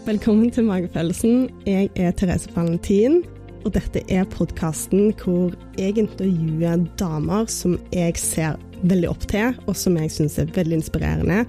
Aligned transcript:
Velkommen 0.00 0.48
til 0.48 0.64
Magefølelsen. 0.64 1.50
Jeg 1.68 1.90
er 2.00 2.14
Therese 2.16 2.48
Valentin, 2.54 3.18
og 3.66 3.74
dette 3.74 4.00
er 4.08 4.24
podkasten 4.32 5.10
hvor 5.20 5.52
jeg 5.76 5.98
intervjuer 6.00 6.86
damer 6.96 7.44
som 7.52 7.74
jeg 7.92 8.16
ser 8.16 8.56
veldig 8.80 9.10
opp 9.10 9.26
til, 9.28 9.58
og 9.68 9.76
som 9.76 9.98
jeg 10.00 10.08
syns 10.14 10.38
er 10.40 10.48
veldig 10.56 10.78
inspirerende. 10.78 11.42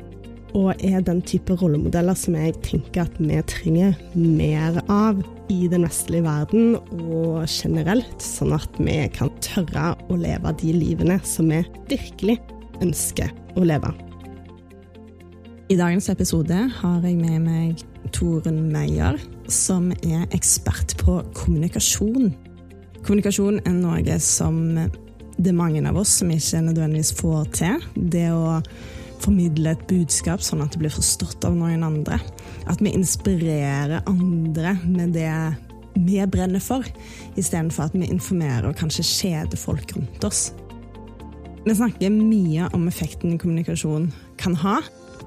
Og 0.52 0.84
er 0.84 1.00
den 1.08 1.22
type 1.24 1.56
rollemodeller 1.62 2.18
som 2.20 2.36
jeg 2.36 2.58
tenker 2.66 3.06
at 3.06 3.16
vi 3.24 3.40
trenger 3.48 3.96
mer 4.20 4.82
av 4.92 5.22
i 5.48 5.70
den 5.72 5.88
vestlige 5.88 6.28
verden 6.28 6.76
og 7.06 7.46
generelt, 7.48 8.18
sånn 8.20 8.52
at 8.58 8.82
vi 8.84 8.98
kan 9.16 9.32
tørre 9.40 9.94
å 10.12 10.20
leve 10.20 10.52
de 10.60 10.76
livene 10.76 11.22
som 11.24 11.48
vi 11.56 11.64
virkelig 11.88 12.36
ønsker 12.84 13.32
å 13.56 13.64
leve. 13.64 13.94
I 15.72 15.80
dagens 15.80 16.12
episode 16.12 16.66
har 16.82 17.08
jeg 17.08 17.16
med 17.16 17.48
meg 17.48 17.88
Torunn 18.16 18.70
Meyer, 18.72 19.20
som 19.52 19.92
er 20.02 20.26
ekspert 20.36 20.96
på 21.02 21.20
kommunikasjon. 21.38 22.32
Kommunikasjon 23.02 23.62
er 23.66 23.78
noe 23.78 24.20
som 24.24 24.62
det 25.42 25.50
er 25.50 25.58
mange 25.58 25.82
av 25.90 25.98
oss 25.98 26.20
som 26.20 26.32
ikke 26.32 26.62
nødvendigvis 26.68 27.16
får 27.18 27.48
til. 27.58 27.86
Det 27.96 28.28
å 28.34 28.60
formidle 29.22 29.74
et 29.74 29.84
budskap 29.90 30.44
sånn 30.46 30.64
at 30.64 30.74
det 30.74 30.82
blir 30.84 30.94
forstått 30.94 31.46
av 31.48 31.56
noen 31.58 31.86
andre. 31.86 32.20
At 32.70 32.82
vi 32.82 32.94
inspirerer 32.94 34.06
andre 34.10 34.76
med 34.86 35.16
det 35.18 35.32
vi 35.96 36.22
brenner 36.32 36.64
for, 36.64 36.86
istedenfor 37.36 37.90
at 37.90 37.98
vi 37.98 38.08
informerer 38.08 38.70
og 38.70 38.78
kanskje 38.80 39.08
kjeder 39.08 39.60
folk 39.60 39.96
rundt 39.98 40.24
oss. 40.28 40.50
Vi 41.66 41.76
snakker 41.78 42.14
mye 42.14 42.70
om 42.74 42.88
effekten 42.90 43.38
kommunikasjon 43.42 44.08
kan 44.42 44.56
ha, 44.64 44.80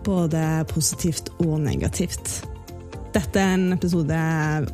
både 0.06 0.64
positivt 0.72 1.30
og 1.44 1.60
negativt. 1.62 2.42
Dette 3.14 3.38
er 3.38 3.52
en 3.54 3.68
episode 3.70 4.14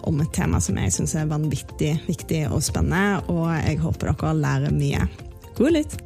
om 0.08 0.20
et 0.22 0.30
tema 0.32 0.56
som 0.64 0.78
jeg 0.80 0.94
syns 0.94 1.12
er 1.18 1.26
vanvittig 1.28 1.90
viktig 2.06 2.38
og 2.48 2.62
spennende, 2.64 3.18
og 3.28 3.50
jeg 3.52 3.76
håper 3.82 4.14
dere 4.14 4.30
lærer 4.38 4.72
mye. 4.72 5.02
God 5.58 5.74
lytt! 5.74 5.96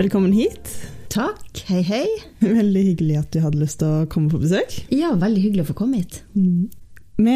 Velkommen 0.00 0.32
hit. 0.34 0.72
Takk. 1.14 1.60
Hei, 1.68 1.84
hei. 1.86 2.02
Veldig 2.42 2.82
hyggelig 2.88 3.20
at 3.20 3.28
du 3.30 3.38
hadde 3.44 3.60
lyst 3.60 3.78
til 3.78 3.92
å 3.92 4.08
komme 4.10 4.32
på 4.32 4.40
besøk. 4.42 4.74
Ja, 4.90 5.12
veldig 5.14 5.44
hyggelig 5.44 5.68
å 5.68 5.68
få 5.68 5.76
komme 5.84 6.00
hit. 6.00 6.16
Mm. 6.34 6.66
Vi 7.22 7.34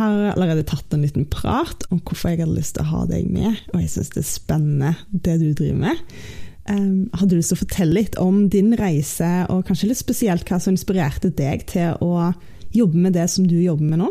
har 0.00 0.16
allerede 0.32 0.64
tatt 0.66 0.96
en 0.96 1.04
liten 1.06 1.28
prat 1.30 1.86
om 1.94 2.00
hvorfor 2.00 2.32
jeg 2.32 2.42
hadde 2.42 2.56
lyst 2.56 2.74
til 2.74 2.82
å 2.82 2.92
ha 2.96 3.04
deg 3.12 3.28
med, 3.30 3.60
og 3.70 3.78
jeg 3.78 3.92
syns 3.92 4.10
det 4.16 4.24
er 4.24 4.26
spennende 4.32 4.90
det 5.12 5.36
du 5.38 5.52
driver 5.52 5.78
med. 5.84 6.02
Um, 6.66 7.06
hadde 7.14 7.30
du 7.30 7.38
lyst 7.38 7.54
til 7.54 7.60
å 7.60 7.62
fortelle 7.62 7.98
litt 8.00 8.18
om 8.18 8.42
din 8.50 8.74
reise, 8.80 9.30
og 9.54 9.62
kanskje 9.70 9.92
litt 9.92 10.02
spesielt 10.02 10.50
hva 10.50 10.58
som 10.58 10.74
inspirerte 10.74 11.30
deg 11.30 11.62
til 11.70 11.94
å 12.02 12.32
jobbe 12.74 13.00
med 13.06 13.16
det 13.16 13.26
som 13.30 13.46
du 13.48 13.56
jobber 13.62 13.86
med 13.90 14.02
nå? 14.02 14.10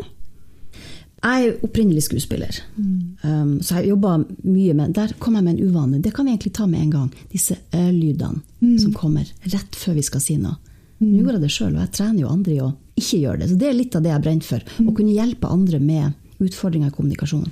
Jeg 1.24 1.46
er 1.46 1.60
opprinnelig 1.64 2.02
skuespiller, 2.04 2.52
mm. 2.76 2.96
um, 3.24 3.52
så 3.64 3.78
jeg 3.78 3.94
jobba 3.94 4.18
mye 4.44 4.74
med 4.76 4.92
Der 4.92 5.14
kom 5.18 5.38
jeg 5.38 5.46
med 5.46 5.54
en 5.54 5.70
uvane. 5.70 6.00
Det 6.04 6.12
kan 6.12 6.26
vi 6.26 6.34
egentlig 6.34 6.52
ta 6.52 6.66
med 6.68 6.82
en 6.82 6.90
gang. 6.92 7.06
Disse 7.32 7.56
ø-lydene 7.72 8.42
mm. 8.60 8.74
som 8.82 8.92
kommer 8.92 9.30
rett 9.54 9.78
før 9.78 9.96
vi 9.96 10.04
skal 10.04 10.20
si 10.20 10.36
noe. 10.36 10.58
Mm. 10.98 11.06
Nå 11.06 11.22
gjorde 11.22 11.38
jeg 11.38 11.44
det 11.46 11.52
sjøl, 11.54 11.72
og 11.72 11.80
jeg 11.80 11.94
trener 11.96 12.20
jo 12.20 12.34
andre 12.34 12.52
i 12.52 12.60
å 12.60 12.68
ikke 13.00 13.22
gjøre 13.22 13.40
det. 13.40 13.48
Så 13.50 13.56
det 13.62 13.70
er 13.70 13.78
litt 13.78 13.96
av 13.96 14.04
det 14.04 14.12
jeg 14.12 14.24
brenner 14.26 14.50
for. 14.50 14.68
Å 14.68 14.84
mm. 14.84 14.92
kunne 14.98 15.16
hjelpe 15.16 15.54
andre 15.56 15.80
med 15.80 16.44
utfordringer 16.44 16.92
i 16.92 16.96
kommunikasjon. 16.98 17.48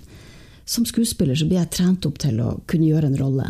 Som 0.68 0.86
skuespiller 0.86 1.38
så 1.38 1.48
blir 1.48 1.62
jeg 1.62 1.72
trent 1.72 2.06
opp 2.06 2.20
til 2.22 2.44
å 2.44 2.55
kunne 2.68 2.90
gjøre 2.90 3.08
en 3.08 3.18
rolle. 3.18 3.48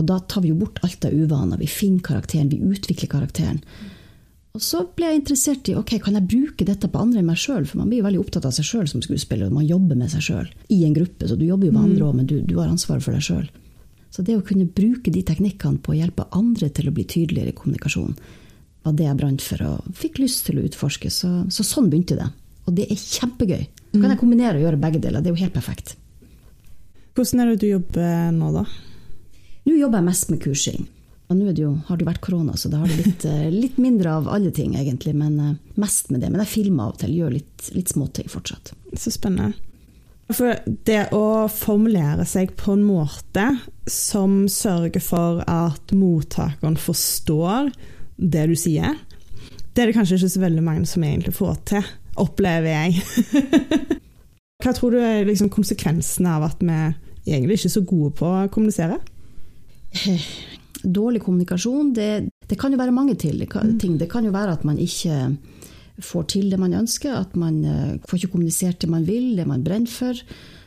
Og 0.00 0.08
da 0.08 0.18
tar 0.24 0.42
vi 0.42 0.50
jo 0.50 0.58
bort 0.58 0.80
alt 0.82 1.04
av 1.06 1.12
uvaner. 1.12 1.60
Vi 1.60 1.68
finner 1.70 2.02
karakteren, 2.08 2.48
vi 2.48 2.62
utvikler 2.72 3.10
karakteren. 3.12 3.60
Og 4.52 4.60
så 4.60 4.82
ble 4.96 5.08
jeg 5.08 5.22
interessert 5.22 5.68
i 5.72 5.74
ok, 5.80 5.94
kan 6.04 6.18
jeg 6.18 6.28
bruke 6.28 6.66
dette 6.68 6.88
på 6.92 7.00
andre 7.00 7.22
enn 7.22 7.28
meg 7.30 7.40
sjøl. 7.40 7.64
For 7.68 7.80
man 7.80 7.88
blir 7.88 8.04
veldig 8.04 8.20
opptatt 8.20 8.44
av 8.48 8.52
seg 8.52 8.68
sjøl 8.68 8.90
som 8.90 9.04
skuespiller, 9.04 9.48
og 9.48 9.56
man 9.56 9.68
jobber 9.68 9.96
med 9.96 10.12
seg 10.12 10.26
sjøl 10.26 10.50
i 10.68 10.82
en 10.84 10.96
gruppe. 10.96 11.28
Så 11.28 11.38
du 11.40 11.46
jobber 11.46 11.70
jo 11.70 11.76
med 11.76 11.86
andre 11.86 12.04
òg, 12.04 12.12
mm. 12.12 12.20
men 12.20 12.28
du, 12.28 12.36
du, 12.44 12.54
har 12.60 12.68
ansvaret 12.68 13.04
for 13.04 13.16
deg 13.16 13.24
sjøl. 13.24 13.48
Så 14.12 14.24
det 14.26 14.36
å 14.36 14.44
kunne 14.44 14.68
bruke 14.68 15.12
de 15.14 15.24
teknikkene 15.24 15.80
på 15.80 15.94
å 15.94 15.96
hjelpe 15.96 16.28
andre 16.36 16.68
til 16.68 16.90
å 16.90 16.92
bli 16.92 17.06
tydeligere 17.08 17.54
i 17.54 17.56
kommunikasjon, 17.56 18.12
var 18.84 18.96
det 18.98 19.08
jeg 19.08 19.20
brant 19.22 19.44
for 19.46 19.64
og 19.64 19.90
fikk 19.96 20.20
lyst 20.20 20.44
til 20.44 20.60
å 20.60 20.66
utforske. 20.68 21.08
Så, 21.08 21.32
så 21.48 21.64
sånn 21.64 21.88
begynte 21.88 22.18
det. 22.20 22.28
Og 22.68 22.76
det 22.76 22.90
er 22.92 23.00
kjempegøy. 23.00 23.62
Så 23.64 23.96
kan 23.96 24.04
mm. 24.04 24.12
jeg 24.12 24.20
kombinere 24.20 24.60
og 24.60 24.66
gjøre 24.66 24.84
begge 24.84 25.00
deler. 25.00 25.24
Det 25.24 25.32
er 25.32 25.36
jo 25.38 25.44
helt 25.46 25.56
perfekt. 25.56 25.96
Hvordan 27.16 27.40
er 27.40 27.52
det 27.52 27.62
du 27.62 27.70
jobber 27.70 28.34
nå, 28.36 28.52
da? 28.52 28.66
Nå 29.64 29.78
jobber 29.78 30.02
jeg 30.02 30.08
mest 30.10 30.32
med 30.32 30.44
kursing. 30.44 30.84
Og 31.30 31.38
nå 31.38 31.52
det 31.54 31.62
jo, 31.62 31.72
har 31.86 31.96
det 31.96 32.04
jo 32.04 32.10
vært 32.10 32.24
korona, 32.24 32.54
så 32.60 32.68
da 32.68 32.82
har 32.82 32.90
det 32.90 32.98
blitt 33.00 33.24
eh, 33.28 33.48
litt 33.52 33.78
mindre 33.80 34.18
av 34.18 34.26
alle 34.28 34.50
ting, 34.54 34.74
egentlig. 34.76 35.14
Men 35.16 35.38
eh, 35.40 35.52
mest 35.80 36.10
med 36.12 36.20
det. 36.20 36.32
Men 36.32 36.42
jeg 36.44 36.52
filmer 36.52 36.88
av 36.88 36.96
og 36.96 37.02
til, 37.02 37.14
gjør 37.16 37.36
litt, 37.38 37.68
litt 37.76 37.92
småting 37.94 38.28
fortsatt. 38.32 38.74
Så 38.92 39.14
spennende. 39.14 39.54
For 40.32 40.54
det 40.86 41.10
å 41.16 41.48
formulere 41.52 42.24
seg 42.28 42.54
på 42.60 42.76
en 42.76 42.84
måte 42.86 43.46
som 43.90 44.44
sørger 44.50 45.02
for 45.02 45.42
at 45.50 45.92
mottakeren 45.96 46.78
forstår 46.80 47.72
det 48.16 48.46
du 48.48 48.54
sier, 48.58 48.96
det 49.72 49.82
er 49.82 49.90
det 49.90 49.96
kanskje 49.96 50.20
ikke 50.20 50.32
så 50.34 50.44
veldig 50.44 50.64
mange 50.64 50.88
som 50.88 51.04
egentlig 51.04 51.34
får 51.36 51.54
til, 51.72 51.92
opplever 52.20 52.70
jeg. 52.70 53.02
Hva 54.62 54.74
tror 54.76 54.94
du 54.94 55.00
er 55.02 55.24
liksom 55.26 55.50
konsekvensene 55.52 56.36
av 56.36 56.46
at 56.46 56.60
vi 56.62 56.76
egentlig 57.32 57.58
ikke 57.58 57.70
er 57.70 57.76
så 57.76 57.84
gode 57.88 58.12
på 58.20 58.28
å 58.28 58.48
kommunisere? 58.52 59.00
Dårlig 60.82 61.22
kommunikasjon, 61.22 61.92
det, 61.94 62.10
det 62.48 62.58
kan 62.58 62.72
jo 62.74 62.80
være 62.80 62.94
mange 62.94 63.14
til, 63.20 63.42
mm. 63.42 63.78
ting. 63.78 63.98
Det 64.00 64.10
kan 64.10 64.24
jo 64.26 64.32
være 64.34 64.56
at 64.58 64.64
man 64.68 64.80
ikke 64.82 65.36
får 66.02 66.24
til 66.32 66.50
det 66.50 66.58
man 66.60 66.74
ønsker, 66.74 67.14
at 67.14 67.36
man 67.36 67.62
eh, 67.64 68.00
får 68.08 68.18
ikke 68.18 68.32
kommunisert 68.34 68.80
det 68.82 68.90
man 68.90 69.06
vil, 69.06 69.36
det 69.36 69.46
man 69.46 69.64
brenner 69.64 69.90
for. 69.90 70.16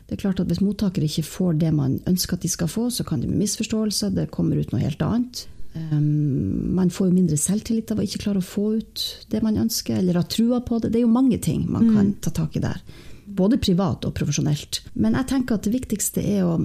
Det 0.05 0.13
er 0.13 0.21
klart 0.21 0.39
at 0.39 0.47
Hvis 0.47 0.61
mottakere 0.61 1.07
ikke 1.07 1.25
får 1.25 1.53
det 1.63 1.73
man 1.73 1.99
ønsker 2.07 2.37
at 2.37 2.43
de 2.45 2.49
skal 2.49 2.69
få, 2.69 2.89
så 2.89 3.03
kan 3.03 3.21
det 3.21 3.29
bli 3.29 3.41
misforståelser, 3.41 4.13
det 4.13 4.31
kommer 4.31 4.59
ut 4.59 4.71
noe 4.71 4.83
helt 4.83 5.01
annet. 5.01 5.47
Um, 5.75 6.71
man 6.77 6.91
får 6.93 7.09
jo 7.09 7.15
mindre 7.17 7.37
selvtillit 7.41 7.91
av 7.91 7.99
å 7.99 8.05
ikke 8.05 8.21
klare 8.21 8.39
å 8.39 8.45
få 8.45 8.67
ut 8.77 9.01
det 9.33 9.41
man 9.43 9.57
ønsker, 9.59 9.97
eller 9.97 10.21
ha 10.21 10.23
trua 10.23 10.61
på 10.63 10.79
det. 10.79 10.93
Det 10.93 11.01
er 11.01 11.07
jo 11.07 11.11
mange 11.11 11.41
ting 11.41 11.65
man 11.67 11.89
kan 11.89 12.13
mm. 12.13 12.15
ta 12.23 12.31
tak 12.37 12.55
i 12.55 12.63
der. 12.63 12.79
Både 13.25 13.57
privat 13.57 14.05
og 14.05 14.13
profesjonelt. 14.15 14.83
Men 14.93 15.17
jeg 15.17 15.29
tenker 15.33 15.57
at 15.57 15.65
det 15.65 15.73
viktigste 15.73 16.21
er 16.21 16.45
å 16.45 16.59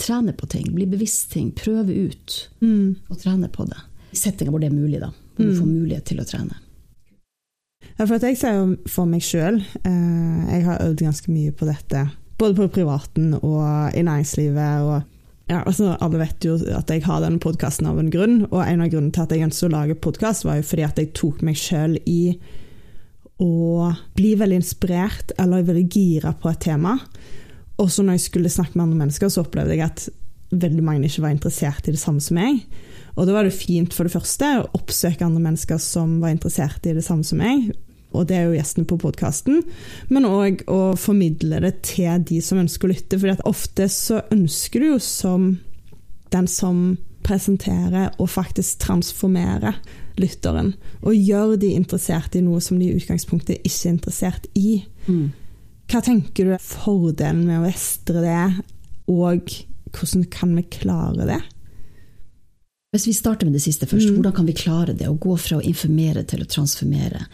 trene 0.00 0.34
på 0.36 0.48
ting, 0.50 0.70
bli 0.74 0.86
bevisst 0.88 1.30
ting, 1.34 1.52
prøve 1.56 1.94
ut 2.08 2.36
mm. 2.64 3.10
og 3.10 3.20
trene 3.20 3.50
på 3.52 3.66
det. 3.68 3.78
I 4.10 4.18
settinger 4.18 4.54
hvor 4.54 4.62
det 4.62 4.70
er 4.70 4.76
mulig, 4.76 5.00
da. 5.02 5.12
Hvor 5.36 5.46
mm. 5.46 5.50
du 5.50 5.58
får 5.60 5.70
mulighet 5.70 6.08
til 6.10 6.22
å 6.22 6.26
trene. 6.26 6.58
Ja, 7.96 8.06
for 8.06 8.16
jeg 8.16 8.38
ser 8.40 8.56
jo 8.56 8.64
for 8.88 9.08
meg 9.08 9.22
sjøl 9.24 9.58
eh, 9.60 10.40
Jeg 10.50 10.64
har 10.66 10.82
øvd 10.84 11.02
ganske 11.04 11.32
mye 11.32 11.52
på 11.56 11.68
dette. 11.68 12.06
Både 12.40 12.56
på 12.56 12.68
privaten 12.80 13.34
og 13.36 13.96
i 13.96 14.04
næringslivet. 14.04 14.84
og 14.88 15.50
ja, 15.50 15.62
altså, 15.66 15.96
Alle 16.00 16.22
vet 16.22 16.44
jo 16.46 16.56
at 16.76 16.90
jeg 16.92 17.04
har 17.04 17.20
denne 17.24 17.42
podkasten 17.42 17.88
av 17.90 18.00
en 18.00 18.10
grunn. 18.12 18.44
Og 18.50 18.62
en 18.64 18.84
av 18.84 18.92
grunnene 18.92 19.12
til 19.12 19.26
at 19.26 19.34
jeg 19.34 19.48
ønsket 19.48 19.68
å 19.68 19.74
lage 19.74 19.98
podkast, 20.00 20.46
var 20.48 20.60
jo 20.60 20.68
fordi 20.70 20.86
at 20.86 21.00
jeg 21.00 21.12
tok 21.16 21.44
meg 21.46 21.60
sjøl 21.60 21.98
i 22.08 22.22
å 23.40 23.90
bli 24.16 24.34
veldig 24.36 24.60
inspirert 24.60 25.32
eller 25.40 25.64
veldig 25.64 25.86
gira 25.88 26.34
på 26.36 26.50
et 26.52 26.60
tema. 26.68 26.98
Og 27.80 27.90
når 27.90 28.18
jeg 28.18 28.26
skulle 28.28 28.52
snakke 28.52 28.76
med 28.76 28.86
andre 28.86 29.02
mennesker, 29.04 29.30
så 29.32 29.44
opplevde 29.44 29.76
jeg 29.76 29.86
at 29.86 30.08
veldig 30.50 30.82
mange 30.84 31.06
ikke 31.08 31.24
var 31.24 31.34
interessert 31.34 31.86
i 31.88 31.94
det 31.94 32.00
samme 32.02 32.20
som 32.20 32.36
meg. 32.36 32.64
Og 33.16 33.26
da 33.26 33.34
var 33.34 33.46
det 33.46 33.56
fint 33.56 33.94
for 33.94 34.06
det 34.06 34.14
første 34.14 34.48
å 34.60 34.66
oppsøke 34.76 35.24
andre 35.26 35.42
mennesker 35.42 35.80
som 35.82 36.18
var 36.22 36.34
interessert 36.34 36.86
i 36.86 36.94
det 36.96 37.04
samme 37.06 37.26
som 37.26 37.40
meg. 37.40 37.70
Og 38.10 38.26
det 38.26 38.36
er 38.36 38.48
jo 38.48 38.56
gjestene 38.56 38.88
på 38.90 38.98
podkasten. 39.00 39.62
Men 40.10 40.26
òg 40.26 40.64
å 40.70 40.96
formidle 40.98 41.60
det 41.62 41.76
til 41.86 42.24
de 42.26 42.40
som 42.42 42.58
ønsker 42.62 42.88
å 42.88 42.92
lytte. 42.92 43.20
For 43.22 43.46
ofte 43.48 43.86
så 43.92 44.22
ønsker 44.34 44.82
du 44.82 44.88
jo 44.92 44.98
som 45.04 45.52
den 46.34 46.50
som 46.50 46.98
presenterer 47.26 48.14
og 48.18 48.30
faktisk 48.32 48.80
transformerer 48.82 49.78
lytteren. 50.20 50.74
Og 51.04 51.14
gjør 51.14 51.56
de 51.60 51.74
interessert 51.76 52.34
i 52.36 52.42
noe 52.44 52.62
som 52.64 52.80
de 52.80 52.90
i 52.90 52.96
utgangspunktet 52.98 53.62
ikke 53.62 53.86
er 53.86 53.94
interessert 53.94 54.50
i. 54.58 54.80
Mm. 55.06 55.30
Hva 55.90 55.98
tenker 56.06 56.46
du 56.46 56.52
er 56.54 56.62
fordelen 56.62 57.46
med 57.48 57.58
å 57.58 57.64
vestre 57.64 58.20
det, 58.22 58.42
og 59.10 59.50
hvordan 59.90 60.26
kan 60.30 60.52
vi 60.54 60.62
klare 60.70 61.26
det? 61.26 61.40
Hvis 62.94 63.08
vi 63.08 63.14
starter 63.14 63.46
med 63.46 63.54
det 63.54 63.62
siste 63.64 63.86
først, 63.90 64.10
mm. 64.10 64.18
hvordan 64.18 64.36
kan 64.36 64.46
vi 64.46 64.54
klare 64.58 64.94
det? 64.94 65.08
Å 65.10 65.18
gå 65.18 65.34
fra 65.38 65.58
å 65.58 65.64
informere 65.66 66.22
til 66.30 66.42
å 66.42 66.48
transformere. 66.50 67.24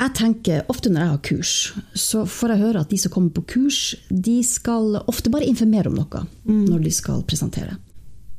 Jeg 0.00 0.14
tenker, 0.16 0.62
Ofte 0.72 0.90
når 0.90 1.02
jeg 1.02 1.10
har 1.10 1.24
kurs, 1.26 1.54
så 1.94 2.22
får 2.24 2.54
jeg 2.54 2.62
høre 2.62 2.82
at 2.84 2.90
de 2.90 2.98
som 3.02 3.12
kommer 3.14 3.34
på 3.36 3.44
kurs, 3.56 3.80
de 4.08 4.38
skal 4.46 5.02
ofte 5.02 5.30
bare 5.30 5.46
informere 5.50 5.90
om 5.90 5.98
noe 5.98 6.22
mm. 6.46 6.64
når 6.70 6.86
de 6.86 6.94
skal 6.94 7.26
presentere. 7.28 7.76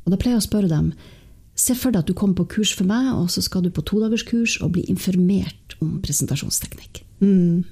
Og 0.06 0.16
Da 0.16 0.20
pleier 0.20 0.40
jeg 0.40 0.46
å 0.46 0.48
spørre 0.48 0.72
dem 0.72 0.94
se 1.62 1.76
for 1.78 1.94
deg 1.94 2.02
at 2.02 2.10
du 2.10 2.16
kommer 2.18 2.40
på 2.42 2.48
kurs 2.58 2.72
for 2.74 2.88
meg, 2.88 3.12
og 3.14 3.28
så 3.32 3.44
skal 3.44 3.68
du 3.68 3.70
på 3.76 3.84
todagerskurs 3.86 4.58
og 4.64 4.74
bli 4.78 4.88
informert 4.92 5.76
om 5.84 6.00
presentasjonsteknikk. 6.04 7.04
Mm. 7.22 7.68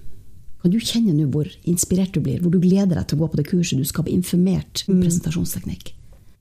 Kan 0.59 0.73
du 0.73 0.79
kjenne 0.83 1.15
nå 1.15 1.29
hvor 1.31 1.47
inspirert 1.69 2.15
du 2.15 2.19
blir, 2.23 2.41
hvor 2.44 2.51
du 2.51 2.59
gleder 2.59 2.97
deg 2.97 3.07
til 3.07 3.19
å 3.19 3.23
gå 3.23 3.31
på 3.31 3.39
det 3.39 3.47
kurset 3.47 3.79
du 3.79 3.88
skal 3.88 4.06
bli 4.07 4.17
informert 4.17 4.83
om 4.89 4.97
mm. 4.97 5.06
presentasjonsteknikk? 5.06 5.94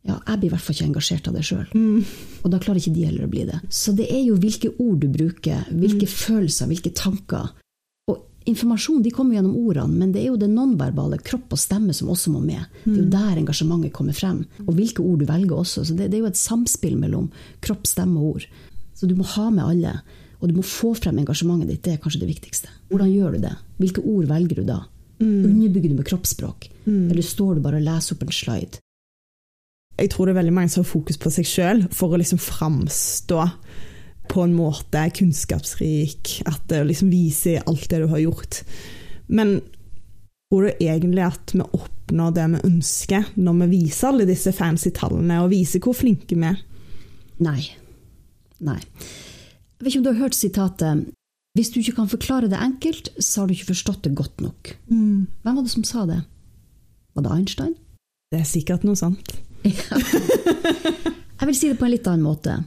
Ja, 0.08 0.16
jeg 0.24 0.40
blir 0.40 0.48
i 0.48 0.52
hvert 0.54 0.64
fall 0.64 0.76
ikke 0.76 0.88
engasjert 0.88 1.28
av 1.28 1.36
det 1.36 1.44
sjøl. 1.44 1.64
Mm. 1.76 2.04
Og 2.42 2.52
da 2.52 2.60
klarer 2.62 2.80
ikke 2.80 2.94
de 2.96 3.06
heller 3.06 3.26
å 3.26 3.30
bli 3.30 3.44
det. 3.48 3.58
Så 3.74 3.92
det 3.96 4.08
er 4.14 4.22
jo 4.24 4.38
hvilke 4.40 4.70
ord 4.80 5.00
du 5.02 5.08
bruker, 5.12 5.66
hvilke 5.68 6.06
mm. 6.08 6.12
følelser, 6.14 6.70
hvilke 6.70 6.92
tanker. 6.96 7.50
Og 8.08 8.48
informasjon 8.48 9.02
de 9.04 9.12
kommer 9.14 9.36
gjennom 9.36 9.58
ordene, 9.60 9.98
men 10.00 10.14
det 10.14 10.22
er 10.22 10.30
jo 10.30 10.38
det 10.40 10.48
nonverbale, 10.50 11.20
kropp 11.26 11.52
og 11.54 11.60
stemme, 11.60 11.94
som 11.94 12.10
også 12.14 12.32
må 12.32 12.40
med. 12.44 12.64
Det 12.86 12.94
er 12.94 13.02
jo 13.02 13.10
der 13.12 13.42
engasjementet 13.42 13.94
kommer 13.98 14.16
frem. 14.16 14.40
Og 14.64 14.72
hvilke 14.78 15.04
ord 15.04 15.20
du 15.20 15.28
velger 15.28 15.58
også. 15.60 15.84
Så 15.84 15.98
det, 15.98 16.08
det 16.08 16.18
er 16.18 16.24
jo 16.24 16.32
et 16.32 16.40
samspill 16.40 16.96
mellom 16.98 17.28
kropp, 17.64 17.84
stemme 17.90 18.22
og 18.22 18.38
ord. 18.38 18.48
Så 18.98 19.06
du 19.06 19.14
må 19.18 19.28
ha 19.36 19.50
med 19.52 19.66
alle. 19.66 19.98
Og 20.38 20.50
du 20.50 20.54
må 20.58 20.62
få 20.66 20.92
frem 20.94 21.18
engasjementet 21.18 21.72
ditt. 21.72 21.82
Det 21.84 21.96
er 21.96 22.02
kanskje 22.02 22.22
det 22.22 22.30
viktigste. 22.30 22.70
Hvordan 22.90 23.10
gjør 23.10 23.34
du 23.34 23.44
det? 23.46 23.54
Hvilke 23.82 24.04
ord 24.06 24.28
velger 24.30 24.60
du 24.60 24.68
da? 24.68 24.82
Underbygger 25.18 25.90
du 25.90 25.96
med 25.98 26.06
kroppsspråk? 26.06 26.68
Eller 27.10 27.26
står 27.26 27.56
du 27.58 27.64
bare 27.64 27.80
og 27.80 27.88
leser 27.88 28.14
opp 28.14 28.22
en 28.22 28.34
slide? 28.34 28.78
Jeg 29.98 30.12
tror 30.12 30.28
det 30.28 30.36
er 30.36 30.38
veldig 30.38 30.54
mange 30.54 30.70
som 30.70 30.84
har 30.84 30.92
fokus 30.92 31.18
på 31.18 31.32
seg 31.34 31.48
sjøl 31.48 31.80
for 31.90 32.14
å 32.14 32.20
liksom 32.20 32.38
framstå 32.38 33.40
på 34.28 34.44
en 34.44 34.54
måte 34.54 35.02
kunnskapsrik, 35.16 36.36
at 36.46 36.68
det 36.70 36.84
liksom 36.86 37.10
viser 37.10 37.64
alt 37.66 37.88
det 37.90 38.02
du 38.04 38.06
har 38.12 38.22
gjort. 38.22 38.60
Men 39.26 39.56
tror 40.48 40.68
du 40.68 40.84
egentlig 40.84 41.24
at 41.24 41.54
vi 41.54 41.64
oppnår 41.64 42.34
det 42.36 42.46
vi 42.52 42.60
ønsker, 42.68 43.32
når 43.40 43.62
vi 43.62 43.70
viser 43.72 44.12
alle 44.12 44.28
disse 44.28 44.52
fancy 44.54 44.92
tallene, 44.94 45.40
og 45.42 45.50
viser 45.52 45.82
hvor 45.82 45.96
flinke 45.96 46.36
vi 46.36 46.46
er? 46.46 46.60
Nei. 47.42 47.62
Nei. 48.68 48.78
Jeg 49.78 49.84
vet 49.84 49.92
ikke 49.92 50.00
om 50.00 50.06
du 50.06 50.10
har 50.10 50.24
hørt 50.24 50.34
sitatet 50.34 51.04
Hvis 51.54 51.70
du 51.70 51.78
ikke 51.80 51.94
kan 52.00 52.10
forklare 52.10 52.50
det 52.50 52.58
enkelt, 52.58 53.12
så 53.18 53.40
har 53.40 53.48
du 53.48 53.54
ikke 53.54 53.70
forstått 53.72 54.02
det 54.06 54.14
godt 54.18 54.42
nok. 54.42 54.74
Mm. 54.90 55.26
Hvem 55.42 55.54
var 55.56 55.62
det 55.62 55.72
som 55.72 55.86
sa 55.86 56.04
det? 56.06 56.20
Var 57.14 57.24
det 57.24 57.34
Einstein? 57.34 57.74
Det 58.30 58.40
er 58.42 58.46
sikkert 58.46 58.84
noe 58.86 58.98
sånt. 58.98 59.32
Jeg 61.38 61.46
vil 61.46 61.56
si 61.56 61.70
det 61.70 61.78
på 61.80 61.86
en 61.86 61.94
litt 61.94 62.06
annen 62.10 62.26
måte. 62.26 62.60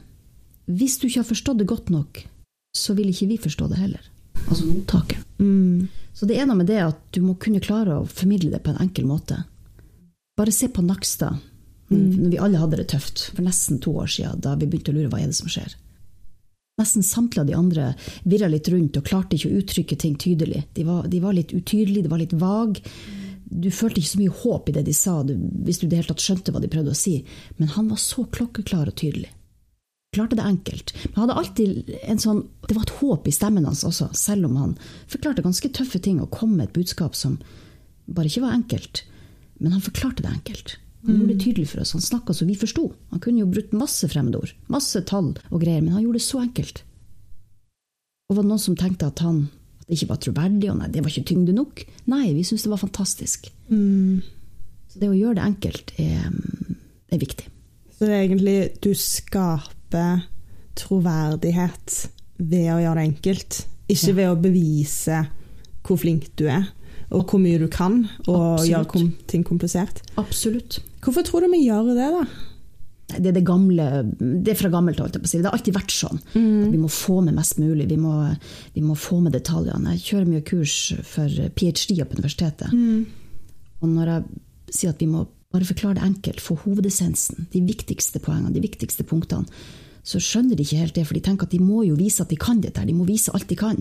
Hvis 0.66 0.98
du 0.98 1.06
ikke 1.06 1.22
har 1.22 1.28
forstått 1.28 1.60
det 1.62 1.68
godt 1.70 1.92
nok, 1.92 2.20
så 2.76 2.96
vil 2.98 3.12
ikke 3.12 3.30
vi 3.30 3.38
forstå 3.40 3.68
det 3.70 3.80
heller. 3.80 4.10
Altså 4.48 4.66
mottakeren. 4.66 5.24
Mm. 5.38 5.88
Så 6.12 6.28
det 6.28 6.36
er 6.36 6.48
noe 6.48 6.58
med 6.58 6.68
det 6.68 6.80
at 6.82 7.00
du 7.14 7.22
må 7.24 7.36
kunne 7.40 7.62
klare 7.64 8.00
å 8.00 8.08
formidle 8.08 8.52
det 8.52 8.60
på 8.64 8.72
en 8.72 8.82
enkel 8.84 9.06
måte. 9.08 9.44
Bare 10.36 10.52
se 10.52 10.68
på 10.72 10.84
Nakstad, 10.84 11.40
når 11.92 12.32
vi 12.32 12.40
alle 12.40 12.60
hadde 12.60 12.80
det 12.80 12.88
tøft 12.92 13.28
for 13.34 13.44
nesten 13.44 13.80
to 13.84 13.94
år 14.00 14.08
siden, 14.10 14.40
da 14.44 14.54
vi 14.56 14.68
begynte 14.68 14.92
å 14.92 14.96
lure 14.96 15.12
hva 15.12 15.20
er 15.20 15.28
det 15.32 15.36
som 15.36 15.50
skjer. 15.52 15.74
Nesten 16.82 17.06
samtlige 17.06 17.44
av 17.44 17.50
de 17.50 17.58
andre 17.58 17.88
virra 18.26 18.50
litt 18.50 18.68
rundt 18.72 18.98
og 18.98 19.06
klarte 19.06 19.38
ikke 19.38 19.50
å 19.52 19.58
uttrykke 19.62 19.98
ting 20.02 20.16
tydelig. 20.18 20.64
De 20.74 20.86
var, 20.88 21.06
de 21.08 21.20
var 21.22 21.36
litt 21.36 21.54
utydelige, 21.54 22.08
de 22.08 22.10
var 22.10 22.22
litt 22.22 22.34
vage. 22.34 22.82
Du 23.52 23.68
følte 23.70 24.00
ikke 24.00 24.14
så 24.14 24.22
mye 24.22 24.40
håp 24.42 24.70
i 24.70 24.74
det 24.78 24.82
de 24.88 24.94
sa, 24.96 25.20
hvis 25.22 25.78
du 25.78 25.86
i 25.86 25.92
det 25.92 26.00
hele 26.00 26.10
tatt 26.10 26.24
skjønte 26.24 26.54
hva 26.54 26.62
de 26.62 26.70
prøvde 26.72 26.94
å 26.94 26.98
si. 26.98 27.20
Men 27.60 27.70
han 27.76 27.90
var 27.92 28.00
så 28.02 28.24
klokkeklar 28.34 28.90
og 28.90 28.98
tydelig. 28.98 29.30
Klarte 30.12 30.36
det 30.36 30.44
enkelt. 30.44 30.92
Men 31.10 31.22
hadde 31.22 31.38
alltid 31.40 31.92
en 32.02 32.18
sånn 32.20 32.42
Det 32.68 32.74
var 32.76 32.84
et 32.84 32.98
håp 32.98 33.28
i 33.28 33.32
stemmen 33.32 33.64
hans 33.64 33.84
også, 33.88 34.10
selv 34.16 34.50
om 34.50 34.58
han 34.60 34.74
forklarte 35.08 35.44
ganske 35.44 35.70
tøffe 35.72 36.02
ting 36.04 36.18
og 36.20 36.32
kom 36.34 36.56
med 36.56 36.68
et 36.68 36.76
budskap 36.76 37.16
som 37.16 37.38
bare 38.06 38.28
ikke 38.28 38.44
var 38.44 38.58
enkelt. 38.58 39.04
Men 39.62 39.76
han 39.76 39.84
forklarte 39.84 40.24
det 40.24 40.32
enkelt. 40.32 40.76
Han 41.06 41.16
gjorde 41.18 41.32
det 41.34 41.40
tydelig 41.42 41.68
for 41.72 41.80
oss. 41.82 41.92
Han 41.96 42.00
snakka 42.04 42.34
så 42.34 42.46
vi 42.46 42.54
forsto. 42.54 42.84
Han 43.10 43.20
kunne 43.20 43.40
jo 43.42 43.46
brukt 43.50 43.72
masse 43.74 44.06
fremmedord, 44.08 44.52
masse 44.70 45.00
tall 45.08 45.32
og 45.50 45.60
greier, 45.60 45.82
men 45.82 45.92
han 45.96 46.04
gjorde 46.04 46.20
det 46.20 46.26
så 46.28 46.38
enkelt. 46.44 46.82
Og 48.30 48.36
var 48.36 48.44
det 48.44 48.50
noen 48.52 48.62
som 48.62 48.76
tenkte 48.78 49.08
at 49.10 49.18
han 49.24 49.48
at 49.82 49.88
det 49.88 49.96
ikke 49.98 50.08
var 50.12 50.20
troverdig, 50.22 50.68
og 50.70 50.76
nei, 50.78 50.88
det 50.94 51.02
var 51.02 51.10
ikke 51.10 51.26
tyngde 51.32 51.52
nok? 51.56 51.82
Nei, 52.06 52.28
vi 52.36 52.44
syntes 52.46 52.62
det 52.68 52.70
var 52.70 52.78
fantastisk. 52.80 53.48
Så 53.68 55.00
det 55.02 55.08
å 55.10 55.16
gjøre 55.16 55.40
det 55.40 55.46
enkelt 55.48 55.90
er, 55.98 56.28
er 57.12 57.18
viktig. 57.20 57.48
Så 57.96 58.06
det 58.06 58.14
er 58.14 58.22
egentlig 58.28 58.56
du 58.84 58.92
skaper 58.94 60.22
troverdighet 60.78 61.96
ved 62.38 62.68
å 62.72 62.78
gjøre 62.82 63.00
det 63.02 63.08
enkelt, 63.10 63.58
ikke 63.90 64.08
Ja. 64.08 64.14
ved 64.14 64.28
å 64.30 64.40
bevise 64.40 65.18
hvor 65.82 65.98
flink 65.98 66.30
du 66.36 66.46
er, 66.46 66.68
og 67.10 67.26
hvor 67.28 67.40
mye 67.42 67.58
du 67.58 67.66
kan, 67.68 68.08
og 68.28 68.60
Absolutt. 68.60 68.70
gjøre 68.70 69.12
ting 69.26 69.44
komplisert. 69.44 70.00
Absolutt. 70.16 70.78
Hvorfor 71.02 71.26
tror 71.26 71.44
du 71.44 71.50
vi 71.52 71.64
gjør 71.66 71.92
det, 71.96 72.08
da? 72.14 72.24
Det 73.12 73.28
er 73.28 73.34
det 73.36 73.44
gamle, 73.44 73.86
det 74.16 74.54
er 74.54 74.56
fra 74.56 74.70
gammelt 74.72 75.00
av. 75.02 75.10
Det 75.12 75.42
har 75.42 75.52
alltid 75.52 75.74
vært 75.76 75.92
sånn. 75.92 76.20
At 76.64 76.72
vi 76.72 76.80
må 76.80 76.88
få 76.88 77.18
med 77.26 77.34
mest 77.36 77.58
mulig. 77.60 77.88
Vi 77.90 77.98
må, 78.00 78.14
vi 78.72 78.80
må 78.86 78.94
få 78.96 79.18
med 79.20 79.34
detaljene. 79.36 79.96
Jeg 79.98 80.06
kjører 80.06 80.30
mye 80.30 80.44
kurs 80.46 80.76
for 81.04 81.28
ph.d.er 81.28 82.06
på 82.08 82.16
universitetet. 82.16 82.72
Og 83.82 83.90
når 83.90 84.12
jeg 84.14 84.22
sier 84.78 84.94
at 84.94 85.02
vi 85.02 85.10
må 85.10 85.26
bare 85.52 85.68
forklare 85.68 85.98
det 85.98 86.06
enkelt, 86.06 86.40
få 86.40 86.56
hovedessensen, 86.62 87.48
de 87.52 87.60
viktigste 87.66 88.22
poengene, 88.24 88.54
de 88.54 88.62
viktigste 88.64 89.04
punktene, 89.04 89.44
så 90.02 90.18
skjønner 90.18 90.56
de 90.56 90.64
ikke 90.64 90.80
helt 90.80 90.96
det, 90.96 91.04
for 91.06 91.14
de 91.14 91.20
tenker 91.22 91.46
at 91.46 91.52
de 91.52 91.60
må 91.62 91.82
jo 91.84 91.98
vise 91.98 92.22
at 92.24 92.30
de 92.32 92.38
kan 92.40 92.62
dette, 92.62 92.80
de 92.88 92.94
må 92.96 93.04
vise 93.06 93.30
alt 93.36 93.50
de 93.50 93.58
kan. 93.58 93.76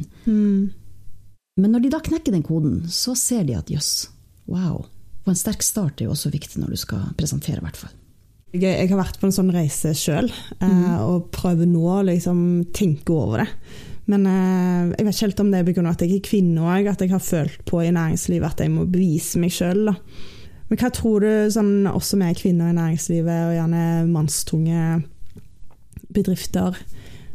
Men 1.58 1.72
når 1.72 1.86
de 1.86 1.94
da 1.94 2.02
knekker 2.04 2.36
den 2.36 2.44
koden, 2.44 2.82
så 2.92 3.16
ser 3.16 3.46
de 3.48 3.56
at 3.58 3.72
jøss, 3.72 4.10
wow. 4.52 4.84
Og 5.22 5.34
en 5.34 5.38
sterk 5.38 5.62
start 5.66 6.02
er 6.02 6.08
jo 6.08 6.16
også 6.16 6.32
viktig 6.34 6.62
når 6.62 6.74
du 6.74 6.80
skal 6.82 7.12
presentere, 7.18 7.62
i 7.62 7.66
hvert 7.66 7.78
fall. 7.78 7.94
Jeg, 8.52 8.74
jeg 8.74 8.90
har 8.90 9.00
vært 9.00 9.20
på 9.22 9.30
en 9.30 9.36
sånn 9.36 9.54
reise 9.54 9.94
sjøl, 9.96 10.28
eh, 10.60 11.00
og 11.06 11.30
prøver 11.32 11.70
nå 11.70 11.86
å 11.88 12.02
liksom 12.10 12.42
tenke 12.76 13.16
over 13.16 13.46
det. 13.46 13.48
Men 14.12 14.26
eh, 14.28 14.92
jeg 14.98 15.08
vet 15.08 15.16
ikke 15.16 15.28
helt 15.30 15.44
om 15.44 15.54
det 15.54 15.62
er 15.62 15.70
pga. 15.70 15.86
at 15.92 16.04
jeg 16.04 16.18
er 16.18 16.26
kvinne 16.26 16.66
òg, 16.66 16.90
at 16.92 17.04
jeg 17.06 17.14
har 17.14 17.24
følt 17.24 17.62
på 17.70 17.84
i 17.86 17.94
næringslivet 17.94 18.50
at 18.50 18.66
jeg 18.66 18.74
må 18.74 18.88
bevise 18.90 19.40
meg 19.40 19.54
sjøl. 19.56 19.94
Men 20.72 20.80
hva 20.80 20.92
tror 20.96 21.24
du, 21.24 21.32
sånn, 21.54 21.74
oss 21.92 22.12
som 22.14 22.24
er 22.26 22.36
kvinner 22.38 22.72
i 22.72 22.78
næringslivet, 22.78 23.48
og 23.48 23.56
gjerne 23.56 23.84
mannstunge 24.12 25.02
bedrifter, 26.12 26.80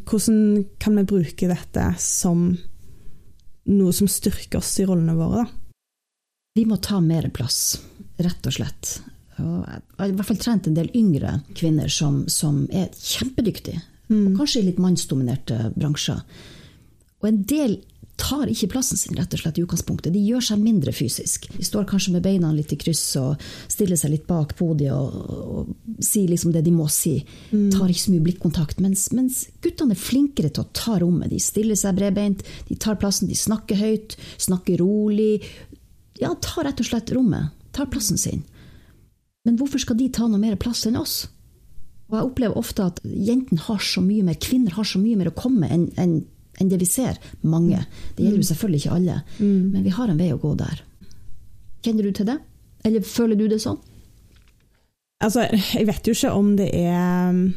hvordan 0.07 0.67
kan 0.83 0.99
vi 0.99 1.07
bruke 1.09 1.49
dette 1.49 1.87
som 2.03 2.51
noe 3.67 3.95
som 3.95 4.11
styrker 4.11 4.61
oss 4.61 4.75
i 4.83 4.87
rollene 4.89 5.17
våre? 5.17 5.47
da? 5.47 5.66
Vi 6.57 6.65
må 6.65 6.79
ta 6.81 7.03
mer 7.05 7.29
plass, 7.37 7.77
rett 8.17 8.49
og 8.49 8.55
slett. 8.57 8.97
Og 9.37 9.67
jeg 9.69 9.83
har 9.99 10.09
i 10.09 10.15
hvert 10.17 10.31
fall 10.31 10.41
trent 10.41 10.69
en 10.71 10.77
del 10.79 10.89
yngre 10.97 11.41
kvinner 11.57 11.93
som, 11.93 12.23
som 12.33 12.63
er 12.73 12.89
kjempedyktige, 12.97 13.83
og 14.09 14.39
kanskje 14.39 14.63
i 14.63 14.69
litt 14.71 14.81
mannsdominerte 14.81 15.59
bransjer. 15.75 16.23
Og 17.21 17.29
en 17.29 17.43
del 17.49 17.77
tar 18.17 18.49
ikke 18.49 18.71
plassen 18.73 18.97
sin 18.97 19.17
rett 19.19 19.35
og 19.37 19.41
slett 19.43 19.59
i 19.61 19.63
utgangspunktet. 19.67 20.15
De 20.15 20.23
gjør 20.25 20.45
seg 20.49 20.61
mindre 20.63 20.93
fysisk. 20.97 21.51
De 21.53 21.65
står 21.65 21.85
kanskje 21.91 22.15
med 22.15 22.25
beina 22.25 22.49
litt 22.55 22.73
i 22.73 22.79
kryss 22.81 23.05
og 23.21 23.43
stiller 23.69 24.01
seg 24.01 24.15
litt 24.15 24.25
bak 24.29 24.55
podiet 24.57 24.95
og, 24.97 25.37
og 25.61 26.01
sier 26.01 26.31
liksom 26.33 26.55
det 26.55 26.65
de 26.65 26.73
må 26.73 26.89
si. 26.93 27.19
Tar 27.53 27.93
ikke 27.93 28.05
så 28.07 28.15
mye 28.15 28.27
blikkontakt. 28.31 28.81
Mens, 28.81 29.11
mens 29.17 29.45
guttene 29.65 29.93
er 29.93 30.01
flinkere 30.01 30.49
til 30.49 30.65
å 30.65 30.71
ta 30.73 30.97
rommet. 31.03 31.29
De 31.35 31.41
stiller 31.43 31.77
seg 31.77 31.99
bredbeint, 31.99 32.45
de 32.71 32.81
tar 32.81 32.97
plassen, 33.01 33.29
de 33.29 33.37
snakker 33.37 33.81
høyt, 33.83 34.17
snakker 34.49 34.81
rolig. 34.81 35.43
Ja, 36.21 36.35
tar 36.41 36.65
rett 36.65 36.81
og 36.81 36.87
slett 36.89 37.11
rommet. 37.17 37.51
Tar 37.77 37.87
plassen 37.93 38.19
sin. 38.19 38.43
Men 39.45 39.59
hvorfor 39.61 39.79
skal 39.83 39.97
de 40.01 40.09
ta 40.11 40.27
noe 40.27 40.41
mer 40.43 40.57
plass 40.57 40.87
enn 40.89 40.97
oss? 40.99 41.27
Og 42.11 42.17
jeg 42.19 42.29
opplever 42.31 42.57
ofte 42.59 42.85
at 42.87 43.01
jentene 43.05 43.61
har 43.67 43.79
så 43.83 44.01
mye 44.03 44.23
mer, 44.27 44.35
kvinner 44.43 44.75
har 44.79 44.87
så 44.87 44.99
mye 45.03 45.17
mer 45.19 45.31
å 45.33 45.35
komme 45.37 45.61
med 45.67 45.71
enn 45.75 45.87
enn- 45.99 46.25
enn 46.61 46.69
det 46.71 46.79
vi 46.81 46.87
ser. 46.89 47.19
Mange. 47.43 47.83
Det 48.17 48.25
gjelder 48.25 48.41
jo 48.41 48.49
selvfølgelig 48.49 48.81
ikke 48.85 48.95
alle. 48.97 49.17
Men 49.41 49.83
vi 49.85 49.91
har 49.91 50.09
en 50.09 50.17
vei 50.19 50.31
å 50.33 50.39
gå 50.41 50.55
der. 50.57 50.81
Kjenner 51.83 52.03
du 52.09 52.13
til 52.13 52.27
det? 52.27 52.39
Eller 52.85 53.01
føler 53.05 53.37
du 53.37 53.47
det 53.49 53.59
sånn? 53.61 53.77
Altså, 55.23 55.47
jeg 55.75 55.87
vet 55.87 56.07
jo 56.07 56.13
ikke 56.17 56.33
om 56.37 56.57
det 56.57 56.71
er 56.75 57.53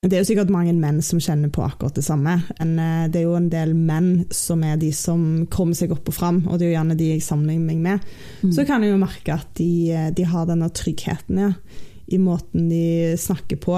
Det 0.00 0.16
er 0.16 0.22
jo 0.22 0.30
sikkert 0.30 0.48
mange 0.48 0.72
menn 0.72 1.02
som 1.04 1.18
kjenner 1.20 1.50
på 1.52 1.60
akkurat 1.60 1.98
det 1.98 2.06
samme. 2.06 2.38
Men 2.56 2.70
eh, 2.80 3.08
det 3.12 3.20
er 3.20 3.26
jo 3.26 3.36
en 3.36 3.50
del 3.52 3.74
menn 3.76 4.24
som 4.32 4.62
er 4.64 4.78
de 4.80 4.88
som 4.96 5.44
kommer 5.52 5.76
seg 5.76 5.92
opp 5.92 6.08
og 6.08 6.16
fram, 6.16 6.38
og 6.46 6.56
det 6.56 6.66
er 6.66 6.70
jo 6.70 6.76
gjerne 6.78 6.96
de 6.96 7.08
jeg 7.10 7.24
sammenligner 7.26 7.66
meg 7.68 7.82
med. 7.84 8.06
Så 8.56 8.64
kan 8.64 8.80
jeg 8.80 8.94
jo 8.94 9.00
merke 9.02 9.34
at 9.36 9.50
de, 9.60 9.68
eh, 9.92 10.06
de 10.16 10.24
har 10.24 10.46
denne 10.48 10.70
tryggheten 10.72 11.42
ja, 11.42 11.50
i 12.08 12.20
måten 12.22 12.70
de 12.72 13.12
snakker 13.20 13.60
på. 13.60 13.76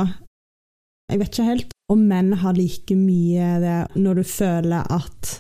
Jeg 1.10 1.18
vet 1.20 1.32
ikke 1.32 1.48
helt 1.48 1.74
om 1.90 2.04
menn 2.08 2.30
har 2.38 2.54
like 2.54 2.94
mye 2.96 3.48
det 3.60 3.78
når 3.98 4.20
du 4.20 4.28
føler 4.30 4.86
at, 4.94 5.32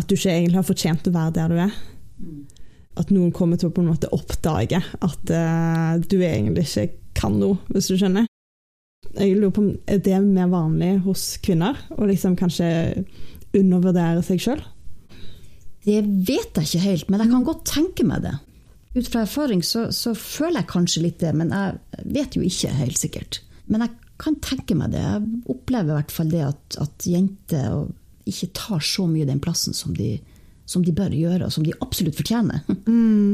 at 0.00 0.08
du 0.08 0.16
ikke 0.16 0.32
egentlig 0.32 0.58
har 0.62 0.66
fortjent 0.70 1.10
å 1.10 1.12
være 1.14 1.34
der 1.36 1.52
du 1.52 1.60
er. 1.66 1.76
At 2.96 3.12
noen 3.12 3.36
kommer 3.36 3.60
til 3.60 3.68
å 3.68 3.76
på 3.76 3.84
en 3.84 3.92
måte 3.92 4.08
oppdage 4.16 4.80
at 4.80 5.30
uh, 5.30 6.00
du 6.00 6.16
egentlig 6.16 6.64
ikke 6.64 6.88
kan 7.20 7.36
noe, 7.36 7.60
hvis 7.68 7.92
du 7.92 8.00
skjønner. 8.00 8.26
Jeg 9.14 9.36
lurer 9.36 9.52
på 9.54 9.62
om 9.62 9.70
Er 9.86 10.00
det 10.02 10.18
mer 10.24 10.48
vanlig 10.52 10.96
hos 11.06 11.36
kvinner 11.44 11.78
å 11.96 12.08
liksom 12.08 12.36
kanskje 12.38 12.68
undervurdere 13.56 14.24
seg 14.26 14.42
sjøl? 14.42 14.64
Det 15.86 16.00
vet 16.02 16.58
jeg 16.58 16.66
ikke 16.66 16.82
helt, 16.82 17.10
men 17.10 17.22
jeg 17.22 17.30
kan 17.30 17.46
godt 17.46 17.66
tenke 17.70 18.06
meg 18.06 18.24
det. 18.24 18.34
Ut 18.96 19.10
fra 19.12 19.22
erfaring 19.22 19.62
så, 19.62 19.86
så 19.94 20.16
føler 20.18 20.62
jeg 20.62 20.72
kanskje 20.72 21.02
litt 21.04 21.20
det, 21.22 21.30
men 21.36 21.52
jeg 21.54 22.06
vet 22.16 22.36
jo 22.36 22.42
ikke 22.42 22.72
helt 22.74 22.98
sikkert. 22.98 23.40
Men 23.70 23.84
jeg 23.84 23.92
kan 24.22 24.38
tenke 24.42 24.74
meg 24.78 24.94
det. 24.94 25.02
Jeg 25.04 25.42
opplever 25.52 25.92
i 25.92 25.98
hvert 26.00 26.14
fall 26.14 26.32
det 26.32 26.42
at, 26.46 26.78
at 26.82 27.06
jenter 27.06 27.86
ikke 28.26 28.50
tar 28.56 28.82
så 28.82 29.06
mye 29.06 29.28
den 29.28 29.42
plassen 29.42 29.76
som 29.76 29.94
de, 29.94 30.16
som 30.66 30.82
de 30.82 30.94
bør 30.96 31.14
gjøre, 31.14 31.46
og 31.46 31.54
som 31.54 31.66
de 31.66 31.76
absolutt 31.84 32.18
fortjener. 32.18 32.64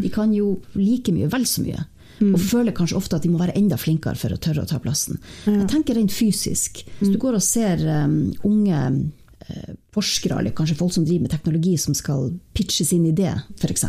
De 0.03 0.11
kan 0.13 0.35
jo 0.37 0.59
like 0.77 1.15
mye, 1.15 1.31
vel 1.33 1.47
så 1.49 1.65
mye. 1.65 1.87
Og 2.21 2.39
føler 2.39 2.75
kanskje 2.77 2.99
ofte 2.99 3.19
at 3.19 3.25
de 3.25 3.31
må 3.33 3.41
være 3.41 3.57
enda 3.59 3.79
flinkere 3.81 4.19
for 4.19 4.35
å 4.35 4.41
tørre 4.43 4.65
å 4.65 4.69
ta 4.69 4.79
plassen. 4.83 5.19
Jeg 5.47 5.69
tenker 5.71 5.99
rent 5.99 6.15
fysisk. 6.15 6.85
Hvis 7.01 7.13
du 7.15 7.19
går 7.23 7.39
og 7.39 7.45
ser 7.45 7.83
um, 7.89 8.17
unge 8.47 8.83
uh, 8.93 9.73
forskere 9.97 10.39
eller 10.39 10.55
kanskje 10.57 10.79
folk 10.79 10.95
som 10.95 11.07
driver 11.09 11.27
med 11.27 11.35
teknologi 11.35 11.75
som 11.81 11.97
skal 11.99 12.31
pitche 12.55 12.87
sin 12.87 13.09
idé, 13.09 13.33
f.eks. 13.59 13.89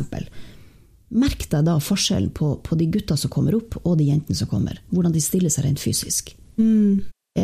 Merk 1.14 1.46
deg 1.52 1.68
da 1.68 1.78
forskjellen 1.84 2.32
på, 2.34 2.56
på, 2.66 2.78
de 2.80 2.90
gutta 2.96 3.18
som 3.20 3.32
kommer 3.34 3.60
opp, 3.60 3.78
og 3.84 4.00
de 4.00 4.10
jentene 4.10 4.38
som 4.38 4.50
kommer. 4.50 4.80
Hvordan 4.90 5.14
de 5.14 5.22
stiller 5.22 5.54
seg 5.54 5.68
rent 5.68 5.84
fysisk. 5.84 6.34
Mm. 6.58 7.04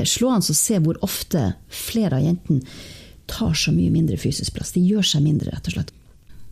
Slående 0.10 0.54
å 0.54 0.58
se 0.58 0.78
hvor 0.82 0.98
ofte 1.06 1.52
flere 1.74 2.18
av 2.18 2.26
jentene 2.26 2.66
tar 3.30 3.54
så 3.58 3.74
mye 3.74 3.94
mindre 3.94 4.18
fysisk 4.18 4.56
plass. 4.58 4.74
De 4.74 4.82
gjør 4.82 5.06
seg 5.06 5.22
mindre, 5.26 5.54
rett 5.54 5.70
og 5.70 5.76
slett. 5.76 5.94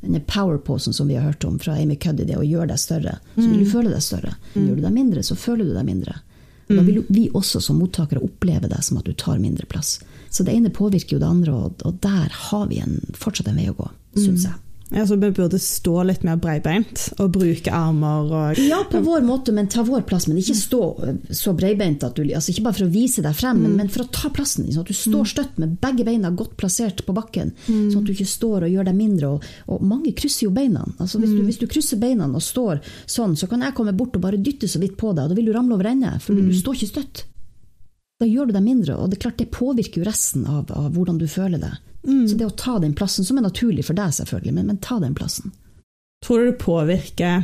Denne 0.01 0.21
power-posen 0.29 0.93
som 0.93 1.07
vi 1.09 1.15
har 1.17 1.25
hørt 1.25 1.45
om 1.47 1.57
fra 1.59 1.73
Amy 1.79 1.95
Cuddy, 1.97 2.27
det 2.27 2.37
å 2.37 2.45
gjøre 2.45 2.69
deg 2.71 2.79
større, 2.81 3.17
så 3.33 3.43
vil 3.43 3.63
du 3.63 3.65
mm. 3.65 3.71
føle 3.71 3.93
deg 3.93 4.03
større. 4.05 4.35
Mm. 4.53 4.61
Gjør 4.67 4.75
du 4.75 4.83
deg 4.85 4.95
mindre, 4.99 5.23
så 5.25 5.37
føler 5.39 5.65
du 5.65 5.73
deg 5.73 5.87
mindre. 5.87 6.19
Da 6.67 6.83
vil 6.83 6.99
vi 7.07 7.29
også 7.31 7.61
som 7.63 7.77
mottakere 7.79 8.19
oppleve 8.19 8.67
det 8.67 8.81
som 8.83 8.99
at 8.99 9.07
du 9.07 9.13
tar 9.15 9.39
mindre 9.39 9.65
plass. 9.71 10.01
Så 10.29 10.43
det 10.43 10.51
ene 10.51 10.69
påvirker 10.69 11.15
jo 11.15 11.21
det 11.23 11.29
andre, 11.29 11.53
og 11.87 11.99
der 12.03 12.33
har 12.51 12.65
vi 12.67 12.81
en, 12.83 12.99
fortsatt 13.15 13.47
en 13.47 13.59
vei 13.59 13.69
å 13.71 13.77
gå, 13.77 13.87
syns 14.19 14.49
jeg. 14.49 14.57
Ja, 14.89 15.07
så 15.07 15.15
Vi 15.15 15.31
burde 15.31 15.59
stå 15.59 16.03
litt 16.07 16.23
mer 16.23 16.37
breibeint 16.39 17.09
og 17.19 17.33
bruke 17.35 17.71
armer 17.75 18.29
og 18.31 18.59
Ja, 18.61 18.79
på 18.87 19.01
vår 19.03 19.25
måte, 19.27 19.51
men 19.51 19.67
ta 19.67 19.83
vår 19.83 20.05
plass. 20.07 20.27
Men 20.29 20.39
ikke 20.39 20.55
stå 20.55 20.81
så 21.35 21.53
breibeint 21.57 22.05
at 22.07 22.15
du 22.15 22.23
altså 22.23 22.53
Ikke 22.53 22.67
bare 22.69 22.79
for 22.79 22.87
å 22.87 22.93
vise 22.93 23.23
deg 23.25 23.35
frem, 23.35 23.59
men, 23.61 23.73
mm. 23.73 23.77
men 23.81 23.91
for 23.91 24.05
å 24.05 24.09
ta 24.13 24.31
plassen 24.33 24.63
din. 24.63 24.75
Sånn 24.75 24.85
at 24.85 24.91
du 24.93 24.97
står 24.97 25.25
mm. 25.25 25.31
støtt 25.33 25.61
med 25.61 25.77
begge 25.83 26.07
beina 26.07 26.31
godt 26.31 26.55
plassert 26.59 27.03
på 27.05 27.15
bakken. 27.17 27.51
Mm. 27.67 27.89
Sånn 27.91 28.01
at 28.01 28.07
du 28.07 28.13
ikke 28.15 28.29
står 28.31 28.67
og 28.67 28.75
gjør 28.75 28.87
deg 28.87 28.99
mindre. 28.99 29.33
Og, 29.35 29.49
og 29.75 29.87
mange 29.87 30.13
krysser 30.17 30.47
jo 30.47 30.53
beina. 30.55 30.85
Altså 30.97 31.19
hvis, 31.19 31.35
du, 31.35 31.43
hvis, 31.43 31.59
du, 31.59 31.67
krysser 31.71 31.99
beina 31.99 32.29
og 32.29 32.43
står 32.43 32.79
sånn, 33.05 33.35
så 33.39 33.49
kan 33.51 33.65
jeg 33.65 33.75
komme 33.75 33.95
bort 33.97 34.15
og 34.15 34.23
bare 34.23 34.39
dytte 34.39 34.69
så 34.71 34.79
vidt 34.79 34.95
på 34.99 35.11
deg, 35.11 35.27
og 35.27 35.33
da 35.33 35.37
vil 35.39 35.49
du 35.49 35.55
ramle 35.55 35.75
over 35.75 35.91
ende. 35.91 36.15
For 36.23 36.37
du 36.37 36.53
står 36.55 36.79
ikke 36.79 36.93
støtt. 36.93 37.25
Da 38.17 38.25
gjør 38.25 38.49
du 38.49 38.55
deg 38.55 38.63
mindre, 38.65 38.95
og 38.97 39.11
det 39.11 39.19
er 39.19 39.27
klart 39.27 39.41
det 39.41 39.51
påvirker 39.53 40.01
jo 40.01 40.07
resten 40.07 40.47
av, 40.49 40.71
av 40.73 40.89
hvordan 40.95 41.19
du 41.21 41.27
føler 41.29 41.61
deg. 41.61 41.75
Mm. 42.07 42.25
Så 42.27 42.37
det 42.39 42.47
å 42.47 42.55
ta 42.55 42.77
den 42.79 42.95
plassen, 42.97 43.27
som 43.27 43.37
er 43.37 43.45
naturlig 43.45 43.85
for 43.87 43.97
deg, 43.97 44.13
selvfølgelig, 44.15 44.53
men, 44.55 44.69
men 44.71 44.81
ta 44.83 44.99
den 45.03 45.15
plassen. 45.17 45.51
Tror 46.25 46.39
du 46.39 46.51
det 46.51 46.61
påvirker 46.63 47.43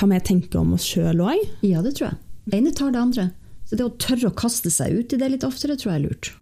hva 0.00 0.10
vi 0.10 0.20
tenker 0.26 0.62
om 0.62 0.74
oss 0.76 0.86
sjøl 0.88 1.22
òg? 1.22 1.42
Ja, 1.66 1.82
det 1.84 1.96
tror 1.98 2.12
jeg. 2.12 2.20
Det 2.44 2.60
ene 2.60 2.72
tar 2.76 2.94
det 2.94 3.02
andre. 3.02 3.28
Så 3.64 3.76
det 3.78 3.84
å 3.86 3.94
tørre 4.00 4.30
å 4.30 4.36
kaste 4.36 4.72
seg 4.72 4.94
ut 4.94 5.14
i 5.14 5.20
det 5.20 5.28
litt 5.32 5.46
oftere, 5.46 5.76
tror 5.80 5.94
jeg 5.94 6.00
er 6.00 6.06
lurt. 6.06 6.32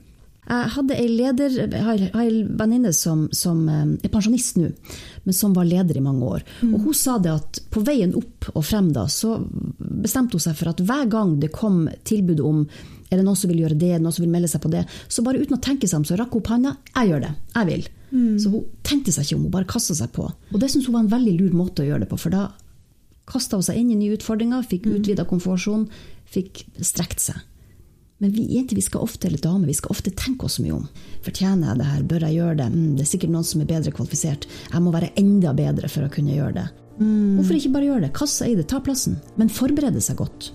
Jeg 0.43 0.71
hadde 0.75 0.97
ei 0.99 1.07
leder, 1.07 1.59
har 1.87 2.01
ei 2.19 2.41
venninne 2.59 2.91
som, 2.97 3.29
som, 3.31 3.61
eh, 3.71 3.93
er 4.03 4.11
pensjonist 4.11 4.57
nå, 4.59 4.73
men 5.23 5.37
som 5.37 5.53
var 5.55 5.69
leder 5.69 5.97
i 5.97 6.03
mange 6.03 6.27
år. 6.27 6.43
Mm. 6.63 6.73
Og 6.75 6.89
Hun 6.89 6.97
sa 6.99 7.15
det 7.23 7.31
at 7.31 7.61
på 7.71 7.85
veien 7.87 8.15
opp 8.19 8.51
og 8.51 8.65
frem 8.67 8.91
da, 8.93 9.07
så 9.07 9.37
bestemte 9.79 10.35
hun 10.35 10.43
seg 10.43 10.59
for 10.59 10.73
at 10.73 10.83
hver 10.83 11.07
gang 11.13 11.37
det 11.41 11.53
kom 11.55 11.87
tilbud 12.09 12.43
om 12.43 12.65
er 13.13 13.21
det 13.21 13.27
noen 13.27 13.39
som 13.39 13.53
vil 13.53 13.63
gjøre 13.63 13.79
det, 13.79 13.91
Er 13.93 14.01
det 14.01 14.07
noen 14.07 14.17
som 14.17 14.25
vil 14.25 14.33
melde 14.33 14.51
seg 14.51 14.63
på 14.65 14.73
det? 14.73 14.87
Så 15.13 15.25
bare 15.27 15.43
uten 15.43 15.59
å 15.59 15.63
tenke 15.63 15.89
seg 15.89 16.01
om, 16.01 16.07
så 16.09 16.19
rakk 16.19 16.35
hun 16.35 16.43
opp 16.43 16.51
handa. 16.53 16.75
Jeg 16.95 17.13
gjør 17.13 17.25
det. 17.27 17.33
Jeg 17.55 17.69
vil. 17.69 17.87
Mm. 18.13 18.35
Så 18.41 18.53
hun 18.53 18.67
tenkte 18.87 19.15
seg 19.15 19.27
ikke 19.27 19.39
om, 19.39 19.47
hun 19.47 19.55
bare 19.55 19.71
kasta 19.71 19.97
seg 19.99 20.13
på. 20.17 20.27
Og 20.53 20.59
det 20.61 20.73
syns 20.73 20.89
hun 20.89 20.97
var 20.97 21.07
en 21.07 21.15
veldig 21.15 21.37
lur 21.39 21.57
måte 21.57 21.85
å 21.85 21.89
gjøre 21.89 22.05
det 22.05 22.11
på, 22.11 22.21
for 22.21 22.35
da 22.35 22.51
kasta 23.31 23.59
hun 23.59 23.65
seg 23.65 23.79
inn 23.79 23.93
i 23.95 24.01
nye 24.01 24.19
utfordringer, 24.19 24.67
fikk 24.67 24.89
mm. 24.89 24.99
utvida 24.99 25.27
komfortsonen, 25.29 25.89
fikk 26.33 26.65
strekt 26.85 27.23
seg. 27.23 27.41
Men 28.23 28.31
vi 28.31 28.45
jenter 28.55 28.79
vi 28.79 28.85
skal 28.85 29.03
ofte, 29.03 29.27
eller 29.27 29.41
damer, 29.43 29.67
vi 29.67 29.75
skal 29.75 29.91
ofte 29.91 30.13
tenke 30.15 30.47
oss 30.47 30.61
mye 30.63 30.77
om. 30.77 30.85
Fortjener 31.27 31.73
jeg 31.73 31.81
det 31.81 31.89
her? 31.89 32.05
Bør 32.07 32.27
jeg 32.29 32.37
gjøre 32.39 32.59
det? 32.61 32.69
Mm, 32.71 32.93
det 32.95 33.03
er 33.03 33.09
sikkert 33.11 33.33
noen 33.35 33.49
som 33.49 33.65
er 33.65 33.71
bedre 33.73 33.95
kvalifisert. 33.97 34.47
Jeg 34.71 34.83
må 34.85 34.93
være 34.95 35.11
enda 35.19 35.51
bedre 35.59 35.91
for 35.91 36.07
å 36.07 36.13
kunne 36.13 36.37
gjøre 36.37 36.55
det. 36.61 36.67
Mm. 37.01 37.41
Hvorfor 37.41 37.59
ikke 37.59 37.73
bare 37.75 37.89
gjøre 37.89 38.05
det? 38.05 38.13
Kast 38.15 38.39
seg 38.39 38.53
i 38.53 38.59
det, 38.61 38.69
ta 38.71 38.79
plassen. 38.85 39.17
Men 39.41 39.51
forberede 39.51 40.03
seg 40.05 40.21
godt. 40.23 40.53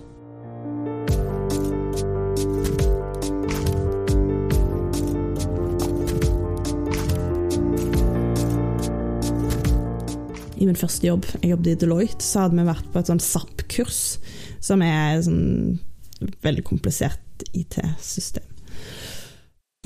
Min 10.68 10.78
første 10.78 11.08
jobb, 11.08 11.26
jeg 11.40 11.52
jobbet 11.54 11.72
i 11.72 11.78
Deloitte, 11.82 12.24
så 12.24 12.44
hadde 12.44 12.58
vi 12.58 12.68
vært 12.68 12.92
på 12.92 13.00
et 13.00 13.10
sånn 13.10 13.22
SAP-kurs, 13.22 14.02
som 14.64 14.84
er 14.84 15.22
sånn 15.24 15.78
veldig 16.44 16.64
komplisert 16.66 17.44
IT-system. 17.56 18.44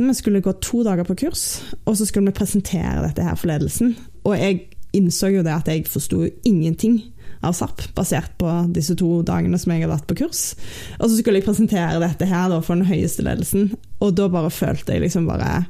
Vi 0.03 0.15
skulle 0.17 0.43
gå 0.43 0.55
to 0.65 0.83
dager 0.87 1.07
på 1.07 1.19
kurs, 1.27 1.61
og 1.85 1.97
så 1.99 2.07
skulle 2.09 2.33
vi 2.33 2.39
presentere 2.39 3.03
dette 3.05 3.25
her 3.27 3.37
for 3.39 3.53
ledelsen. 3.53 3.93
Og 4.25 4.37
jeg 4.39 4.63
innså 4.97 5.31
jo 5.33 5.45
det 5.45 5.53
at 5.55 5.69
jeg 5.69 5.89
forsto 5.91 6.25
ingenting 6.49 7.01
av 7.43 7.57
SAP, 7.57 7.89
basert 7.97 8.35
på 8.41 8.51
disse 8.75 8.95
to 8.99 9.21
dagene 9.27 9.59
som 9.59 9.73
jeg 9.73 9.83
hadde 9.83 9.95
vært 9.97 10.09
på 10.11 10.19
kurs. 10.23 10.43
Og 10.99 11.09
så 11.09 11.19
skulle 11.19 11.41
jeg 11.41 11.49
presentere 11.49 12.01
dette 12.03 12.29
her 12.31 12.55
for 12.61 12.77
den 12.77 12.89
høyeste 12.89 13.25
ledelsen, 13.27 13.73
og 14.01 14.15
da 14.19 14.29
bare 14.33 14.53
følte 14.53 14.95
jeg 14.95 15.05
liksom 15.05 15.29
bare 15.31 15.65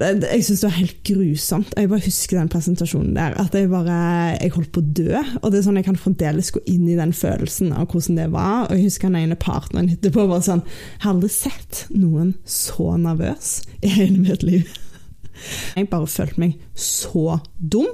jeg 0.00 0.44
syns 0.46 0.62
det 0.62 0.68
var 0.68 0.76
helt 0.78 1.00
grusomt. 1.04 1.72
Jeg 1.76 1.90
bare 1.90 2.04
husker 2.06 2.38
den 2.38 2.50
presentasjonen 2.52 3.16
der. 3.16 3.34
At 3.40 3.54
jeg 3.56 3.68
bare 3.68 3.96
jeg 4.38 4.52
holdt 4.54 4.72
på 4.72 4.80
å 4.80 4.92
dø. 4.96 5.22
Og 5.42 5.50
det 5.50 5.60
er 5.60 5.66
sånn 5.66 5.80
jeg 5.80 5.88
kan 5.90 5.98
fremdeles 6.00 6.52
gå 6.54 6.62
inn 6.70 6.86
i 6.88 6.96
den 6.98 7.12
følelsen 7.16 7.74
av 7.76 7.90
hvordan 7.90 8.20
det 8.20 8.28
var. 8.32 8.68
Og 8.68 8.78
jeg 8.78 8.86
husker 8.88 9.10
den 9.10 9.20
ene 9.20 9.38
partneren 9.40 9.90
etterpå 9.92 10.24
bare 10.30 10.46
sånn 10.46 10.64
Jeg 10.64 11.02
har 11.04 11.12
aldri 11.14 11.32
sett 11.34 11.82
noen 11.92 12.32
så 12.48 12.94
nervøs 13.00 13.58
i 13.84 13.92
hele 13.98 14.22
mitt 14.22 14.46
liv. 14.46 14.68
Jeg 15.76 15.88
bare 15.92 16.08
følte 16.10 16.40
meg 16.42 16.56
så 16.76 17.40
dum. 17.58 17.90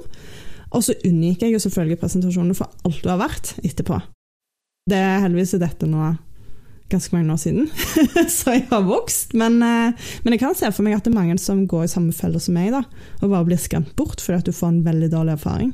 Og 0.75 0.83
så 0.83 0.95
unngikk 1.07 1.45
jeg 1.45 1.61
selvfølgelig 1.63 1.99
presentasjonen 2.01 2.55
for 2.57 2.71
alt 2.87 3.03
du 3.03 3.11
har 3.11 3.21
vært 3.21 3.53
etterpå. 3.63 3.99
Det 4.87 4.99
er 4.99 5.21
heldigvis 5.23 5.57
dette 5.59 5.87
nå 5.89 6.13
ganske 6.89 7.15
mange 7.15 7.33
år 7.33 7.39
siden, 7.41 7.67
så 8.37 8.55
jeg 8.55 8.67
har 8.69 8.85
vokst. 8.87 9.33
Men, 9.37 9.59
eh, 9.63 10.07
men, 10.23 10.35
jeg 10.35 10.41
kan 10.41 10.55
se 10.57 10.69
for 10.71 10.85
meg 10.87 10.97
at 10.97 11.07
det 11.07 11.13
er 11.13 11.19
mange 11.19 11.37
som 11.41 11.65
går 11.69 11.85
i 11.85 11.91
samme 11.91 12.15
felle 12.15 12.39
som 12.43 12.57
meg, 12.57 12.71
da, 12.75 12.83
og 13.21 13.33
bare 13.33 13.47
blir 13.49 13.61
skremt 13.61 13.93
bort 13.99 14.23
fordi 14.23 14.39
at 14.41 14.47
du 14.47 14.55
får 14.55 14.71
en 14.73 14.85
veldig 14.87 15.11
dårlig 15.13 15.35
erfaring. 15.37 15.73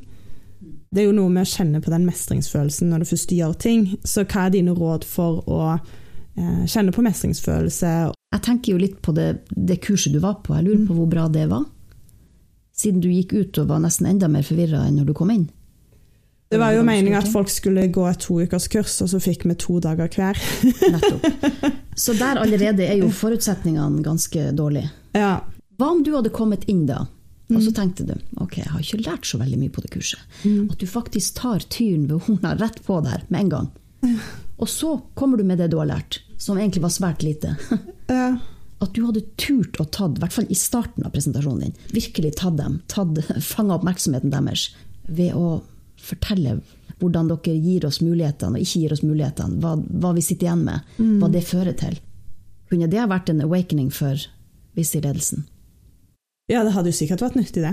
Det 0.93 1.01
er 1.01 1.09
jo 1.09 1.17
noe 1.17 1.31
med 1.33 1.45
å 1.45 1.49
kjenne 1.49 1.81
på 1.81 1.89
den 1.89 2.05
mestringsfølelsen 2.05 2.91
når 2.91 3.01
du 3.01 3.09
først 3.09 3.31
gjør 3.33 3.53
ting. 3.57 3.87
Så 4.05 4.27
hva 4.27 4.45
er 4.45 4.53
dine 4.53 4.75
råd 4.77 5.05
for 5.09 5.41
å 5.49 5.61
eh, 5.73 6.65
kjenne 6.69 6.93
på 6.93 7.05
mestringsfølelse? 7.05 7.93
Jeg 8.33 8.45
tenker 8.45 8.73
jo 8.73 8.81
litt 8.81 8.99
på 9.05 9.13
det, 9.17 9.29
det 9.49 9.81
kurset 9.85 10.13
du 10.13 10.21
var 10.21 10.41
på, 10.45 10.53
jeg 10.57 10.67
lurer 10.67 10.85
på 10.87 10.97
hvor 10.97 11.09
bra 11.09 11.25
det 11.33 11.47
var? 11.49 11.65
Siden 12.73 13.01
du 13.01 13.09
gikk 13.11 13.33
ut 13.33 13.59
og 13.61 13.69
var 13.69 13.81
nesten 13.83 14.09
enda 14.09 14.29
mer 14.29 14.45
forvirra 14.45 14.87
enn 14.87 14.97
når 14.97 15.11
du 15.11 15.17
kom 15.17 15.33
inn? 15.33 15.47
Det 16.53 16.59
var 16.61 16.75
jo 16.75 16.83
meninga 16.85 17.17
at 17.23 17.29
folk 17.33 17.49
skulle 17.49 17.87
gå 17.89 18.03
et 18.05 18.19
to 18.21 18.35
ukers 18.43 18.67
kurs, 18.69 18.99
og 19.01 19.09
så 19.09 19.19
fikk 19.23 19.47
vi 19.49 19.55
to 19.57 19.79
dager 19.81 20.11
hver. 20.13 20.37
Nettopp. 20.93 21.25
Så 22.03 22.13
der 22.17 22.39
allerede 22.41 22.85
er 22.85 22.97
jo 22.97 23.09
forutsetningene 23.13 24.01
ganske 24.05 24.47
dårlige. 24.57 24.89
Ja. 25.13 25.43
Hva 25.77 25.89
om 25.93 25.99
du 26.05 26.11
hadde 26.15 26.31
kommet 26.33 26.63
inn 26.69 26.87
da, 26.89 27.03
og 27.51 27.59
så 27.59 27.69
mm. 27.69 27.75
tenkte 27.77 28.05
du 28.07 28.13
ok, 28.41 28.55
jeg 28.63 28.71
har 28.71 28.81
ikke 28.81 29.01
lært 29.05 29.27
så 29.29 29.37
veldig 29.41 29.59
mye 29.61 29.73
på 29.73 29.83
det 29.83 29.91
kurset. 29.93 30.21
Mm. 30.41 30.71
At 30.73 30.79
du 30.81 30.87
faktisk 30.89 31.37
tar 31.37 31.65
tyren 31.73 32.07
ved 32.09 32.25
horna 32.25 32.55
rett 32.57 32.79
på 32.85 32.97
der 33.05 33.25
med 33.27 33.43
en 33.43 33.51
gang. 33.53 33.69
Og 34.57 34.69
så 34.69 34.95
kommer 35.17 35.37
du 35.37 35.45
med 35.47 35.61
det 35.61 35.69
du 35.73 35.77
har 35.81 35.89
lært, 35.89 36.21
som 36.41 36.57
egentlig 36.57 36.85
var 36.85 36.93
svært 36.93 37.25
lite. 37.25 37.57
Ja. 38.11 38.35
At 38.83 38.91
du 38.97 39.05
hadde 39.07 39.21
turt 39.39 39.77
å 39.79 39.85
tatt, 39.87 40.17
i 40.17 40.21
hvert 40.21 40.33
fall 40.35 40.49
i 40.51 40.57
starten 40.59 41.05
av 41.07 41.13
presentasjonen 41.13 41.69
din, 41.69 41.77
virkelig 41.95 42.33
tatt 42.41 42.57
dem, 42.57 42.81
tatt, 42.91 43.15
fanga 43.53 43.77
oppmerksomheten 43.77 44.33
deres 44.33 44.65
ved 45.07 45.37
å 45.39 45.61
fortelle 46.03 46.59
hvordan 47.01 47.31
dere 47.31 47.55
gir 47.59 47.87
oss 47.87 47.99
mulighetene 48.03 48.59
og 48.59 48.63
ikke 48.63 48.83
gir 48.83 48.93
oss 48.95 49.03
mulighetene, 49.03 49.59
hva, 49.63 49.75
hva 49.77 50.13
vi 50.15 50.23
sitter 50.23 50.49
igjen 50.49 50.67
med, 50.67 50.93
mm. 50.99 51.15
hva 51.21 51.31
det 51.33 51.43
fører 51.47 51.75
til. 51.79 51.97
Kunne 52.71 52.89
det 52.89 53.01
ha 53.01 53.09
vært 53.11 53.33
en 53.33 53.43
awakening 53.45 53.89
for 53.93 54.21
visse 54.77 54.99
i 54.99 55.03
ledelsen? 55.03 55.47
Ja, 56.51 56.59
det 56.67 56.73
hadde 56.75 56.91
jo 56.91 56.95
sikkert 56.97 57.21
vært 57.23 57.37
nyttig, 57.39 57.61
det. 57.63 57.71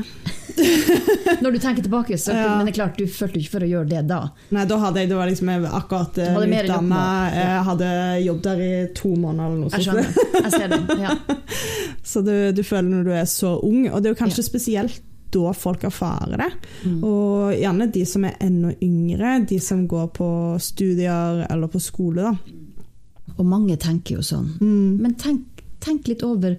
Når 1.43 1.55
du 1.55 1.59
tenker 1.59 1.83
tilbake, 1.83 2.15
så, 2.21 2.35
ja. 2.37 2.53
men 2.55 2.69
det 2.69 2.75
er 2.75 2.77
klart, 2.77 3.01
du 3.01 3.11
følte 3.11 3.41
ikke 3.41 3.55
for 3.57 3.67
å 3.67 3.71
gjøre 3.71 3.89
det 3.91 4.03
da. 4.07 4.21
Nei, 4.55 4.63
da 4.71 4.79
hadde 4.79 5.03
jeg, 5.03 5.11
det 5.11 5.19
var 5.19 5.31
liksom 5.31 5.51
akkurat 5.67 6.21
uh, 6.23 6.39
utdanna, 6.39 7.03
jeg 7.35 7.65
hadde 7.67 7.91
jobbet 8.27 8.47
der 8.47 8.63
i 8.63 8.73
to 8.95 9.11
måneder 9.17 9.49
eller 9.49 9.65
noe 9.65 9.73
sånt. 9.73 9.81
Jeg 9.81 9.89
skjønner, 9.89 10.39
jeg 10.45 10.55
ser 10.55 10.71
det, 10.71 10.99
ja. 11.03 11.17
så 12.13 12.23
du, 12.27 12.35
du, 12.55 12.63
føler 12.67 12.89
når 12.93 13.09
du 13.09 13.13
er 13.19 13.31
så 13.31 13.57
ung, 13.59 13.83
og 13.91 13.99
det 13.99 14.11
er 14.11 14.15
jo 14.15 14.21
kanskje 14.23 14.45
ja. 14.45 14.49
spesielt 14.53 15.03
da 15.35 15.53
folk 15.57 15.85
erfarer 15.89 16.41
det. 16.41 16.51
Mm. 16.85 16.99
Og 17.07 17.55
gjerne 17.55 17.89
de 17.95 18.05
som 18.09 18.27
er 18.29 18.39
enda 18.43 18.73
yngre, 18.85 19.37
de 19.49 19.61
som 19.63 19.87
går 19.91 20.11
på 20.17 20.31
studier 20.63 21.45
eller 21.47 21.71
på 21.71 21.81
skole. 21.83 22.31
da. 22.31 23.37
Og 23.37 23.47
mange 23.47 23.79
tenker 23.81 24.19
jo 24.19 24.27
sånn. 24.27 24.51
Mm. 24.61 25.01
Men 25.01 25.17
tenk, 25.21 25.63
tenk, 25.83 26.11
litt 26.11 26.25
over 26.27 26.59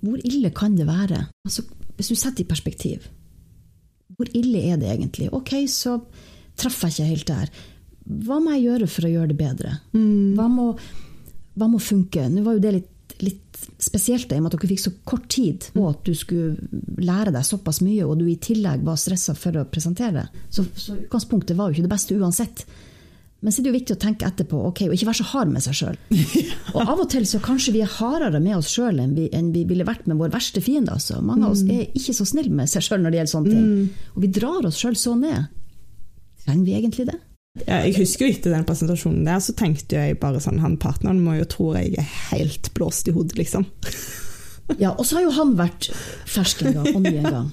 hvor 0.00 0.20
ille 0.24 0.52
kan 0.56 0.76
det 0.78 0.86
være? 0.88 1.24
Altså, 1.44 1.64
hvis 1.96 2.12
du 2.12 2.16
setter 2.16 2.44
i 2.44 2.48
perspektiv, 2.48 3.08
hvor 4.16 4.30
ille 4.36 4.62
er 4.70 4.78
det 4.80 4.88
egentlig? 4.92 5.28
Ok, 5.36 5.54
så 5.68 5.98
traff 6.60 6.82
jeg 6.84 6.92
ikke 6.92 7.10
helt 7.10 7.28
der. 7.30 7.52
Hva 8.26 8.40
må 8.42 8.54
jeg 8.56 8.66
gjøre 8.68 8.88
for 8.90 9.06
å 9.06 9.12
gjøre 9.12 9.32
det 9.32 9.38
bedre? 9.38 9.74
Mm. 9.92 10.36
Hva, 10.38 10.48
må, 10.50 10.70
hva 11.56 11.68
må 11.70 11.80
funke? 11.82 12.26
Nå 12.32 12.44
var 12.46 12.56
jo 12.56 12.64
det 12.64 12.74
litt 12.78 12.90
litt 13.26 13.60
spesielt 13.80 14.30
i 14.32 14.36
og 14.38 14.42
med 14.44 14.52
at 14.54 14.58
dere 14.60 14.70
fikk 14.70 14.80
så 14.82 14.92
kort 15.08 15.26
tid, 15.32 15.66
og 15.76 15.88
at 15.90 16.04
du 16.06 16.12
skulle 16.16 16.56
lære 17.00 17.32
deg 17.34 17.44
såpass 17.44 17.80
mye, 17.84 18.04
og 18.06 18.18
du 18.20 18.26
i 18.28 18.36
tillegg 18.40 18.82
var 18.86 18.96
stressa 19.00 19.34
for 19.36 19.56
å 19.60 19.66
presentere. 19.68 20.26
Så, 20.52 20.64
så 20.76 20.96
utgangspunktet 20.96 21.56
var 21.58 21.68
jo 21.70 21.78
ikke 21.78 21.86
det 21.88 21.92
beste 21.94 22.16
uansett. 22.16 22.64
Men 23.40 23.52
så 23.52 23.60
er 23.60 23.64
det 23.64 23.70
jo 23.70 23.76
viktig 23.78 23.94
å 23.96 24.00
tenke 24.02 24.26
etterpå 24.28 24.58
ok, 24.68 24.82
og 24.90 24.94
ikke 24.96 25.06
være 25.08 25.18
så 25.22 25.28
hard 25.30 25.48
med 25.54 25.62
seg 25.64 25.76
sjøl. 25.78 25.96
Og 26.76 26.82
av 26.84 27.00
og 27.00 27.06
til 27.10 27.24
så 27.26 27.38
kanskje 27.40 27.72
vi 27.72 27.80
er 27.80 27.88
hardere 27.94 28.40
med 28.44 28.58
oss 28.58 28.68
sjøl 28.74 29.00
enn, 29.00 29.14
vi- 29.16 29.30
enn 29.32 29.48
vi 29.54 29.62
ville 29.64 29.86
vært 29.88 30.04
med 30.10 30.18
vår 30.20 30.32
verste 30.34 30.60
fiende. 30.60 30.92
Altså. 30.92 31.22
Mange 31.24 31.46
av 31.48 31.54
oss 31.56 31.62
er 31.64 31.86
ikke 31.96 32.12
så 32.18 32.26
snille 32.28 32.52
med 32.52 32.68
seg 32.68 32.84
sjøl 32.84 33.00
når 33.00 33.14
det 33.14 33.20
gjelder 33.22 33.32
sånne 33.32 33.54
ting. 33.54 33.88
Og 34.14 34.20
vi 34.26 34.28
drar 34.36 34.68
oss 34.68 34.76
sjøl 34.82 34.96
så 35.00 35.16
ned. 35.16 35.48
Trenger 36.44 36.64
vi 36.68 36.76
egentlig 36.82 37.06
det? 37.08 37.16
Ja, 37.58 37.80
jeg 37.82 37.96
husker 37.98 38.28
jo 38.28 38.30
etter 38.30 38.52
den 38.54 38.66
presentasjonen 38.66 39.24
der, 39.26 39.40
så 39.42 39.52
tenkte 39.58 39.98
jeg 39.98 40.20
bare 40.22 40.38
sånn 40.42 40.60
Han 40.62 40.76
partneren 40.78 41.18
må 41.24 41.34
jo 41.40 41.48
tro 41.50 41.72
jeg 41.74 41.96
er 41.98 42.12
helt 42.30 42.70
blåst 42.76 43.10
i 43.10 43.14
hodet, 43.16 43.34
liksom. 43.40 43.66
Ja, 44.78 44.92
Og 44.94 45.02
så 45.06 45.18
har 45.18 45.24
jo 45.26 45.32
han 45.34 45.56
vært 45.58 45.88
fersk 46.30 46.62
en 46.62 46.76
gang, 46.78 46.92
og 46.94 47.02
ny 47.02 47.16
en 47.18 47.26
gang. 47.26 47.48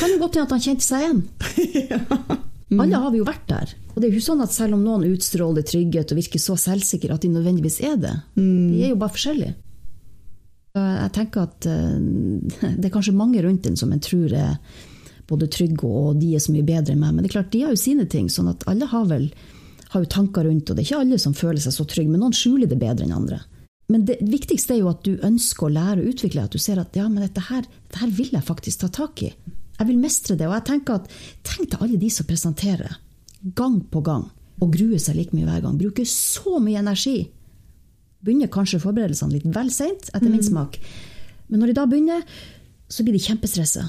Kan 0.00 0.10
jo 0.10 0.18
godt 0.18 0.34
hende 0.34 0.48
at 0.48 0.54
han 0.56 0.64
kjente 0.64 0.82
seg 0.82 1.04
igjen. 1.04 1.20
Alle 2.82 2.98
har 2.98 3.12
vi 3.14 3.20
jo 3.20 3.28
vært 3.28 3.44
der. 3.46 3.76
Og 3.92 4.00
det 4.00 4.08
er 4.08 4.10
jo 4.10 4.18
ikke 4.18 4.26
sånn 4.26 4.42
at 4.42 4.50
selv 4.56 4.74
om 4.74 4.82
noen 4.82 5.06
utstråler 5.12 5.62
trygghet 5.62 6.10
og 6.10 6.18
virker 6.18 6.42
så 6.42 6.56
selvsikre 6.58 7.14
at 7.14 7.22
de 7.22 7.30
nødvendigvis 7.30 7.78
er 7.86 7.94
det. 8.02 8.16
De 8.34 8.82
er 8.82 8.90
jo 8.90 8.98
bare 8.98 9.14
forskjellige. 9.14 9.54
Jeg 10.76 11.12
tenker 11.14 11.46
at 11.46 11.68
eh, 11.70 12.74
det 12.76 12.90
er 12.90 12.92
kanskje 12.92 13.14
mange 13.16 13.40
rundt 13.46 13.70
en 13.70 13.78
som 13.78 13.94
en 13.94 14.02
tror 14.02 14.34
er 14.36 14.58
både 15.26 15.48
trygge 15.50 15.88
og 15.88 16.20
de 16.20 16.34
er 16.36 16.42
så 16.42 16.54
mye 16.54 16.66
bedre 16.66 16.94
enn 16.94 17.02
meg. 17.02 17.14
Men 17.14 17.24
det 17.24 17.30
er 17.30 17.38
klart, 17.38 17.52
de 17.52 17.64
har 17.64 17.74
jo 17.74 17.80
sine 17.80 18.06
ting. 18.06 18.28
sånn 18.30 18.52
at 18.52 18.64
alle 18.70 18.86
har 18.86 19.06
vel 19.10 19.30
har 19.88 20.02
jo 20.02 20.08
tanker 20.10 20.44
rundt, 20.44 20.70
og 20.70 20.76
det 20.76 20.82
er 20.82 20.88
ikke 20.88 21.02
alle 21.04 21.18
som 21.22 21.34
føler 21.34 21.62
seg 21.62 21.74
så 21.74 21.84
trygge, 21.86 22.10
men 22.10 22.20
noen 22.20 22.34
skjuler 22.34 22.66
det 22.66 22.78
bedre 22.80 23.06
enn 23.06 23.14
andre. 23.14 23.40
Men 23.92 24.02
det 24.08 24.18
viktigste 24.20 24.74
er 24.74 24.80
jo 24.80 24.90
at 24.90 25.04
du 25.06 25.14
ønsker 25.24 25.68
å 25.68 25.74
lære 25.76 26.02
og 26.02 26.10
utvikle, 26.10 26.42
at 26.42 26.54
du 26.54 26.58
ser 26.58 26.80
at 26.82 26.96
ja, 26.98 27.06
men 27.06 27.22
dette 27.22 27.44
her, 27.48 27.62
dette 27.86 28.02
her 28.02 28.10
vil 28.10 28.32
jeg 28.34 28.46
faktisk 28.46 28.82
ta 28.82 28.90
tak 28.90 29.22
i. 29.22 29.30
Jeg 29.76 29.88
vil 29.90 30.00
mestre 30.00 30.34
det. 30.38 30.48
Og 30.48 30.56
jeg 30.56 30.66
tenker 30.72 30.98
at 30.98 31.12
tenk 31.46 31.70
til 31.70 31.84
alle 31.84 32.00
de 32.00 32.10
som 32.10 32.26
presenterer, 32.26 32.96
gang 33.54 33.78
på 33.92 34.02
gang, 34.02 34.26
og 34.58 34.72
gruer 34.74 34.98
seg 35.02 35.18
like 35.20 35.36
mye 35.36 35.46
hver 35.46 35.62
gang. 35.62 35.78
Bruker 35.78 36.08
så 36.08 36.58
mye 36.62 36.82
energi. 36.82 37.28
Begynner 38.26 38.50
kanskje 38.50 38.82
forberedelsene 38.82 39.36
litt 39.36 39.46
vel 39.54 39.70
seint, 39.70 40.10
etter 40.10 40.32
min 40.32 40.42
smak. 40.42 40.80
Men 41.46 41.62
når 41.62 41.70
de 41.70 41.78
da 41.78 41.86
begynner, 41.86 42.24
så 42.88 43.02
blir 43.02 43.16
de 43.16 43.22
kjempestressa. 43.22 43.88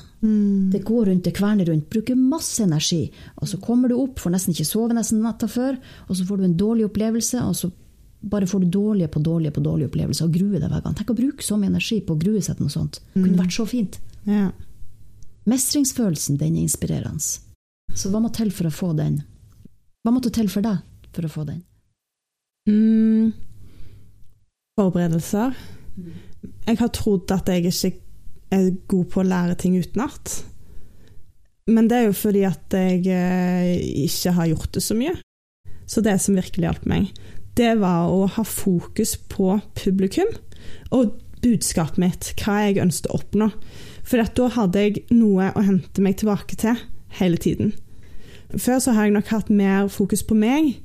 Det 0.74 0.80
går 0.86 1.06
rundt, 1.06 1.24
det 1.24 1.36
kverner 1.38 1.66
rundt, 1.70 1.90
bruker 1.90 2.18
masse 2.18 2.64
energi. 2.64 3.04
Og 3.38 3.50
så 3.50 3.60
kommer 3.62 3.92
du 3.92 3.98
opp, 4.00 4.20
får 4.20 4.34
nesten 4.34 4.56
ikke 4.56 4.66
sove 4.66 4.96
nesten 4.98 5.22
natta 5.22 5.50
før, 5.52 5.78
og 6.08 6.18
så 6.18 6.26
får 6.26 6.40
du 6.40 6.48
en 6.48 6.58
dårlig 6.58 6.88
opplevelse, 6.88 7.44
og 7.46 7.56
så 7.56 7.70
bare 8.28 8.48
får 8.50 8.66
du 8.66 8.72
dårlige 8.74 9.12
på 9.14 9.22
dårlige 9.22 9.54
på 9.54 9.62
dårlige 9.62 9.92
opplevelser 9.92 10.26
og 10.26 10.34
gruer 10.34 10.58
deg 10.58 10.72
hver 10.72 10.82
gang. 10.82 10.96
Tenk 10.98 11.14
å 11.14 11.18
bruke 11.18 11.46
så 11.46 11.60
mye 11.60 11.70
energi 11.70 12.00
på 12.02 12.16
å 12.16 12.22
grue 12.22 12.42
seg 12.42 12.58
til 12.58 12.66
noe 12.66 12.74
sånt. 12.74 13.02
Det 13.14 13.22
kunne 13.22 13.44
vært 13.44 13.54
så 13.54 13.68
fint. 13.70 14.00
Ja. 14.26 14.50
Mestringsfølelsen, 15.48 16.40
den 16.42 16.58
er 16.58 16.66
inspirerende. 16.66 17.22
Så 17.94 18.10
hva 18.12 18.20
må 18.22 18.34
til 18.34 18.50
for 18.52 18.68
å 18.68 18.74
få 18.74 18.92
den? 18.98 19.22
Hva 20.04 20.14
måtte 20.16 20.34
til 20.34 20.50
for 20.52 20.66
deg 20.66 20.82
for 21.14 21.28
å 21.28 21.32
få 21.32 21.46
den? 21.48 21.62
Mm, 22.68 23.32
forberedelser. 24.80 25.56
Jeg 26.68 26.82
har 26.82 26.92
trodd 26.94 27.32
at 27.32 27.48
jeg 27.54 27.70
ikke 27.70 27.94
er 28.54 28.70
god 28.88 29.10
på 29.12 29.22
å 29.22 29.28
lære 29.28 29.58
ting 29.60 29.78
utenat. 29.80 30.42
Men 31.68 31.90
det 31.90 31.98
er 31.98 32.06
jo 32.08 32.16
fordi 32.16 32.44
at 32.48 32.74
jeg 32.74 33.04
eh, 33.12 33.74
ikke 34.08 34.36
har 34.38 34.52
gjort 34.54 34.74
det 34.78 34.84
så 34.86 34.96
mye. 34.98 35.16
Så 35.88 36.04
det 36.04 36.18
som 36.24 36.36
virkelig 36.36 36.68
hjalp 36.68 36.86
meg, 36.88 37.10
det 37.60 37.74
var 37.82 38.12
å 38.12 38.28
ha 38.32 38.44
fokus 38.46 39.16
på 39.32 39.56
publikum 39.80 40.30
og 40.94 41.18
budskapet 41.44 42.00
mitt, 42.02 42.30
hva 42.42 42.60
jeg 42.66 42.82
ønsket 42.84 43.10
å 43.12 43.20
oppnå. 43.20 43.50
For 44.08 44.24
da 44.24 44.48
hadde 44.56 44.84
jeg 44.84 45.04
noe 45.12 45.52
å 45.52 45.64
hente 45.66 46.04
meg 46.04 46.20
tilbake 46.22 46.58
til 46.60 46.80
hele 47.20 47.40
tiden. 47.42 47.74
Før 48.56 48.80
så 48.80 48.94
har 48.96 49.08
jeg 49.08 49.18
nok 49.18 49.32
hatt 49.34 49.50
mer 49.52 49.90
fokus 49.92 50.24
på 50.24 50.38
meg. 50.38 50.78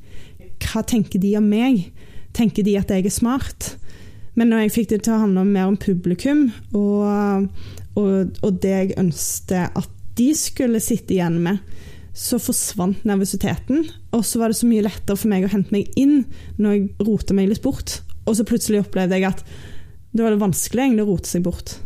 Hva 0.62 0.82
tenker 0.86 1.22
de 1.22 1.36
om 1.38 1.46
meg? 1.46 1.92
Tenker 2.34 2.66
de 2.66 2.76
at 2.80 2.90
jeg 2.90 3.06
er 3.06 3.14
smart? 3.14 3.74
Men 4.38 4.48
når 4.48 4.64
jeg 4.64 4.74
fikk 4.76 4.90
det 4.92 5.00
til 5.04 5.16
å 5.16 5.22
handle 5.26 5.44
mer 5.48 5.68
om 5.68 5.78
publikum, 5.80 6.46
og, 6.76 7.48
og, 8.00 8.38
og 8.40 8.60
det 8.62 8.72
jeg 8.72 9.00
ønsket 9.00 9.76
at 9.78 9.98
de 10.16 10.28
skulle 10.36 10.80
sitte 10.82 11.16
igjen 11.16 11.38
med, 11.44 11.60
så 12.16 12.36
forsvant 12.40 13.04
nervøsiteten. 13.08 13.86
Og 14.12 14.24
så 14.28 14.40
var 14.40 14.52
det 14.52 14.58
så 14.60 14.68
mye 14.68 14.84
lettere 14.84 15.16
for 15.16 15.32
meg 15.32 15.46
å 15.46 15.52
hente 15.52 15.72
meg 15.72 15.92
inn 16.00 16.24
når 16.60 16.76
jeg 16.76 17.08
rota 17.08 17.36
meg 17.36 17.52
litt 17.52 17.64
bort. 17.64 18.00
Og 18.28 18.36
så 18.38 18.46
plutselig 18.48 18.82
opplevde 18.84 19.18
jeg 19.18 19.30
at 19.32 19.44
det 20.12 20.24
var 20.24 20.34
det 20.34 20.42
vanskelig 20.42 20.84
egentlig 20.84 21.06
å 21.06 21.12
rote 21.14 21.30
seg 21.30 21.44
bort. 21.46 21.78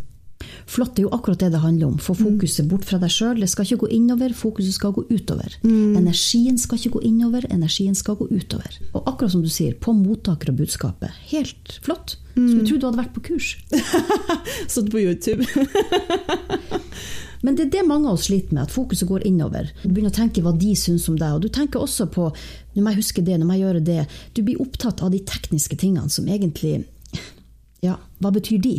Flott, 0.66 0.96
det 0.96 1.04
er 1.04 1.06
jo 1.06 1.14
akkurat 1.14 1.38
det 1.38 1.52
det 1.54 1.62
handler 1.62 1.92
om. 1.92 1.98
Få 2.02 2.16
fokuset 2.18 2.66
bort 2.66 2.84
fra 2.88 2.98
deg 2.98 3.12
sjøl. 3.14 3.38
Det 3.38 3.48
skal 3.52 3.68
ikke 3.68 3.84
gå 3.84 3.90
innover, 3.94 4.34
fokuset 4.34 4.74
skal 4.74 4.94
gå 4.96 5.04
utover. 5.12 5.54
Energien 5.62 6.58
skal 6.58 6.80
ikke 6.80 6.96
gå 6.98 7.02
innover, 7.06 7.46
energien 7.54 7.94
skal 7.94 8.18
gå 8.18 8.26
utover. 8.32 8.78
Og 8.92 9.06
akkurat 9.06 9.36
som 9.36 9.44
du 9.44 9.50
sier, 9.52 9.76
på 9.78 9.94
mottaker 9.94 10.50
og 10.50 10.58
budskapet. 10.58 11.14
Helt 11.30 11.78
flott. 11.86 12.16
Skulle 12.34 12.66
tro 12.66 12.80
du 12.80 12.88
hadde 12.88 13.00
vært 13.00 13.14
på 13.14 13.22
kurs. 13.30 13.54
Satt 14.74 14.90
på 14.92 15.00
YouTube. 15.00 15.46
Men 17.46 17.54
det 17.54 17.68
er 17.68 17.72
det 17.76 17.86
mange 17.86 18.10
av 18.10 18.16
oss 18.16 18.26
sliter 18.26 18.56
med, 18.56 18.66
at 18.66 18.74
fokuset 18.74 19.06
går 19.06 19.26
innover. 19.28 19.68
Du 19.84 19.92
begynner 19.92 20.10
å 20.10 20.18
tenke 20.18 20.42
hva 20.42 20.50
de 20.56 20.72
syns 20.74 21.06
om 21.06 21.18
deg, 21.20 21.36
og 21.36 21.44
du 21.44 21.48
tenker 21.52 21.78
også 21.84 22.08
på 22.10 22.32
nå 22.74 22.82
må 22.82 22.92
jeg 22.92 23.04
huske 23.04 23.22
det, 23.24 23.38
nå 23.38 23.46
må 23.46 23.54
jeg 23.56 23.68
gjøre 23.68 23.84
det. 23.86 24.02
Du 24.34 24.42
blir 24.42 24.60
opptatt 24.60 25.00
av 25.04 25.14
de 25.14 25.22
tekniske 25.24 25.78
tingene 25.80 26.10
som 26.12 26.26
egentlig 26.28 26.82
ja, 27.84 27.98
hva 28.24 28.30
betyr 28.32 28.60
de? 28.64 28.74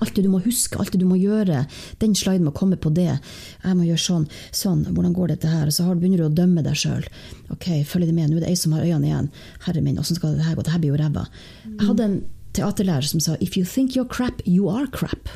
Alt 0.00 0.16
det 0.16 0.24
du 0.24 0.30
må 0.32 0.40
huske, 0.42 0.78
alt 0.80 0.94
det 0.94 1.02
du 1.02 1.06
må 1.08 1.18
gjøre. 1.20 1.66
Den 2.00 2.14
sliden 2.16 2.46
må 2.48 2.52
komme 2.56 2.78
på 2.80 2.92
det. 2.96 3.12
Jeg 3.12 3.76
må 3.76 3.84
gjøre 3.84 4.02
sånn. 4.02 4.24
sånn, 4.56 4.86
Hvordan 4.88 5.12
går 5.16 5.34
dette 5.34 5.50
her? 5.50 5.68
Og 5.68 5.76
så 5.76 5.84
begynner 5.92 6.22
du 6.22 6.28
å 6.30 6.32
dømme 6.40 6.64
deg 6.64 6.78
sjøl. 6.80 7.04
Ok, 7.52 7.68
følger 7.84 8.08
det 8.08 8.16
med? 8.16 8.30
Nå 8.30 8.40
er 8.40 8.46
det 8.46 8.54
ei 8.54 8.58
som 8.58 8.72
har 8.76 8.86
øynene 8.86 9.10
igjen. 9.10 9.28
Herre 9.66 9.84
min, 9.84 10.00
åssen 10.00 10.16
skal 10.18 10.38
det 10.38 10.48
her 10.48 10.56
gå? 10.56 10.64
Det 10.64 10.72
her 10.74 10.82
blir 10.82 10.94
jo 10.94 11.02
ræva. 11.02 11.26
Jeg 11.66 11.90
hadde 11.90 12.08
en 12.08 12.16
teaterlærer 12.56 13.10
som 13.10 13.22
sa 13.22 13.36
If 13.40 13.58
you 13.58 13.68
think 13.68 13.94
you're 13.98 14.08
crap, 14.08 14.40
you 14.48 14.72
are 14.72 14.88
crap. 14.90 15.28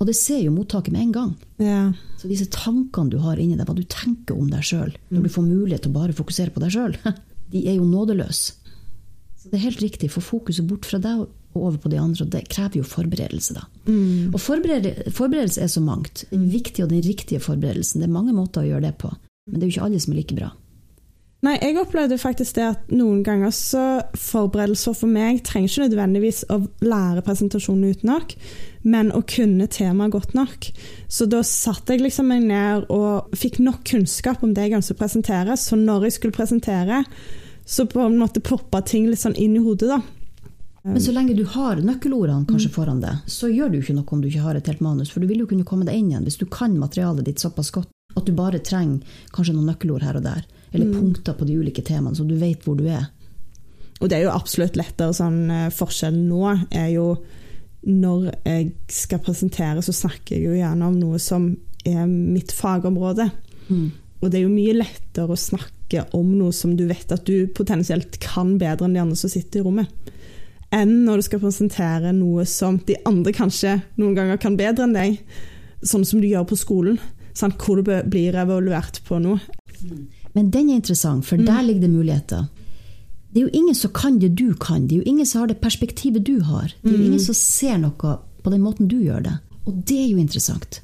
Og 0.00 0.08
det 0.08 0.16
ser 0.18 0.40
jo 0.42 0.54
mottaket 0.54 0.96
med 0.96 1.04
en 1.04 1.12
gang. 1.14 1.34
Ja. 1.62 1.82
Så 2.18 2.26
disse 2.30 2.48
tankene 2.50 3.12
du 3.12 3.20
har 3.22 3.38
inni 3.38 3.54
deg, 3.54 3.68
hva 3.68 3.76
du 3.76 3.84
tenker 3.86 4.34
om 4.34 4.48
deg 4.50 4.64
sjøl, 4.66 4.90
når 5.12 5.28
du 5.28 5.30
får 5.36 5.46
mulighet 5.46 5.84
til 5.84 5.92
å 5.92 6.00
bare 6.00 6.16
fokusere 6.16 6.50
på 6.50 6.64
deg 6.64 6.74
sjøl, 6.74 6.96
de 7.52 7.62
er 7.68 7.76
jo 7.76 7.86
nådeløse. 7.86 8.58
Så 9.38 9.50
det 9.50 9.58
er 9.58 9.66
helt 9.68 9.82
riktig, 9.82 10.10
få 10.14 10.22
fokuset 10.22 10.66
bort 10.66 10.86
fra 10.86 10.98
deg 11.02 11.26
over 11.58 11.78
på 11.78 11.92
de 11.92 12.00
andre, 12.00 12.24
og 12.24 12.32
det 12.32 12.46
krever 12.52 12.80
jo 12.80 12.86
forberedelse, 12.88 13.54
da. 13.58 13.66
Og 14.32 14.40
forberedelse, 14.40 15.12
forberedelse 15.12 15.60
er 15.60 15.70
så 15.72 15.82
mangt. 15.84 16.24
Den 16.30 16.48
viktige 16.52 16.86
og 16.86 16.90
den 16.94 17.04
riktige 17.04 17.40
forberedelsen. 17.40 18.00
Det 18.00 18.08
er 18.08 18.18
mange 18.18 18.32
måter 18.36 18.62
å 18.62 18.68
gjøre 18.70 18.88
det 18.88 18.96
på, 19.02 19.12
men 19.50 19.58
det 19.58 19.66
er 19.66 19.70
jo 19.70 19.76
ikke 19.76 19.86
alle 19.88 20.00
som 20.00 20.14
er 20.14 20.20
like 20.22 20.38
bra. 20.38 20.52
Nei, 21.42 21.56
jeg 21.58 21.74
opplevde 21.80 22.20
faktisk 22.22 22.54
det 22.54 22.66
at 22.68 22.90
noen 22.94 23.24
ganger 23.26 23.50
så 23.50 23.84
forberedelser 24.14 24.94
for 24.94 25.10
meg 25.10 25.40
trenger 25.42 25.72
ikke 25.72 25.88
nødvendigvis 25.88 26.44
å 26.54 26.60
lære 26.86 27.24
presentasjonen 27.26 27.96
utenat, 27.96 28.36
men 28.86 29.10
å 29.10 29.24
kunne 29.26 29.66
temaet 29.66 30.14
godt 30.14 30.36
nok. 30.38 30.68
Så 31.10 31.26
da 31.26 31.40
satte 31.42 31.96
jeg 31.96 32.04
liksom 32.04 32.30
meg 32.30 32.46
ned 32.46 32.86
og 32.94 33.34
fikk 33.34 33.58
nok 33.58 33.82
kunnskap 33.90 34.46
om 34.46 34.54
det 34.54 34.68
jeg 34.68 34.78
ønsket 34.78 34.94
å 34.94 35.02
presentere, 35.02 35.58
så 35.58 35.74
når 35.80 36.06
jeg 36.06 36.16
skulle 36.20 36.38
presentere, 36.38 37.02
så 37.66 37.88
på 37.90 38.06
en 38.06 38.20
måte 38.22 38.42
poppa 38.46 38.78
ting 38.86 39.10
litt 39.10 39.24
sånn 39.24 39.34
inn 39.34 39.58
i 39.58 39.64
hodet, 39.66 39.90
da. 39.90 39.98
Men 40.82 40.98
så 41.02 41.12
lenge 41.14 41.36
du 41.38 41.44
har 41.46 41.78
nøkkelordene 41.78 42.48
kanskje 42.48 42.72
foran 42.74 43.02
deg, 43.02 43.20
så 43.30 43.46
gjør 43.50 43.70
det 43.70 43.78
jo 43.78 43.84
ikke 43.84 43.94
noe 44.00 44.16
om 44.16 44.22
du 44.22 44.28
ikke 44.28 44.46
har 44.46 44.58
et 44.58 44.70
helt 44.70 44.82
manus, 44.82 45.12
for 45.14 45.22
du 45.22 45.28
vil 45.30 45.44
jo 45.44 45.48
kunne 45.50 45.66
komme 45.68 45.86
deg 45.86 45.98
inn 45.98 46.08
igjen 46.10 46.24
hvis 46.26 46.40
du 46.40 46.46
kan 46.50 46.74
materialet 46.78 47.28
ditt 47.28 47.42
såpass 47.42 47.70
godt 47.74 47.90
at 48.18 48.26
du 48.26 48.32
bare 48.36 48.58
trenger 48.60 49.06
kanskje 49.32 49.54
noen 49.54 49.70
nøkkelord 49.70 50.02
her 50.04 50.18
og 50.18 50.24
der, 50.26 50.42
eller 50.72 50.90
punkter 50.92 51.36
på 51.38 51.46
de 51.48 51.54
ulike 51.60 51.84
temaene, 51.86 52.18
så 52.18 52.26
du 52.26 52.34
vet 52.40 52.66
hvor 52.66 52.76
du 52.76 52.88
er. 52.90 53.06
Og 54.02 54.10
det 54.10 54.18
er 54.18 54.26
jo 54.26 54.34
absolutt 54.34 54.76
lettere 54.76 55.14
sånn 55.14 55.38
eh, 55.54 55.68
Forskjellen 55.72 56.26
nå 56.26 56.42
er 56.74 56.88
jo 56.96 57.06
når 57.86 58.28
jeg 58.46 58.72
skal 58.90 59.22
presentere, 59.22 59.82
så 59.82 59.94
snakker 59.94 60.36
jeg 60.36 60.44
jo 60.44 60.58
gjerne 60.58 60.86
om 60.86 60.98
noe 60.98 61.18
som 61.22 61.48
er 61.86 62.04
mitt 62.06 62.52
fagområde. 62.54 63.28
Og 64.22 64.30
det 64.30 64.38
er 64.38 64.44
jo 64.44 64.52
mye 64.52 64.76
lettere 64.76 65.34
å 65.34 65.38
snakke 65.38 66.04
om 66.14 66.28
noe 66.38 66.54
som 66.54 66.76
du 66.78 66.84
vet 66.88 67.10
at 67.12 67.26
du 67.26 67.48
potensielt 67.54 68.20
kan 68.22 68.54
bedre 68.58 68.86
enn 68.86 68.94
de 68.94 69.02
andre 69.02 69.18
som 69.18 69.32
sitter 69.32 69.60
i 69.60 69.64
rommet, 69.66 69.90
enn 70.72 70.92
når 71.06 71.20
du 71.20 71.26
skal 71.28 71.42
presentere 71.42 72.12
noe 72.16 72.46
som 72.48 72.78
de 72.88 72.96
andre 73.08 73.34
kanskje 73.36 73.78
noen 74.00 74.16
ganger 74.16 74.40
kan 74.40 74.56
bedre 74.58 74.86
enn 74.86 74.96
deg, 74.96 75.18
sånn 75.84 76.06
som 76.08 76.22
du 76.22 76.28
gjør 76.30 76.46
på 76.48 76.58
skolen, 76.58 76.98
sant? 77.36 77.58
hvor 77.60 77.80
du 77.80 77.92
blir 78.08 78.36
evaluert 78.38 79.02
på 79.06 79.20
noe. 79.22 79.40
Men 80.32 80.50
den 80.50 80.70
er 80.70 80.80
interessant, 80.80 81.26
for 81.28 81.40
der 81.40 81.64
ligger 81.66 81.86
det 81.86 81.92
muligheter. 81.92 82.46
Det 83.32 83.40
er 83.40 83.46
jo 83.48 83.58
ingen 83.62 83.76
som 83.76 83.92
kan 83.96 84.18
det 84.20 84.34
du 84.36 84.52
kan, 84.60 84.86
det 84.86 84.96
er 84.96 85.02
jo 85.02 85.10
ingen 85.14 85.28
som 85.28 85.42
har 85.42 85.52
det 85.52 85.60
perspektivet 85.60 86.24
du 86.26 86.40
har. 86.44 86.72
Det 86.82 86.92
er 86.92 86.98
jo 86.98 87.08
ingen 87.10 87.24
som 87.24 87.36
ser 87.36 87.78
noe 87.80 88.16
på 88.42 88.52
den 88.52 88.64
måten 88.64 88.88
du 88.88 88.98
gjør 89.00 89.24
det. 89.24 89.36
Og 89.68 89.76
det 89.88 89.98
er 90.02 90.08
jo 90.10 90.20
interessant. 90.20 90.80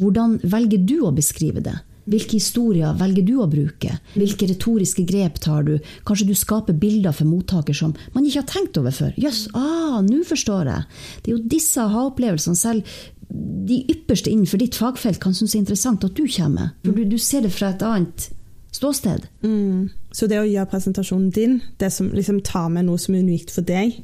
Hvordan 0.00 0.38
velger 0.42 0.84
du 0.88 1.02
å 1.04 1.12
beskrive 1.14 1.62
det? 1.64 1.74
Hvilke 2.10 2.38
historier 2.40 2.96
velger 2.98 3.26
du 3.26 3.36
å 3.38 3.46
bruke? 3.50 3.94
Hvilke 4.16 4.48
retoriske 4.50 5.04
grep 5.06 5.38
tar 5.42 5.62
du? 5.68 5.76
Kanskje 6.08 6.26
du 6.32 6.34
skaper 6.38 6.74
bilder 6.74 7.14
for 7.14 7.30
mottaker 7.30 7.76
som 7.76 7.94
man 8.14 8.26
ikke 8.26 8.42
har 8.42 8.50
tenkt 8.50 8.78
over 8.80 8.94
før. 8.94 9.12
Jøss, 9.22 9.44
ah, 9.54 10.00
nå 10.02 10.22
forstår 10.26 10.70
jeg. 10.72 11.00
Det 11.22 11.30
er 11.30 11.36
jo 11.36 11.50
disse 11.54 11.82
aha-opplevelsene 11.82 12.58
selv 12.58 12.98
de 13.32 13.78
ypperste 13.88 14.30
innenfor 14.30 14.60
ditt 14.60 14.76
fagfelt 14.76 15.20
kan 15.22 15.34
synes 15.34 15.54
er 15.54 15.62
interessant 15.62 16.04
at 16.04 16.16
du 16.16 16.26
kommer. 16.26 16.74
For 16.84 16.96
du, 16.96 17.04
du 17.08 17.18
ser 17.22 17.46
det 17.46 17.52
fra 17.54 17.70
et 17.72 17.84
annet 17.86 18.28
ståsted. 18.72 19.28
Mm. 19.44 19.90
Så 20.12 20.28
det 20.28 20.40
å 20.40 20.48
gjøre 20.48 20.70
presentasjonen 20.72 21.30
din, 21.32 21.60
det 21.80 21.92
som 21.94 22.10
liksom 22.12 22.42
tar 22.44 22.68
med 22.72 22.88
noe 22.88 23.00
som 23.00 23.14
er 23.14 23.24
unikt 23.24 23.52
for 23.54 23.64
deg 23.64 24.00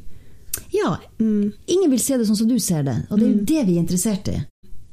Ja, 0.74 0.96
mm. 1.20 1.52
ingen 1.66 1.90
vil 1.92 2.00
se 2.02 2.16
det 2.18 2.26
sånn 2.28 2.38
som 2.40 2.48
du 2.48 2.58
ser 2.62 2.86
det, 2.86 2.96
og 3.08 3.18
det 3.18 3.26
er 3.26 3.32
jo 3.32 3.44
det 3.48 3.66
vi 3.68 3.76
er 3.76 3.82
interessert 3.84 4.30
i. 4.32 4.38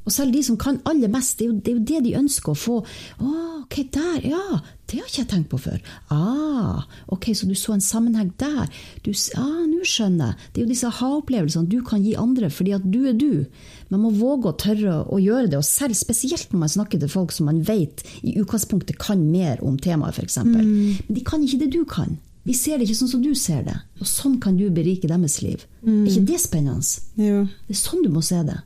Og 0.05 0.13
selv 0.13 0.33
de 0.35 0.41
som 0.45 0.57
kan 0.61 0.77
aller 0.85 1.09
mest, 1.11 1.39
det 1.39 1.47
er 1.47 1.51
jo 1.51 1.57
det, 1.59 1.71
er 1.71 1.77
jo 1.77 1.85
det 1.89 2.01
de 2.05 2.15
ønsker 2.19 2.53
å 2.53 2.59
få. 2.59 2.75
Å, 3.17 3.29
ok, 3.63 3.77
der, 3.95 4.19
ja, 4.29 4.59
det 4.85 4.99
har 4.99 5.07
ikke 5.09 5.21
jeg 5.23 5.29
tenkt 5.31 5.49
på 5.49 5.59
før. 5.63 5.79
Ah, 6.13 6.83
ok, 7.13 7.31
så 7.33 7.49
du 7.49 7.55
så 7.57 7.73
en 7.73 7.81
sammenheng 7.81 8.29
der. 8.41 8.69
Du, 9.05 9.09
ah, 9.41 9.63
nå 9.65 9.81
skjønner 9.81 10.33
jeg. 10.33 10.51
Det 10.51 10.61
er 10.61 10.67
jo 10.67 10.73
disse 10.73 10.91
aha-opplevelsene 10.91 11.71
du 11.71 11.79
kan 11.85 12.05
gi 12.05 12.13
andre 12.21 12.51
fordi 12.53 12.75
at 12.77 12.85
du 12.85 13.01
er 13.09 13.17
du. 13.17 13.47
Man 13.89 14.03
må 14.05 14.13
våge 14.13 14.51
å 14.51 14.59
tørre 14.61 14.99
å 15.09 15.19
gjøre 15.21 15.49
det, 15.49 15.57
og 15.57 15.65
selv 15.65 15.97
spesielt 15.97 16.53
når 16.53 16.63
man 16.67 16.75
snakker 16.75 17.01
til 17.01 17.11
folk 17.11 17.33
som 17.33 17.49
man 17.49 17.63
vet 17.65 18.05
i 18.21 18.37
utgangspunktet 18.41 19.01
kan 19.01 19.25
mer 19.31 19.61
om 19.65 19.79
temaet, 19.81 20.17
f.eks. 20.21 20.39
Men 20.45 21.01
de 21.09 21.25
kan 21.25 21.43
ikke 21.45 21.63
det 21.65 21.71
du 21.73 21.81
kan. 21.89 22.17
De 22.45 22.53
ser 22.53 22.77
det 22.77 22.85
ikke 22.85 22.99
sånn 22.99 23.09
som 23.15 23.25
du 23.25 23.31
ser 23.33 23.65
det. 23.65 23.75
Og 23.97 24.05
sånn 24.05 24.37
kan 24.41 24.57
du 24.57 24.67
berike 24.69 25.09
deres 25.09 25.39
liv. 25.41 25.65
Er 25.81 26.11
ikke 26.11 26.27
det 26.29 26.39
spennende? 26.43 26.85
Jo. 27.17 27.45
Det 27.65 27.73
er 27.73 27.79
sånn 27.81 28.05
du 28.05 28.11
må 28.13 28.21
se 28.25 28.37
det. 28.45 28.59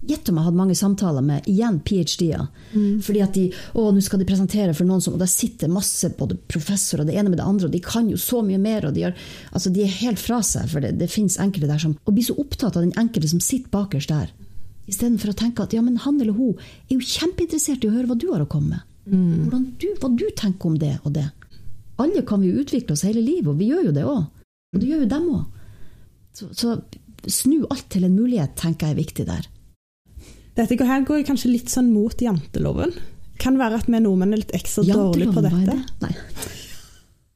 Gjett 0.00 0.30
om 0.32 0.38
jeg 0.38 0.46
hadde 0.46 0.56
mange 0.56 0.74
samtaler 0.78 1.24
med 1.24 1.48
igjen 1.50 1.76
ph.d.-er. 1.84 2.46
Fordi 3.04 3.20
at 3.20 3.34
de 3.36 3.42
å, 3.76 3.90
nå 3.92 4.00
skal 4.00 4.22
de 4.22 4.26
presentere 4.28 4.72
for 4.76 4.88
noen 4.88 5.02
som 5.04 5.12
Og 5.12 5.20
der 5.20 5.28
sitter 5.28 5.68
masse 5.68 6.08
både 6.16 6.38
professorer, 6.48 7.04
det 7.04 7.18
ene 7.20 7.28
med 7.28 7.36
det 7.40 7.44
andre, 7.44 7.68
og 7.68 7.74
de 7.74 7.82
kan 7.84 8.08
jo 8.08 8.16
så 8.20 8.40
mye 8.46 8.60
mer. 8.62 8.88
og 8.88 8.96
De, 8.96 9.04
har, 9.08 9.16
altså 9.52 9.72
de 9.74 9.84
er 9.84 9.98
helt 10.00 10.22
fra 10.22 10.40
seg, 10.46 10.70
for 10.72 10.80
det, 10.80 10.94
det 11.00 11.10
finnes 11.12 11.36
enkelte 11.42 11.68
der 11.68 11.82
som 11.82 11.98
Og 12.06 12.16
blir 12.16 12.24
så 12.24 12.38
opptatt 12.40 12.78
av 12.78 12.86
den 12.86 12.96
enkelte 13.00 13.28
som 13.34 13.42
sitter 13.44 13.68
bakerst 13.74 14.14
der. 14.14 14.32
Istedenfor 14.88 15.34
å 15.34 15.36
tenke 15.36 15.66
at 15.66 15.76
ja, 15.76 15.82
men 15.84 16.00
han 16.02 16.16
eller 16.20 16.34
hun 16.34 16.56
er 16.88 16.96
jo 16.96 17.04
kjempeinteressert 17.04 17.84
i 17.84 17.90
å 17.90 17.94
høre 17.94 18.08
hva 18.10 18.18
du 18.18 18.30
har 18.32 18.42
å 18.42 18.48
komme 18.50 18.78
med. 18.78 18.86
Mm. 19.10 19.76
du, 19.80 19.86
hva 20.00 20.10
du 20.14 20.26
tenker 20.36 20.70
om 20.70 20.80
det 20.80 20.96
og 21.04 21.12
det. 21.14 21.28
Alle 22.00 22.24
kan 22.26 22.40
vi 22.40 22.50
jo 22.50 22.64
utvikle 22.64 22.96
oss 22.96 23.04
hele 23.04 23.20
livet, 23.20 23.52
og 23.52 23.60
vi 23.60 23.68
gjør 23.70 23.90
jo 23.90 23.94
det 23.96 24.08
òg. 24.08 24.26
Og 24.72 24.80
det 24.80 24.88
gjør 24.88 25.04
jo 25.04 25.12
dem 25.12 25.30
òg. 25.34 25.46
Så, 26.36 26.48
så 26.56 26.76
snu 27.28 27.66
alt 27.68 27.88
til 27.92 28.06
en 28.06 28.16
mulighet, 28.16 28.54
tenker 28.56 28.88
jeg 28.88 28.96
er 28.96 29.02
viktig 29.02 29.26
der. 29.28 29.48
Dette 30.58 30.86
her 30.86 31.04
går 31.06 31.24
kanskje 31.28 31.52
litt 31.52 31.70
sånn 31.72 31.92
mot 31.94 32.20
janteloven. 32.20 32.92
Kan 33.40 33.56
være 33.60 33.80
at 33.80 33.88
vi 33.88 34.00
nordmenn 34.02 34.34
er 34.34 34.42
litt 34.42 34.54
ekstra 34.56 34.84
dårlige 34.84 35.32
på 35.34 35.44
dette. 35.44 35.62
det? 35.70 35.78
Nei. 36.04 36.14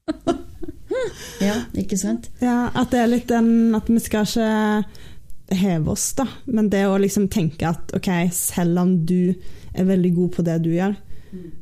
ja, 1.48 1.56
ikke 1.80 1.98
sant? 2.00 2.28
Ja, 2.42 2.68
At 2.74 2.92
det 2.92 3.00
er 3.00 3.10
litt 3.12 3.30
den 3.30 3.74
at 3.76 3.88
vi 3.88 4.02
skal 4.04 4.28
ikke 4.28 5.54
heve 5.54 5.94
oss, 5.94 6.10
da. 6.18 6.26
Men 6.44 6.68
det 6.72 6.84
å 6.88 6.98
liksom 7.00 7.28
tenke 7.32 7.68
at 7.70 7.94
ok, 7.96 8.10
selv 8.34 8.80
om 8.82 8.96
du 9.06 9.34
er 9.74 9.88
veldig 9.88 10.12
god 10.18 10.34
på 10.36 10.44
det 10.46 10.58
du 10.64 10.70
gjør, 10.74 10.96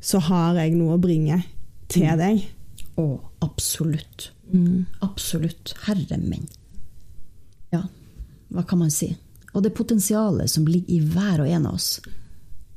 så 0.04 0.20
har 0.28 0.58
jeg 0.60 0.76
noe 0.76 0.96
å 0.96 1.02
bringe 1.02 1.38
til 1.92 2.10
deg. 2.20 2.42
Å, 3.00 3.06
absolutt. 3.44 4.30
Absolutt. 5.04 5.72
Herre 5.86 6.18
min. 6.20 6.44
Ja, 7.72 7.86
hva 8.52 8.64
kan 8.68 8.82
man 8.82 8.92
si? 8.92 9.14
Og 9.52 9.64
det 9.64 9.74
potensialet 9.76 10.50
som 10.50 10.66
ligger 10.68 10.96
i 10.96 11.00
hver 11.12 11.42
og 11.44 11.50
en 11.50 11.68
av 11.68 11.76
oss. 11.76 11.98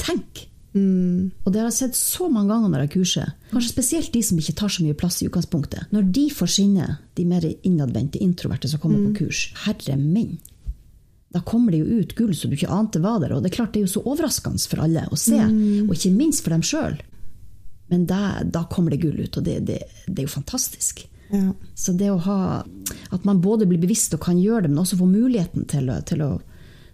Tenk! 0.01 0.45
Mm. 0.75 1.31
Og 1.45 1.53
det 1.53 1.61
har 1.61 1.69
jeg 1.69 1.77
sett 1.77 1.95
så 1.95 2.27
mange 2.27 2.51
ganger 2.51 2.73
når 2.73 2.83
jeg 2.83 2.93
kurser. 2.97 3.29
Kanskje 3.53 3.71
spesielt 3.71 4.11
de 4.11 4.21
som 4.27 4.39
ikke 4.41 4.57
tar 4.59 4.73
så 4.75 4.83
mye 4.83 4.97
plass 4.99 5.21
i 5.23 5.29
utgangspunktet. 5.29 5.88
Når 5.95 6.09
de 6.17 6.25
får 6.35 6.51
skinne, 6.51 6.89
de 7.15 7.27
mer 7.29 7.47
innadvendte, 7.47 8.19
introverte 8.23 8.67
som 8.71 8.81
kommer 8.83 9.05
på 9.07 9.23
kurs, 9.23 9.47
herre 9.63 9.95
min. 10.01 10.35
Da 11.35 11.41
kommer 11.47 11.71
det 11.71 11.81
jo 11.81 12.01
ut 12.01 12.15
gull 12.15 12.35
som 12.35 12.51
du 12.51 12.57
ikke 12.59 12.71
ante 12.71 12.99
var 13.03 13.21
der. 13.23 13.33
Og 13.35 13.43
det 13.43 13.53
er 13.53 13.57
klart 13.57 13.73
det 13.73 13.81
er 13.81 13.88
jo 13.88 13.95
så 13.95 14.03
overraskende 14.03 14.67
for 14.71 14.83
alle 14.83 15.07
å 15.11 15.19
se, 15.19 15.39
og 15.85 15.95
ikke 15.95 16.15
minst 16.15 16.43
for 16.43 16.55
dem 16.55 16.63
sjøl. 16.63 16.99
Men 17.91 18.07
da, 18.09 18.41
da 18.43 18.65
kommer 18.71 18.91
det 18.91 19.03
gull 19.03 19.19
ut, 19.19 19.38
og 19.38 19.45
det, 19.45 19.59
det, 19.67 19.81
det 20.07 20.23
er 20.23 20.27
jo 20.27 20.35
fantastisk. 20.35 21.05
Ja. 21.31 21.53
Så 21.73 21.95
det 21.97 22.11
å 22.13 22.19
ha 22.21 22.39
At 23.09 23.23
man 23.25 23.39
både 23.41 23.65
blir 23.65 23.79
bevisst 23.81 24.13
og 24.13 24.21
kan 24.21 24.38
gjøre 24.38 24.65
det, 24.65 24.69
men 24.73 24.83
også 24.83 24.99
får 24.99 25.09
muligheten 25.09 25.65
til 25.69 25.89
til 26.05 26.21
å, 26.21 26.29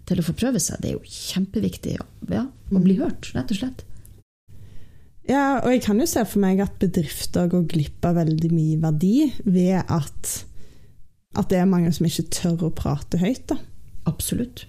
til 0.08 0.20
å 0.20 0.26
få 0.26 0.34
prøve 0.36 0.60
seg, 0.62 0.80
det 0.82 0.90
er 0.90 0.96
jo 0.96 1.06
kjempeviktig. 1.06 1.96
Ja, 2.32 2.46
å 2.48 2.82
bli 2.82 2.98
hørt, 3.00 3.30
rett 3.36 3.52
og 3.54 3.60
slett. 3.60 3.84
ja, 5.28 5.60
og 5.60 5.70
jeg 5.70 5.84
kan 5.84 6.00
jo 6.02 6.08
se 6.10 6.24
for 6.26 6.42
meg 6.42 6.62
at 6.64 6.78
bedrifter 6.82 7.50
går 7.52 7.68
glipp 7.70 8.08
av 8.08 8.18
veldig 8.18 8.50
mye 8.52 8.80
verdi 8.82 9.30
ved 9.44 9.82
at, 9.86 10.34
at 11.38 11.52
det 11.52 11.60
er 11.60 11.70
mange 11.70 11.92
som 11.94 12.08
ikke 12.08 12.30
tør 12.34 12.68
å 12.68 12.74
prate 12.74 13.22
høyt. 13.22 13.46
da. 13.52 13.60
Absolutt. 14.10 14.66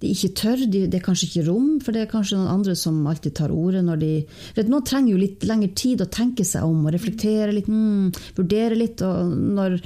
De 0.00 0.10
ikke 0.12 0.32
tør, 0.36 0.62
de, 0.68 0.82
det 0.92 0.98
er 0.98 1.04
kanskje 1.04 1.28
ikke 1.30 1.44
rom, 1.46 1.68
for 1.80 1.96
det 1.96 2.02
er 2.04 2.10
kanskje 2.10 2.36
noen 2.36 2.52
andre 2.52 2.74
som 2.76 2.98
alltid 3.08 3.32
tar 3.38 3.54
ordet 3.54 3.80
når 3.86 4.00
de 4.02 4.10
vet, 4.56 4.68
Noen 4.68 4.84
trenger 4.84 5.14
jo 5.14 5.20
litt 5.22 5.46
lengre 5.48 5.70
tid 5.78 6.04
å 6.04 6.08
tenke 6.12 6.44
seg 6.44 6.66
om 6.68 6.84
og 6.84 6.92
reflektere 6.92 7.54
litt, 7.56 7.70
mm, 7.72 8.10
vurdere 8.36 8.76
litt. 8.76 9.04
Og 9.06 9.36
når, 9.56 9.78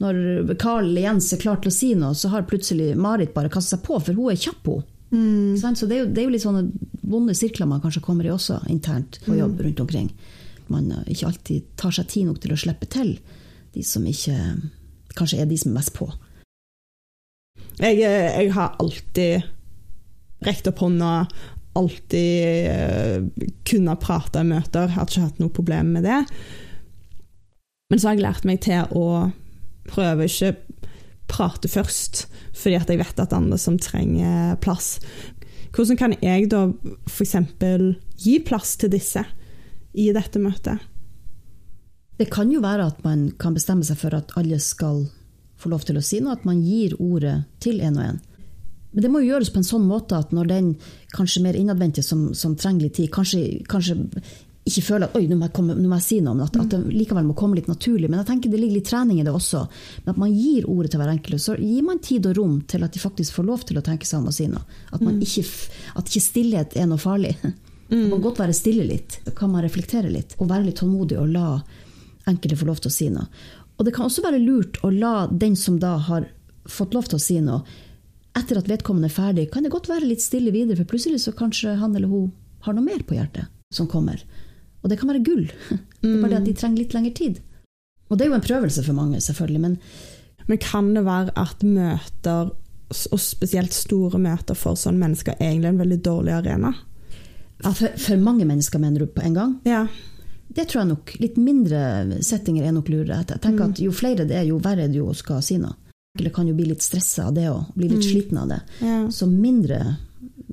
når 0.00 0.54
Carl 0.60 0.88
Jens 0.96 1.32
er 1.36 1.42
klar 1.42 1.60
til 1.60 1.72
å 1.72 1.78
si 1.78 1.92
noe, 1.98 2.16
så 2.16 2.32
har 2.32 2.48
plutselig 2.48 2.94
Marit 2.96 3.34
bare 3.36 3.52
kastet 3.52 3.76
seg 3.76 3.84
på, 3.84 4.00
for 4.00 4.16
hun 4.16 4.32
er 4.32 4.40
kjapp, 4.40 4.72
hun. 4.72 4.86
Mm. 5.10 5.56
Så 5.56 5.86
det 5.88 5.96
er, 5.96 6.02
jo, 6.02 6.08
det 6.12 6.20
er 6.20 6.26
jo 6.26 6.32
litt 6.34 6.44
sånne 6.44 6.64
vonde 7.08 7.36
sirkler 7.36 7.68
man 7.68 7.80
kanskje 7.80 8.04
kommer 8.04 8.26
i 8.26 8.32
også 8.32 8.60
internt 8.72 9.20
på 9.24 9.36
jobb 9.38 9.60
rundt 9.64 9.84
omkring. 9.84 10.08
Man 10.72 10.90
eh, 10.92 11.12
ikke 11.12 11.28
alltid 11.30 11.68
tar 11.80 11.94
seg 11.96 12.08
tid 12.12 12.28
nok 12.28 12.40
til 12.44 12.54
å 12.54 12.60
slippe 12.60 12.88
til 12.92 13.14
de 13.74 13.84
som 13.84 14.04
ikke 14.08 14.36
kanskje 15.18 15.42
er 15.42 15.48
de 15.48 15.58
som 15.60 15.72
er 15.72 15.78
mest 15.80 15.94
på. 15.96 16.08
Jeg, 17.78 18.00
eh, 18.02 18.28
jeg 18.42 18.52
har 18.56 18.76
alltid 18.82 19.48
rekt 20.46 20.68
opp 20.70 20.82
hånda, 20.84 21.26
alltid 21.78 22.70
uh, 22.70 23.46
kunne 23.68 23.98
prate 24.02 24.42
i 24.42 24.48
møter, 24.48 24.90
har 24.94 25.08
ikke 25.08 25.26
hatt 25.26 25.42
noe 25.42 25.54
problem 25.54 25.92
med 25.96 26.06
det. 26.08 26.22
Men 27.88 28.00
så 28.00 28.10
har 28.10 28.18
jeg 28.18 28.26
lært 28.26 28.48
meg 28.48 28.62
til 28.66 28.90
å 28.98 29.30
prøve 29.88 30.28
ikke 30.28 30.54
prate 31.28 31.68
først, 31.70 32.26
fordi 32.56 32.76
at 32.78 32.90
jeg 32.90 33.00
vet 33.00 33.22
at 33.22 33.34
andre 33.36 33.58
som 33.60 33.78
trenger 33.80 34.56
plass. 34.64 34.96
Hvordan 35.74 35.98
kan 36.00 36.14
jeg 36.22 36.48
da 36.52 36.66
f.eks. 37.08 37.36
gi 38.24 38.38
plass 38.44 38.76
til 38.80 38.92
disse 38.92 39.24
i 39.92 40.08
dette 40.16 40.40
møtet? 40.40 40.80
Det 42.18 42.26
kan 42.32 42.50
jo 42.50 42.62
være 42.64 42.88
at 42.90 43.04
man 43.04 43.28
kan 43.38 43.54
bestemme 43.54 43.86
seg 43.86 44.00
for 44.00 44.16
at 44.16 44.32
alle 44.40 44.58
skal 44.62 45.04
få 45.58 45.70
lov 45.70 45.84
til 45.86 45.98
å 45.98 46.04
si 46.04 46.18
noe, 46.22 46.34
at 46.34 46.46
man 46.48 46.62
gir 46.64 46.96
ordet 46.98 47.44
til 47.62 47.82
en 47.84 47.98
og 47.98 48.06
en. 48.08 48.18
Men 48.92 49.04
det 49.04 49.10
må 49.12 49.22
jo 49.22 49.34
gjøres 49.34 49.52
på 49.52 49.60
en 49.60 49.68
sånn 49.68 49.86
måte 49.88 50.16
at 50.16 50.30
når 50.32 50.50
den 50.50 50.68
kanskje 51.14 51.42
mer 51.44 51.56
innadvendte 51.58 52.02
som, 52.04 52.30
som 52.34 52.56
trenger 52.56 52.86
litt 52.86 52.96
tid, 52.98 53.10
kanskje, 53.12 53.42
kanskje 53.68 53.98
ikke 54.68 54.84
føler 54.84 55.08
at 55.08 55.16
oi, 55.16 55.24
nå 55.28 55.36
må 55.38 55.46
jeg, 55.46 55.54
komme, 55.56 55.76
nå 55.76 55.88
må 55.88 55.98
jeg 55.98 56.06
si 56.06 56.18
noe, 56.24 56.36
men 56.36 56.46
at, 56.46 56.56
at 56.60 56.72
det 56.72 56.80
likevel 56.92 57.26
må 57.28 57.36
komme 57.38 57.56
litt 57.58 57.70
naturlig. 57.70 58.08
Men 58.10 58.20
jeg 58.20 58.28
tenker 58.30 58.52
det 58.52 58.60
ligger 58.60 58.80
litt 58.80 58.88
trening 58.90 59.20
i 59.20 59.24
det 59.26 59.32
også. 59.32 59.62
Men 60.04 60.12
at 60.12 60.20
man 60.20 60.34
gir 60.34 60.68
ordet 60.68 60.92
til 60.92 61.02
hver 61.02 61.12
enkelt, 61.14 61.42
så 61.44 61.56
gir 61.56 61.86
man 61.86 62.02
tid 62.04 62.28
og 62.28 62.36
rom 62.38 62.58
til 62.68 62.84
at 62.84 62.94
de 62.94 63.02
faktisk 63.02 63.38
får 63.38 63.48
lov 63.48 63.64
til 63.68 63.80
å 63.80 63.84
tenke 63.86 64.08
seg 64.08 64.20
om 64.20 64.28
og 64.28 64.36
si 64.36 64.48
noe. 64.50 64.64
At, 64.90 65.00
man 65.04 65.20
ikke, 65.24 65.44
at 66.00 66.10
ikke 66.10 66.24
stillhet 66.24 66.76
er 66.76 66.90
noe 66.90 67.00
farlig. 67.02 67.36
Man 67.88 68.10
kan 68.10 68.20
godt 68.26 68.40
være 68.42 68.52
stille 68.52 68.82
litt. 68.84 69.14
Kan 69.32 69.48
man 69.54 69.62
reflektere 69.64 70.10
litt 70.12 70.34
og 70.36 70.50
være 70.50 70.66
litt 70.66 70.76
tålmodig 70.76 71.16
og 71.22 71.30
la 71.32 71.54
enkelte 72.28 72.58
få 72.60 72.66
lov 72.68 72.82
til 72.84 72.90
å 72.90 72.92
si 72.92 73.06
noe. 73.08 73.24
Og 73.80 73.86
det 73.86 73.94
kan 73.96 74.04
også 74.04 74.24
være 74.26 74.42
lurt 74.42 74.76
å 74.84 74.90
la 74.92 75.12
den 75.30 75.54
som 75.56 75.78
da 75.80 75.94
har 76.04 76.26
fått 76.68 76.92
lov 76.92 77.08
til 77.08 77.16
å 77.16 77.22
si 77.22 77.38
noe, 77.40 77.62
etter 78.38 78.60
at 78.60 78.68
vedkommende 78.70 79.10
er 79.10 79.14
ferdig, 79.14 79.48
kan 79.52 79.64
det 79.66 79.72
godt 79.74 79.90
være 79.90 80.08
litt 80.08 80.22
stille 80.24 80.52
videre, 80.54 80.78
for 80.80 80.90
plutselig 80.94 81.22
så 81.24 81.34
kanskje 81.36 81.76
han 81.80 81.96
eller 81.96 82.10
hun 82.10 82.30
har 82.66 82.76
noe 82.76 82.86
mer 82.86 83.04
på 83.06 83.16
hjertet 83.16 83.48
som 83.74 83.88
kommer. 83.90 84.22
Og 84.82 84.90
det 84.90 84.98
kan 85.00 85.10
være 85.10 85.24
gull. 85.26 85.48
Det 85.98 86.12
er 86.14 86.20
bare 86.22 86.30
det 86.36 86.38
at 86.38 86.46
de 86.46 86.52
trenger 86.54 86.78
litt 86.78 86.92
lengre 86.94 87.10
tid. 87.18 87.38
Og 88.06 88.16
det 88.16 88.24
er 88.24 88.28
jo 88.30 88.36
en 88.36 88.44
prøvelse 88.44 88.84
for 88.86 88.94
mange, 88.94 89.18
selvfølgelig, 89.20 89.60
men 89.60 89.78
Men 90.48 90.58
kan 90.62 90.94
det 90.94 91.02
være 91.04 91.32
at 91.36 91.62
møter, 91.62 92.52
og 93.12 93.20
spesielt 93.20 93.74
store 93.76 94.18
møter 94.18 94.56
for 94.56 94.78
sånne 94.80 95.02
mennesker, 95.02 95.34
egentlig 95.40 95.66
er 95.68 95.74
en 95.74 95.80
veldig 95.82 95.98
dårlig 96.06 96.32
arena? 96.32 96.70
for, 97.60 97.88
for 97.98 98.16
mange 98.16 98.46
mennesker, 98.46 98.78
mener 98.78 99.00
du, 99.00 99.06
på 99.12 99.20
en 99.26 99.34
gang? 99.34 99.60
Ja. 99.66 99.86
Det 100.48 100.68
tror 100.68 100.80
jeg 100.80 100.88
nok. 100.94 101.12
Litt 101.20 101.36
mindre 101.36 102.22
settinger 102.24 102.64
er 102.64 102.72
nok 102.72 102.88
lurere. 102.88 103.24
Jeg 103.28 103.42
tenker 103.44 103.68
at 103.68 103.82
Jo 103.82 103.92
flere 103.92 104.24
det 104.24 104.38
er, 104.38 104.46
jo 104.48 104.60
verre 104.62 104.86
er 104.86 104.88
det 104.88 105.02
jo 105.02 105.10
å 105.10 105.16
skal 105.16 105.42
si 105.44 105.58
noe. 105.60 105.76
Eller 106.18 106.30
kan 106.34 106.48
jo 106.48 106.54
bli 106.54 106.64
litt 106.70 106.82
stressa 106.82 107.26
av 107.28 107.34
det 107.34 107.48
og 107.50 107.64
bli 107.76 107.88
litt 107.88 108.04
sliten 108.04 108.38
av 108.38 108.48
det. 108.48 108.60
ja. 108.82 109.08
Så 109.10 109.26
mindre, 109.30 109.96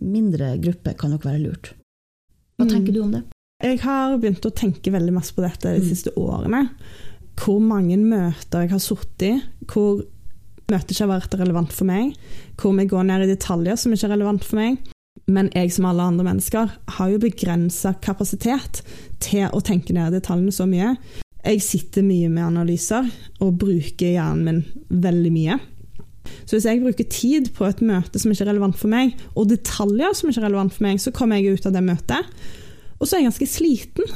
mindre 0.02 0.58
gruppe 0.62 0.94
kan 0.98 1.12
nok 1.12 1.26
være 1.26 1.42
lurt. 1.44 1.74
Hva 2.60 2.68
tenker 2.70 2.94
du 2.94 3.02
om 3.02 3.12
det? 3.12 3.24
Jeg 3.64 3.80
har 3.82 4.18
begynt 4.20 4.46
å 4.46 4.52
tenke 4.54 4.92
veldig 4.92 5.14
masse 5.16 5.34
på 5.34 5.42
dette 5.42 5.74
de 5.74 5.80
Mm. 5.82 5.88
siste 5.90 6.12
årene. 6.16 6.70
Hvor 7.36 7.60
mange 7.60 7.98
møter 7.98 8.62
jeg 8.62 8.70
har 8.72 8.80
sittet 8.80 9.22
i, 9.22 9.42
hvor 9.68 10.04
møtet 10.70 10.92
ikke 10.92 11.08
har 11.08 11.20
vært 11.20 11.40
relevant 11.40 11.72
for 11.74 11.86
meg. 11.86 12.16
Hvor 12.58 12.76
vi 12.78 12.86
går 12.86 13.04
ned 13.06 13.24
i 13.24 13.36
detaljer 13.36 13.76
som 13.78 13.92
ikke 13.92 14.06
er 14.06 14.16
relevant 14.18 14.44
for 14.44 14.56
meg. 14.58 14.78
Men 15.28 15.50
jeg 15.56 15.72
som 15.72 15.86
alle 15.86 16.02
andre 16.04 16.26
mennesker 16.26 16.72
har 16.88 17.10
jo 17.10 17.18
begrensa 17.18 17.96
kapasitet 18.02 18.82
til 19.20 19.48
å 19.50 19.62
tenke 19.64 19.92
ned 19.94 20.14
detaljene 20.14 20.52
så 20.54 20.68
mye. 20.68 20.98
Jeg 21.46 21.62
sitter 21.62 22.06
mye 22.06 22.30
med 22.32 22.48
analyser 22.48 23.08
og 23.44 23.58
bruker 23.62 24.16
hjernen 24.16 24.46
min 24.48 25.02
veldig 25.06 25.32
mye. 25.34 25.58
Så 26.46 26.56
hvis 26.56 26.66
jeg 26.66 26.82
bruker 26.82 27.08
tid 27.10 27.52
på 27.54 27.68
et 27.68 27.84
møte 27.86 28.22
som 28.22 28.34
ikke 28.34 28.48
er 28.48 28.52
relevant 28.54 28.78
for 28.80 28.90
meg, 28.90 29.14
og 29.38 29.52
detaljer 29.52 30.16
som 30.18 30.30
ikke 30.30 30.42
er 30.42 30.48
relevant 30.48 30.74
for 30.74 30.88
meg, 30.88 31.02
så 31.02 31.14
kommer 31.14 31.38
jeg 31.38 31.58
ut 31.60 31.68
av 31.70 31.76
det 31.76 31.84
møtet, 31.86 32.34
og 32.98 33.06
så 33.06 33.16
er 33.16 33.22
jeg 33.22 33.30
ganske 33.30 33.50
sliten. 33.52 34.16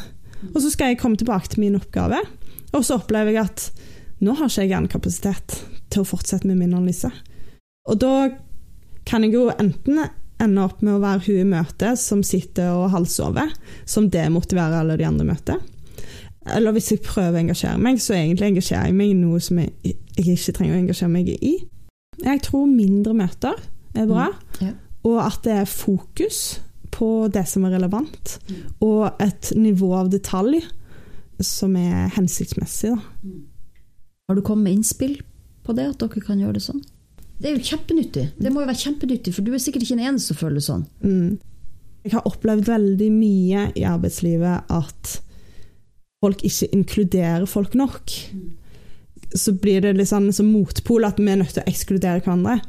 Og 0.53 0.61
så 0.63 0.71
skal 0.73 0.93
jeg 0.93 1.01
komme 1.01 1.19
tilbake 1.19 1.51
til 1.51 1.61
min 1.65 1.77
oppgave, 1.77 2.21
og 2.73 2.85
så 2.85 2.97
opplever 2.97 3.35
jeg 3.35 3.49
at 3.49 3.65
nå 4.23 4.35
har 4.35 4.49
ikke 4.49 4.65
jeg 4.65 4.73
hjernekapasitet 4.73 5.57
til 5.93 6.03
å 6.03 6.07
fortsette 6.07 6.47
med 6.47 6.59
min 6.59 6.73
analyse. 6.73 7.11
Og 7.89 7.99
da 8.01 8.29
kan 9.09 9.25
jeg 9.25 9.35
jo 9.35 9.49
enten 9.53 10.01
ende 10.39 10.63
opp 10.63 10.83
med 10.85 10.95
å 10.95 11.03
være 11.03 11.25
hun 11.27 11.41
i 11.41 11.49
møtet 11.49 11.99
som 11.99 12.21
sitter 12.23 12.71
og 12.75 12.91
halvsover, 12.93 13.51
som 13.89 14.09
demotiverer 14.11 14.79
alle 14.79 14.97
de 14.99 15.07
andre 15.07 15.25
i 15.25 15.29
møtet. 15.33 15.69
Eller 16.55 16.71
hvis 16.75 16.91
jeg 16.91 17.01
prøver 17.05 17.37
å 17.37 17.41
engasjere 17.43 17.77
meg, 17.81 17.99
så 18.01 18.13
egentlig 18.17 18.47
engasjerer 18.53 18.85
jeg 18.89 18.95
meg 18.99 19.11
i 19.11 19.17
noe 19.19 19.39
som 19.43 19.59
jeg, 19.61 19.73
jeg 20.17 20.25
ikke 20.37 20.55
trenger 20.57 20.75
å 20.75 20.79
engasjere 20.83 21.11
meg 21.13 21.29
i. 21.35 21.53
Jeg 22.23 22.41
tror 22.43 22.65
mindre 22.67 23.13
møter 23.15 23.55
er 23.95 24.05
bra, 24.09 24.27
Mm. 24.59 24.65
Ja. 24.67 24.73
og 25.07 25.19
at 25.25 25.39
det 25.43 25.53
er 25.53 25.65
fokus 25.65 26.59
på 26.91 27.29
det 27.31 27.45
som 27.47 27.63
er 27.65 27.71
relevant, 27.77 28.39
og 28.81 29.13
et 29.21 29.51
nivå 29.55 29.93
av 29.95 30.09
detalj 30.09 30.61
som 31.41 31.75
er 31.79 32.09
hensiktsmessig. 32.15 32.91
Da. 32.95 33.29
Har 34.29 34.35
du 34.35 34.41
kommet 34.41 34.63
med 34.63 34.73
innspill 34.79 35.21
på 35.63 35.73
det, 35.77 35.87
at 35.93 35.99
dere 36.01 36.21
kan 36.25 36.39
gjøre 36.41 36.53
det 36.59 36.63
sånn? 36.65 36.81
Det 37.39 37.47
er 37.49 37.55
jo 37.55 37.63
kjempenyttig. 37.69 38.25
Det 38.37 38.51
må 38.51 38.61
jo 38.65 38.67
være 38.67 38.81
kjempenyttig, 38.83 39.33
for 39.33 39.41
du 39.47 39.53
er 39.55 39.61
sikkert 39.63 39.85
ikke 39.85 39.95
den 39.95 40.07
eneste 40.09 40.33
som 40.33 40.39
føler 40.41 40.59
det 40.59 40.65
sånn. 40.67 40.85
Mm. 41.05 41.39
Jeg 42.03 42.11
har 42.17 42.27
opplevd 42.27 42.65
veldig 42.67 43.09
mye 43.15 43.63
i 43.79 43.85
arbeidslivet 43.87 44.69
at 44.75 45.21
folk 46.23 46.43
ikke 46.47 46.69
inkluderer 46.75 47.45
folk 47.49 47.75
nok. 47.79 48.15
Så 49.35 49.53
blir 49.61 49.83
det 49.85 49.95
litt 49.97 50.09
sånn 50.09 50.31
som 50.35 50.49
motpol 50.51 51.05
at 51.07 51.19
vi 51.21 51.29
er 51.31 51.39
nødt 51.41 51.55
til 51.55 51.63
å 51.63 51.69
ekskludere 51.69 52.23
hverandre. 52.23 52.59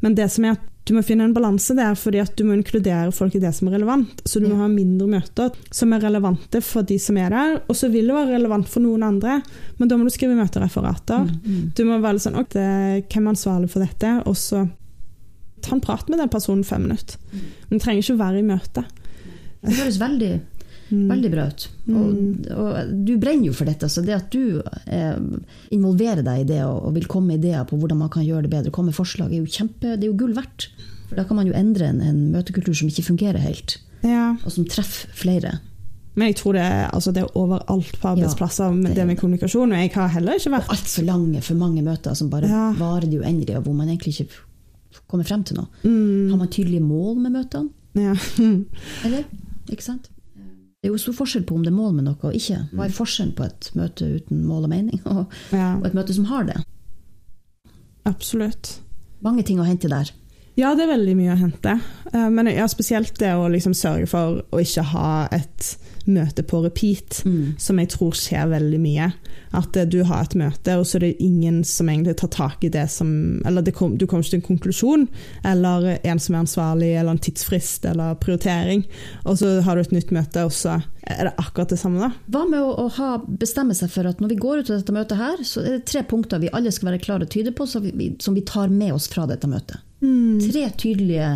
Men 0.00 0.14
det 0.18 0.28
som 0.32 0.46
er 0.46 0.56
at 0.56 0.66
du 0.88 0.94
må 0.96 1.02
finne 1.04 1.26
en 1.28 1.34
balanse 1.36 1.74
der, 1.76 1.92
fordi 2.00 2.20
at 2.22 2.32
du 2.38 2.46
må 2.48 2.54
inkludere 2.56 3.12
folk 3.12 3.34
i 3.36 3.40
det 3.42 3.50
som 3.52 3.68
er 3.68 3.74
relevant. 3.76 4.22
Så 4.24 4.40
du 4.40 4.46
må 4.48 4.56
ha 4.56 4.70
mindre 4.72 5.04
møter 5.10 5.52
som 5.74 5.92
er 5.92 6.00
relevante 6.00 6.62
for 6.64 6.86
de 6.88 6.96
som 7.02 7.18
er 7.20 7.34
der, 7.34 7.58
og 7.68 7.76
så 7.76 7.90
vil 7.92 8.08
det 8.08 8.16
være 8.16 8.38
relevant 8.38 8.70
for 8.72 8.80
noen 8.80 9.04
andre, 9.04 9.34
men 9.76 9.90
da 9.90 9.98
må 10.00 10.08
du 10.08 10.14
skrive 10.14 10.38
møtereferater. 10.38 11.26
Mm. 11.28 11.58
Du 11.76 11.82
må 11.84 11.98
være 12.00 12.16
litt 12.16 12.24
sånn 12.24 12.40
ok, 12.40 12.56
Hvem 13.04 13.26
er 13.26 13.34
ansvarlig 13.34 13.68
for 13.74 13.84
dette? 13.84 14.14
Og 14.24 14.38
så 14.40 14.62
ta 15.60 15.74
en 15.76 15.84
prat 15.84 16.08
med 16.08 16.22
den 16.22 16.32
personen 16.32 16.64
fem 16.64 16.86
minutter. 16.88 17.20
Men 17.68 17.76
du 17.76 17.84
trenger 17.84 18.06
ikke 18.06 18.16
å 18.16 18.22
være 18.24 18.40
i 18.40 18.48
møte. 18.48 18.86
Det 19.60 19.76
høres 19.82 20.00
veldig, 20.00 20.32
Mm. 20.38 20.57
Veldig 20.90 21.30
bra 21.32 21.46
ut. 21.50 21.68
Og, 21.88 22.50
og 22.54 22.92
du 23.06 23.14
brenner 23.20 23.46
jo 23.50 23.52
for 23.56 23.68
dette, 23.68 23.88
så 23.92 24.02
det 24.04 24.14
at 24.16 24.30
du 24.32 24.60
eh, 24.86 25.16
involverer 25.74 26.22
deg 26.26 26.42
i 26.44 26.48
det 26.48 26.60
og, 26.64 26.82
og 26.88 26.94
vil 26.96 27.06
komme 27.10 27.34
med 27.34 27.44
ideer 27.44 27.64
på 27.68 27.76
hvordan 27.80 27.98
man 28.02 28.10
kan 28.12 28.24
gjøre 28.26 28.46
det 28.46 28.52
bedre, 28.54 28.70
komme 28.74 28.92
med 28.92 28.98
forslag, 28.98 29.32
er 29.32 29.42
jo 29.42 29.50
kjempe, 29.58 29.96
det 29.96 30.04
er 30.06 30.10
jo 30.12 30.16
gull 30.20 30.34
verdt. 30.36 30.68
For 31.08 31.16
da 31.16 31.24
kan 31.28 31.38
man 31.40 31.46
jo 31.48 31.54
endre 31.56 31.88
en, 31.88 32.00
en 32.04 32.20
møtekultur 32.34 32.74
som 32.76 32.88
ikke 32.90 33.06
fungerer 33.10 33.40
helt, 33.44 33.78
Ja. 34.04 34.36
og 34.44 34.52
som 34.54 34.64
treffer 34.68 35.10
flere. 35.16 35.58
Men 36.18 36.32
jeg 36.32 36.36
tror 36.40 36.56
det 36.58 36.64
altså 36.92 37.12
det 37.14 37.22
er 37.22 37.36
overalt 37.38 37.94
på 38.02 38.08
arbeidsplasser 38.10 38.72
med 38.74 38.90
det 38.90 38.96
det 38.98 39.06
med 39.06 39.18
kommunikasjon. 39.20 39.70
Og 39.72 39.78
jeg 39.78 39.92
har 39.94 40.08
heller 40.16 40.34
ikke 40.40 40.50
vært 40.50 40.70
Altfor 40.74 41.04
lange, 41.06 41.40
for 41.46 41.54
mange 41.60 41.82
møter 41.86 42.14
som 42.18 42.28
bare 42.32 42.48
Ja. 42.50 42.72
varer 42.74 43.06
det 43.06 43.20
uendelig, 43.20 43.54
og 43.56 43.62
hvor 43.68 43.76
man 43.78 43.88
egentlig 43.88 44.16
ikke 44.20 45.04
kommer 45.06 45.24
frem 45.28 45.44
til 45.46 45.60
noe. 45.60 45.68
Mm. 45.84 46.30
Har 46.32 46.40
man 46.40 46.50
tydelige 46.50 46.82
mål 46.82 47.20
med 47.22 47.32
møtene? 47.36 47.70
ja. 47.94 48.14
Eller? 49.06 49.24
Ikke 49.70 49.84
sant? 49.84 50.10
Det 50.78 50.88
er 50.88 50.94
jo 50.94 51.00
stor 51.02 51.16
forskjell 51.18 51.42
på 51.42 51.56
om 51.58 51.62
det 51.66 51.72
er 51.72 51.74
mål 51.74 51.94
med 51.96 52.04
noe 52.06 52.28
og 52.28 52.34
ikke. 52.38 52.60
Hva 52.70 52.84
er 52.86 52.94
forskjellen 52.94 53.34
på 53.34 53.46
et 53.48 53.70
møte 53.74 54.06
uten 54.14 54.44
mål 54.46 54.68
og 54.68 54.70
mening, 54.70 55.00
og, 55.10 55.32
ja, 55.50 55.72
og 55.80 55.88
et 55.88 55.96
møte 55.98 56.14
som 56.14 56.28
har 56.30 56.46
det? 56.46 56.60
absolutt. 58.08 58.78
Mange 59.20 59.42
ting 59.44 59.58
å 59.60 59.66
hente 59.66 59.90
der. 59.90 60.10
Ja, 60.58 60.72
det 60.74 60.88
er 60.88 60.94
veldig 60.96 61.12
mye 61.14 61.34
å 61.36 61.38
hente. 61.38 61.76
Eh, 62.12 62.30
Men 62.34 62.50
ja, 62.50 62.66
spesielt 62.66 63.14
det 63.20 63.30
å 63.38 63.46
liksom 63.50 63.76
sørge 63.78 64.08
for 64.10 64.40
å 64.50 64.58
ikke 64.62 64.82
ha 64.90 65.28
et 65.30 65.76
møte 66.08 66.42
på 66.42 66.62
repeat, 66.64 67.18
Mm. 67.26 67.58
som 67.60 67.76
jeg 67.78 67.90
tror 67.92 68.14
skjer 68.16 68.48
veldig 68.48 68.78
mye. 68.80 69.12
At 69.52 69.76
eh, 69.76 69.84
du 69.84 70.02
har 70.04 70.22
et 70.24 70.34
møte, 70.34 70.74
og 70.80 70.86
så 70.88 70.96
er 70.96 71.00
det 71.04 71.20
ingen 71.22 71.62
som 71.64 71.86
egentlig 71.86 72.16
tar 72.16 72.28
tak 72.32 72.64
i 72.64 72.70
det 72.72 72.86
som 72.90 73.40
Eller 73.46 73.62
det 73.62 73.74
kom, 73.76 73.96
du 73.98 74.06
kommer 74.06 74.24
ikke 74.24 74.30
til 74.30 74.40
en 74.40 74.48
konklusjon, 74.48 75.08
eller 75.44 75.98
en 76.02 76.18
som 76.18 76.34
er 76.34 76.42
ansvarlig, 76.42 76.90
eller 76.98 77.10
en 77.12 77.18
tidsfrist, 77.22 77.84
eller 77.84 78.16
prioritering. 78.16 78.82
Og 79.26 79.38
så 79.38 79.60
har 79.62 79.76
du 79.76 79.80
et 79.82 79.92
nytt 79.92 80.10
møte, 80.10 80.44
og 80.44 80.50
så 80.52 80.82
er 81.06 81.24
det 81.28 81.34
akkurat 81.38 81.68
det 81.68 81.78
samme, 81.78 82.00
da. 82.00 82.10
Hva 82.34 82.48
med 82.48 82.60
å, 82.60 82.72
å 82.86 82.88
ha, 82.98 83.18
bestemme 83.28 83.74
seg 83.78 83.90
for 83.90 84.08
at 84.08 84.18
når 84.20 84.28
vi 84.34 84.40
går 84.42 84.58
ut 84.64 84.70
av 84.70 84.80
dette 84.80 84.96
møtet 84.96 85.20
her, 85.20 85.44
så 85.44 85.60
er 85.62 85.78
det 85.78 85.86
tre 85.86 86.02
punkter 86.02 86.40
vi 86.40 86.50
alle 86.52 86.72
skal 86.72 86.90
være 86.90 87.04
klare 87.04 87.28
og 87.28 87.30
tyde 87.30 87.52
på, 87.52 87.68
vi, 87.92 88.16
som 88.18 88.34
vi 88.34 88.42
tar 88.42 88.68
med 88.72 88.92
oss 88.96 89.06
fra 89.12 89.26
dette 89.28 89.46
møtet. 89.46 89.84
Tre 90.00 90.64
tydelige 90.78 91.30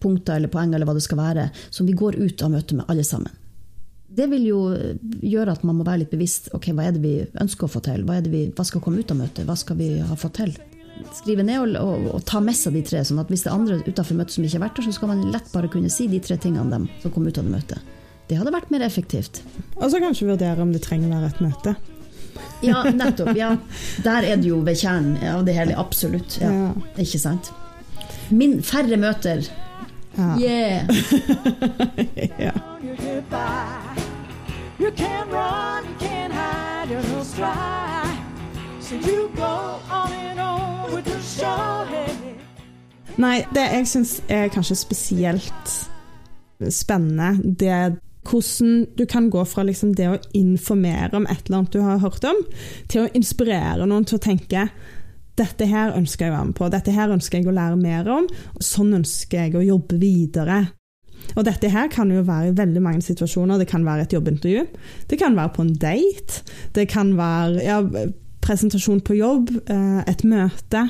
punkter 0.00 0.38
eller 0.38 0.48
poeng 0.52 0.72
eller 0.74 0.88
hva 0.88 0.94
det 0.96 1.04
skal 1.04 1.18
være, 1.20 1.50
som 1.70 1.88
vi 1.88 1.96
går 1.96 2.16
ut 2.20 2.42
av 2.42 2.52
møtet 2.54 2.78
med 2.78 2.88
alle 2.92 3.04
sammen. 3.04 3.32
Det 4.16 4.30
vil 4.30 4.46
jo 4.48 4.60
gjøre 5.20 5.52
at 5.52 5.64
man 5.66 5.76
må 5.76 5.84
være 5.84 6.04
litt 6.04 6.14
bevisst. 6.14 6.48
ok, 6.56 6.70
Hva 6.72 6.86
er 6.86 6.94
det 6.96 7.02
vi 7.02 7.16
ønsker 7.42 7.66
å 7.66 7.72
få 7.72 7.82
til? 7.84 8.06
Hva, 8.06 8.20
det 8.24 8.32
vi, 8.32 8.46
hva 8.56 8.64
skal 8.64 8.80
komme 8.80 9.02
ut 9.02 9.10
av 9.12 9.18
møtet? 9.18 9.44
Hva 9.44 9.56
skal 9.60 9.76
vi 9.76 9.90
ha 10.00 10.16
fått 10.16 10.38
til? 10.40 10.54
Skrive 11.12 11.44
ned 11.44 11.60
og, 11.60 11.74
og, 11.76 12.06
og 12.16 12.22
ta 12.24 12.40
med 12.40 12.56
seg 12.56 12.72
de 12.78 12.80
tre, 12.86 13.02
sånn 13.04 13.20
at 13.20 13.28
hvis 13.28 13.44
det 13.44 13.50
er 13.50 13.58
andre 13.58 13.76
utenfor 13.84 14.16
møtet 14.16 14.38
som 14.38 14.46
ikke 14.46 14.56
har 14.56 14.64
vært 14.64 14.78
der, 14.80 14.86
så 14.86 14.94
skal 14.96 15.10
man 15.12 15.26
lett 15.34 15.50
bare 15.52 15.68
kunne 15.68 15.92
si 15.92 16.06
de 16.08 16.22
tre 16.24 16.38
tingene 16.40 16.72
dem 16.72 16.86
som 17.02 17.12
kom 17.12 17.26
ut 17.28 17.36
av 17.36 17.44
det 17.44 17.52
møtet. 17.52 17.92
Det 18.30 18.38
hadde 18.40 18.54
vært 18.54 18.72
mer 18.72 18.86
effektivt. 18.86 19.42
Og 19.76 19.90
så 19.92 20.00
kanskje 20.02 20.30
vurdere 20.30 20.64
om 20.64 20.72
det 20.72 20.80
trenger 20.86 21.12
å 21.12 21.20
være 21.20 21.34
et 21.34 21.44
møte. 21.44 21.76
Ja, 22.64 22.80
nettopp. 22.88 23.36
ja. 23.36 23.52
Der 24.04 24.24
er 24.32 24.40
det 24.40 24.48
jo 24.48 24.62
ved 24.64 24.80
kjernen 24.80 25.20
av 25.34 25.44
det 25.46 25.54
hele. 25.56 25.76
Absolutt. 25.78 26.38
Ja. 26.40 26.72
Ikke 26.96 27.20
sant? 27.20 27.52
Min, 28.30 28.62
færre 28.62 28.96
møter. 28.96 29.46
Ja. 30.18 30.36
Yeah! 30.40 30.88
ja. 32.46 32.50
you 32.82 32.96
get 32.96 33.30
by. 33.30 34.00
You 34.78 34.90
can't 34.90 35.30
run, 35.30 35.84
you 35.84 35.94
can't 35.98 36.32
hide, 36.32 36.90
you're 36.90 37.16
no 37.16 37.22
stride. 37.22 38.18
So 38.80 38.94
you 38.94 39.30
go 39.36 39.80
on 39.90 40.12
and 40.12 40.40
on 40.40 40.94
with 40.94 41.06
your 41.08 41.20
show 41.20 41.84
head. 41.90 42.16
Nei, 43.16 43.44
det 43.54 43.62
jeg 43.72 43.88
syns 43.88 44.18
er 44.28 44.48
kanskje 44.52 44.76
spesielt 44.76 45.70
spennende, 46.70 47.54
det 47.60 47.68
er 47.68 47.96
hvordan 48.26 48.86
du 48.98 49.04
kan 49.08 49.30
gå 49.30 49.44
fra 49.44 49.62
liksom 49.62 49.94
det 49.94 50.08
å 50.10 50.18
informere 50.34 51.16
om 51.16 51.26
et 51.30 51.46
eller 51.46 51.58
annet 51.58 51.72
du 51.72 51.80
har 51.80 52.02
hørt 52.02 52.24
om, 52.28 52.42
til 52.88 53.04
å 53.04 53.10
inspirere 53.14 53.86
noen 53.86 54.04
til 54.04 54.18
å 54.18 54.24
tenke 54.24 54.66
dette 55.36 55.68
her 55.68 55.94
ønsker 55.96 56.26
jeg 56.26 56.32
å 56.32 56.36
være 56.36 56.48
med 56.50 56.56
på, 56.58 56.68
dette 56.72 56.94
her 56.94 57.12
ønsker 57.12 57.40
jeg 57.40 57.50
å 57.50 57.54
lære 57.56 57.78
mer 57.80 58.08
om, 58.12 58.26
og 58.26 58.64
sånn 58.64 58.94
ønsker 58.96 59.46
jeg 59.46 59.56
å 59.58 59.64
jobbe 59.66 59.98
videre. 60.00 60.62
Og 61.34 61.44
dette 61.46 61.70
her 61.72 61.88
kan 61.92 62.10
jo 62.12 62.22
være 62.26 62.52
i 62.52 62.56
veldig 62.56 62.82
mange 62.84 63.02
situasjoner. 63.04 63.58
Det 63.58 63.68
kan 63.68 63.84
være 63.86 64.06
et 64.06 64.14
jobbintervju, 64.14 64.62
det 65.10 65.18
kan 65.20 65.36
være 65.36 65.52
på 65.56 65.64
en 65.64 65.74
date, 65.82 66.44
det 66.76 66.86
kan 66.92 67.12
være 67.18 67.64
ja, 67.64 67.80
presentasjon 68.44 69.02
på 69.04 69.18
jobb, 69.18 69.50
eh, 69.72 70.02
et 70.06 70.22
møte, 70.28 70.86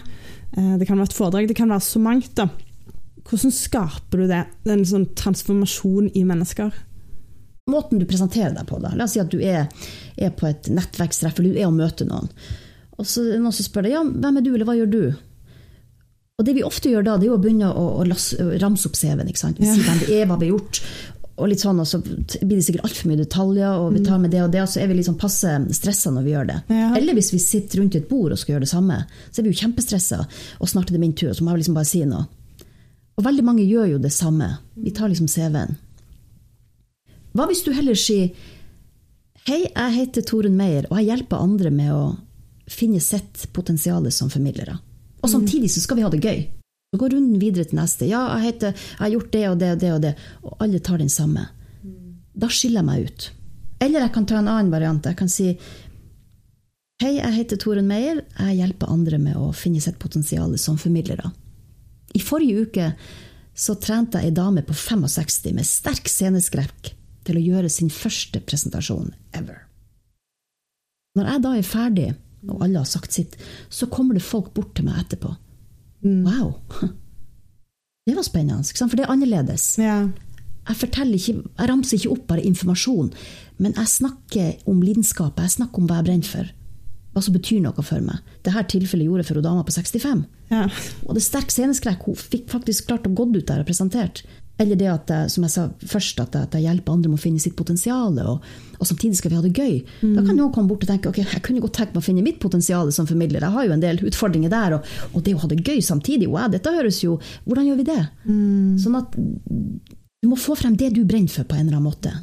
eh, 0.56 0.74
det 0.76 0.88
kan 0.88 1.00
være 1.00 1.10
et 1.10 1.16
foredrag, 1.16 1.48
det 1.48 1.56
kan 1.58 1.72
være 1.72 1.86
så 1.88 2.02
mangt. 2.02 2.34
da. 2.36 2.48
Hvordan 3.26 3.50
skaper 3.50 4.22
du 4.22 4.26
det? 4.30 4.44
En 4.70 4.84
sånn 4.86 5.08
transformasjon 5.18 6.12
i 6.14 6.22
mennesker? 6.22 6.70
Måten 7.66 7.98
du 7.98 8.06
presenterer 8.06 8.54
deg 8.54 8.68
på. 8.68 8.78
da. 8.78 8.92
La 8.94 9.08
oss 9.08 9.16
si 9.16 9.22
at 9.22 9.32
du 9.32 9.40
er, 9.42 9.66
er 10.16 10.30
på 10.30 10.46
et 10.46 10.68
nettverkstreff, 10.70 11.40
eller 11.40 11.56
du 11.56 11.58
er 11.58 11.66
og 11.66 11.74
møter 11.74 12.06
noen. 12.06 12.30
Og 12.96 13.08
så 13.08 13.24
er 13.26 13.40
noen 13.40 13.54
som 13.54 13.66
spør 13.66 13.86
deg 13.86 13.96
ja, 13.96 14.04
hvem 14.04 14.38
er 14.38 14.44
du, 14.44 14.52
eller 14.54 14.68
hva 14.68 14.76
gjør 14.78 14.92
du? 14.92 15.02
Og 16.36 16.44
det 16.44 16.52
vi 16.58 16.64
ofte 16.66 16.90
gjør 16.92 17.04
da, 17.04 17.16
det 17.16 17.26
er 17.26 17.30
jo 17.30 17.36
å 17.38 17.40
begynne 17.40 17.68
å, 17.72 17.84
å 18.00 18.04
å 18.04 18.48
ramse 18.60 18.88
opp 18.88 18.96
CV-en. 18.98 19.28
ikke 19.30 19.40
sant? 19.40 19.60
Vi 19.60 19.68
sier 19.68 19.86
hvem 19.86 20.02
det 20.02 20.16
er, 20.18 20.26
hva 20.28 20.36
vi 20.40 20.50
har 20.50 20.58
gjort. 20.58 20.80
Og 21.36 21.50
litt 21.50 21.60
sånn, 21.60 21.80
og 21.80 21.88
så 21.88 22.00
blir 22.00 22.54
det 22.54 22.64
sikkert 22.64 22.86
altfor 22.88 23.10
mye 23.10 23.20
detaljer, 23.20 23.80
og 23.80 23.90
vi 23.92 24.02
tar 24.04 24.20
med 24.20 24.32
det 24.32 24.42
og 24.44 24.52
det, 24.52 24.62
og 24.64 24.70
så 24.72 24.80
er 24.80 24.88
vi 24.88 24.98
liksom 24.98 25.18
passe 25.20 25.52
stressa 25.76 26.12
når 26.12 26.24
vi 26.24 26.32
gjør 26.32 26.48
det. 26.48 26.56
Ja. 26.72 26.90
Eller 26.96 27.16
hvis 27.16 27.28
vi 27.34 27.40
sitter 27.40 27.82
rundt 27.82 27.96
et 27.96 28.08
bord 28.08 28.32
og 28.32 28.40
skal 28.40 28.54
gjøre 28.54 28.64
det 28.64 28.72
samme, 28.72 28.98
så 29.28 29.40
er 29.40 29.46
vi 29.46 29.52
jo 29.52 29.60
kjempestressa, 29.60 30.20
og 30.60 30.70
snart 30.72 30.92
er 30.92 30.96
det 30.96 31.02
min 31.04 31.16
tur, 31.16 31.32
og 31.32 31.36
så 31.36 31.44
må 31.44 31.52
jeg 31.52 31.64
liksom 31.64 31.76
bare 31.76 31.90
si 31.92 32.02
noe. 32.08 32.24
Og 33.16 33.24
veldig 33.24 33.44
mange 33.44 33.64
gjør 33.64 33.94
jo 33.94 34.00
det 34.04 34.12
samme. 34.12 34.48
Vi 34.80 34.92
tar 34.96 35.12
liksom 35.12 35.28
CV-en. 35.32 35.76
Hva 37.36 37.48
hvis 37.48 37.64
du 37.64 37.72
heller 37.76 37.96
sier 38.00 38.32
Hei, 39.46 39.60
jeg 39.68 39.92
heter 39.94 40.24
Torunn 40.26 40.56
Meyer, 40.58 40.88
og 40.90 40.98
jeg 40.98 41.12
hjelper 41.12 41.38
andre 41.38 41.70
med 41.70 41.92
å 41.94 42.00
finne 42.66 43.00
sitt 43.00 43.46
potensial 43.52 44.06
som 44.12 44.30
formidlere. 44.30 44.78
Og 45.22 45.30
samtidig 45.30 45.70
så 45.72 45.82
skal 45.82 45.98
vi 45.98 46.04
ha 46.06 46.10
det 46.12 46.22
gøy. 46.22 46.44
Så 46.92 47.00
går 47.00 47.16
runden 47.16 47.40
videre 47.42 47.66
til 47.66 47.78
neste. 47.80 48.06
Ja, 48.06 48.22
jeg, 48.36 48.52
heter, 48.52 48.76
jeg 48.76 49.02
har 49.02 49.14
gjort 49.14 49.32
det 49.32 49.44
og 49.48 49.58
det 49.58 49.70
og 49.72 49.80
det, 49.80 49.92
og 49.92 50.02
det, 50.04 50.12
og 50.42 50.62
alle 50.62 50.80
tar 50.80 51.02
den 51.02 51.10
samme. 51.10 51.48
Da 52.36 52.50
skiller 52.52 52.82
jeg 52.82 52.88
meg 52.90 53.08
ut. 53.08 53.26
Eller 53.82 54.06
jeg 54.06 54.14
kan 54.14 54.28
ta 54.28 54.38
en 54.40 54.48
annen 54.48 54.72
variant. 54.72 55.06
Jeg 55.06 55.18
kan 55.18 55.30
si 55.30 55.50
Hei, 57.02 57.18
jeg 57.18 57.34
heter 57.34 57.58
Torunn 57.60 57.90
Meyer. 57.90 58.22
Jeg 58.38 58.56
hjelper 58.56 58.88
andre 58.88 59.18
med 59.20 59.36
å 59.36 59.50
finne 59.52 59.82
sitt 59.84 59.98
potensial 60.00 60.54
som 60.60 60.78
formidlere. 60.80 61.28
I 62.16 62.22
forrige 62.24 62.62
uke 62.64 62.86
så 63.56 63.74
trente 63.80 64.20
jeg 64.20 64.30
ei 64.30 64.36
dame 64.36 64.62
på 64.64 64.72
65 64.76 65.52
med 65.56 65.68
sterk 65.68 66.08
sceneskrekk 66.08 66.92
til 67.26 67.36
å 67.36 67.44
gjøre 67.44 67.72
sin 67.72 67.90
første 67.92 68.40
presentasjon 68.46 69.10
ever. 69.36 69.66
Når 71.16 71.30
jeg 71.32 71.44
da 71.44 71.52
er 71.56 71.68
ferdig, 71.68 72.08
og 72.50 72.62
alle 72.64 72.82
har 72.82 72.88
sagt 72.88 73.16
sitt, 73.16 73.36
så 73.68 73.88
kommer 73.90 74.16
det 74.16 74.24
folk 74.26 74.52
bort 74.54 74.74
til 74.76 74.86
meg 74.88 75.02
etterpå. 75.04 75.32
Wow! 76.06 76.56
Det 78.06 78.14
var 78.14 78.22
spennende, 78.22 78.62
for 78.62 78.94
det 78.94 79.02
er 79.02 79.10
annerledes. 79.10 79.64
Ja. 79.82 80.04
Jeg, 80.66 80.90
ikke, 81.14 81.40
jeg 81.42 81.68
ramser 81.70 81.98
ikke 81.98 82.12
opp 82.12 82.28
bare 82.30 82.44
informasjon, 82.46 83.10
men 83.62 83.74
jeg 83.74 83.90
snakker 83.90 84.70
om 84.70 84.78
lidenskapet. 84.82 85.42
Jeg 85.42 85.56
snakker 85.56 85.82
om 85.82 85.88
hva 85.90 86.00
jeg 86.00 86.06
brenner 86.08 86.30
for. 86.30 86.52
Hva 87.14 87.22
som 87.24 87.34
betyr 87.34 87.62
noe 87.64 87.84
for 87.86 88.04
meg. 88.04 88.22
Dette 88.46 88.62
tilfellet 88.74 89.08
gjorde 89.08 89.24
jeg 89.24 89.30
for 89.30 89.40
hun 89.40 89.46
dama 89.46 89.66
på 89.66 89.74
65. 89.74 90.24
Ja. 90.52 90.66
Og 91.06 91.16
det 91.16 91.24
sterke 91.24 91.48
sterk 91.48 91.54
sceneskrekk. 91.54 92.06
Hun 92.06 92.18
fikk 92.18 92.50
faktisk 92.52 92.90
klart 92.90 93.06
å 93.08 93.14
gå 93.14 93.26
ut 93.32 93.46
der 93.48 93.62
og 93.62 93.70
presentert. 93.70 94.22
Eller 94.58 94.78
det 94.80 94.86
at 94.88 95.10
jeg, 95.12 95.30
som 95.34 95.44
jeg 95.44 95.52
sa 95.52 95.66
først, 95.84 96.20
at 96.22 96.36
jeg, 96.36 96.48
at 96.48 96.54
jeg 96.56 96.64
hjelper 96.64 96.94
andre 96.94 97.10
med 97.12 97.20
å 97.20 97.22
finne 97.22 97.42
sitt 97.42 97.56
potensial, 97.58 98.16
og, 98.22 98.46
og 98.78 98.88
samtidig 98.88 99.18
skal 99.18 99.32
vi 99.32 99.36
ha 99.36 99.42
det 99.44 99.52
gøy. 99.52 99.74
Da 100.16 100.22
kan 100.24 100.38
noen 100.38 100.52
komme 100.54 100.70
bort 100.70 100.86
og 100.86 100.88
tenke 100.88 101.10
ok, 101.10 101.20
jeg 101.20 101.42
kunne 101.44 101.60
godt 101.64 101.76
tenke 101.76 101.92
meg 101.96 102.00
å 102.00 102.06
finne 102.06 102.24
mitt 102.24 102.40
potensial 102.40 102.92
som 102.96 103.08
formidler. 103.08 103.44
Jeg 103.44 103.52
har 103.52 103.66
jo 103.68 103.74
en 103.76 103.84
del 103.84 104.00
utfordringer 104.08 104.52
der, 104.52 104.78
og, 104.78 104.88
og 105.12 105.26
det 105.26 105.34
å 105.36 105.42
ha 105.44 105.50
det 105.52 105.60
gøy 105.60 105.82
samtidig, 105.84 106.30
wow, 106.32 106.48
dette 106.52 106.72
høres 106.72 107.02
jo 107.04 107.18
Hvordan 107.44 107.66
gjør 107.68 107.78
vi 107.78 107.84
det? 107.86 108.00
Sånn 108.80 108.96
at 108.98 109.14
du 109.16 110.30
må 110.30 110.38
få 110.40 110.56
frem 110.58 110.76
det 110.78 110.90
du 110.96 111.04
brenner 111.04 111.30
for, 111.30 111.44
på 111.44 111.58
en 111.58 111.66
eller 111.66 111.76
annen 111.78 111.90
måte. 111.90 112.14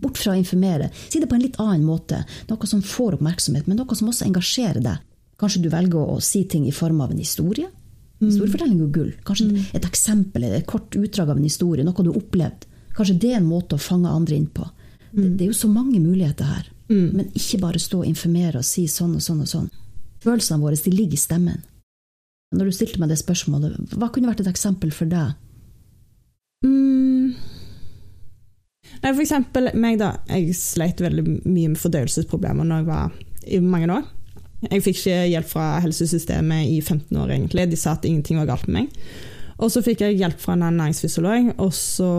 Bort 0.00 0.18
fra 0.18 0.32
å 0.32 0.38
informere. 0.40 0.88
Si 0.96 1.20
det 1.20 1.28
på 1.28 1.36
en 1.36 1.44
litt 1.44 1.58
annen 1.60 1.84
måte. 1.84 2.22
Noe 2.48 2.68
som 2.68 2.80
får 2.84 3.18
oppmerksomhet, 3.18 3.68
men 3.68 3.78
noe 3.78 3.98
som 3.98 4.08
også 4.10 4.26
engasjerer 4.26 4.80
deg. 4.84 5.04
Kanskje 5.40 5.62
du 5.64 5.68
velger 5.72 6.00
å 6.00 6.18
si 6.24 6.42
ting 6.48 6.66
i 6.68 6.74
form 6.74 7.00
av 7.04 7.12
en 7.12 7.20
historie. 7.20 7.68
Historiefortelling 8.20 8.76
er 8.76 8.84
jo 8.84 8.90
gull. 8.92 9.12
Kanskje 9.24 9.64
et 9.76 9.86
eksempel 9.88 10.44
eller 10.44 10.60
et 10.60 10.68
kort 10.68 10.92
utdrag 10.96 11.32
av 11.32 11.38
en 11.40 11.46
historie, 11.46 11.84
noe 11.86 12.04
du 12.04 12.10
har 12.12 12.20
opplevd. 12.20 12.66
Kanskje 12.96 13.16
det 13.22 13.32
er 13.32 13.40
en 13.40 13.48
måte 13.48 13.78
å 13.78 13.80
fange 13.80 14.12
andre 14.12 14.36
inn 14.36 14.50
på. 14.52 14.66
Det, 15.10 15.24
det 15.38 15.46
er 15.46 15.50
jo 15.50 15.56
så 15.56 15.70
mange 15.72 16.00
muligheter 16.02 16.50
her. 16.50 16.68
Men 16.90 17.30
ikke 17.38 17.60
bare 17.62 17.78
stå 17.78 18.02
og 18.02 18.08
informere 18.10 18.60
og 18.60 18.66
si 18.66 18.86
sånn 18.90 19.14
og 19.16 19.22
sånn 19.24 19.44
og 19.44 19.50
sånn. 19.50 19.68
Følelsene 20.24 20.60
våre 20.60 20.76
de 20.76 20.92
ligger 20.92 21.16
i 21.16 21.22
stemmen. 21.22 21.62
Når 22.50 22.66
du 22.66 22.74
stilte 22.74 22.98
meg 23.00 23.12
det 23.12 23.20
spørsmålet, 23.20 23.94
hva 23.94 24.10
kunne 24.10 24.28
vært 24.28 24.42
et 24.42 24.50
eksempel 24.50 24.90
for 24.92 25.08
deg? 25.10 25.36
Mm. 26.66 27.30
Nei, 29.00 29.12
for 29.12 29.22
eksempel 29.22 29.70
meg, 29.78 30.00
da. 30.02 30.16
Jeg 30.28 30.56
sleit 30.58 31.00
veldig 31.00 31.24
mye 31.46 31.70
med 31.70 31.78
fordøyelsesproblemer 31.80 32.66
når 32.66 32.82
jeg 32.82 32.88
var 32.90 33.14
i 33.46 33.60
mange 33.64 33.92
år. 33.94 34.08
Jeg 34.68 34.84
fikk 34.84 34.98
ikke 35.00 35.20
hjelp 35.32 35.48
fra 35.48 35.66
helsesystemet 35.80 36.68
i 36.68 36.80
15 36.82 37.16
år, 37.16 37.32
egentlig. 37.32 37.70
De 37.70 37.78
sa 37.80 37.94
at 37.96 38.04
ingenting 38.04 38.40
var 38.42 38.50
galt 38.50 38.68
med 38.68 38.82
meg. 38.82 39.06
Og 39.60 39.72
så 39.72 39.82
fikk 39.84 40.04
jeg 40.04 40.18
hjelp 40.20 40.40
fra 40.40 40.56
en 40.56 40.66
næringsfysiolog, 40.68 41.54
og 41.60 41.72
så 41.76 42.12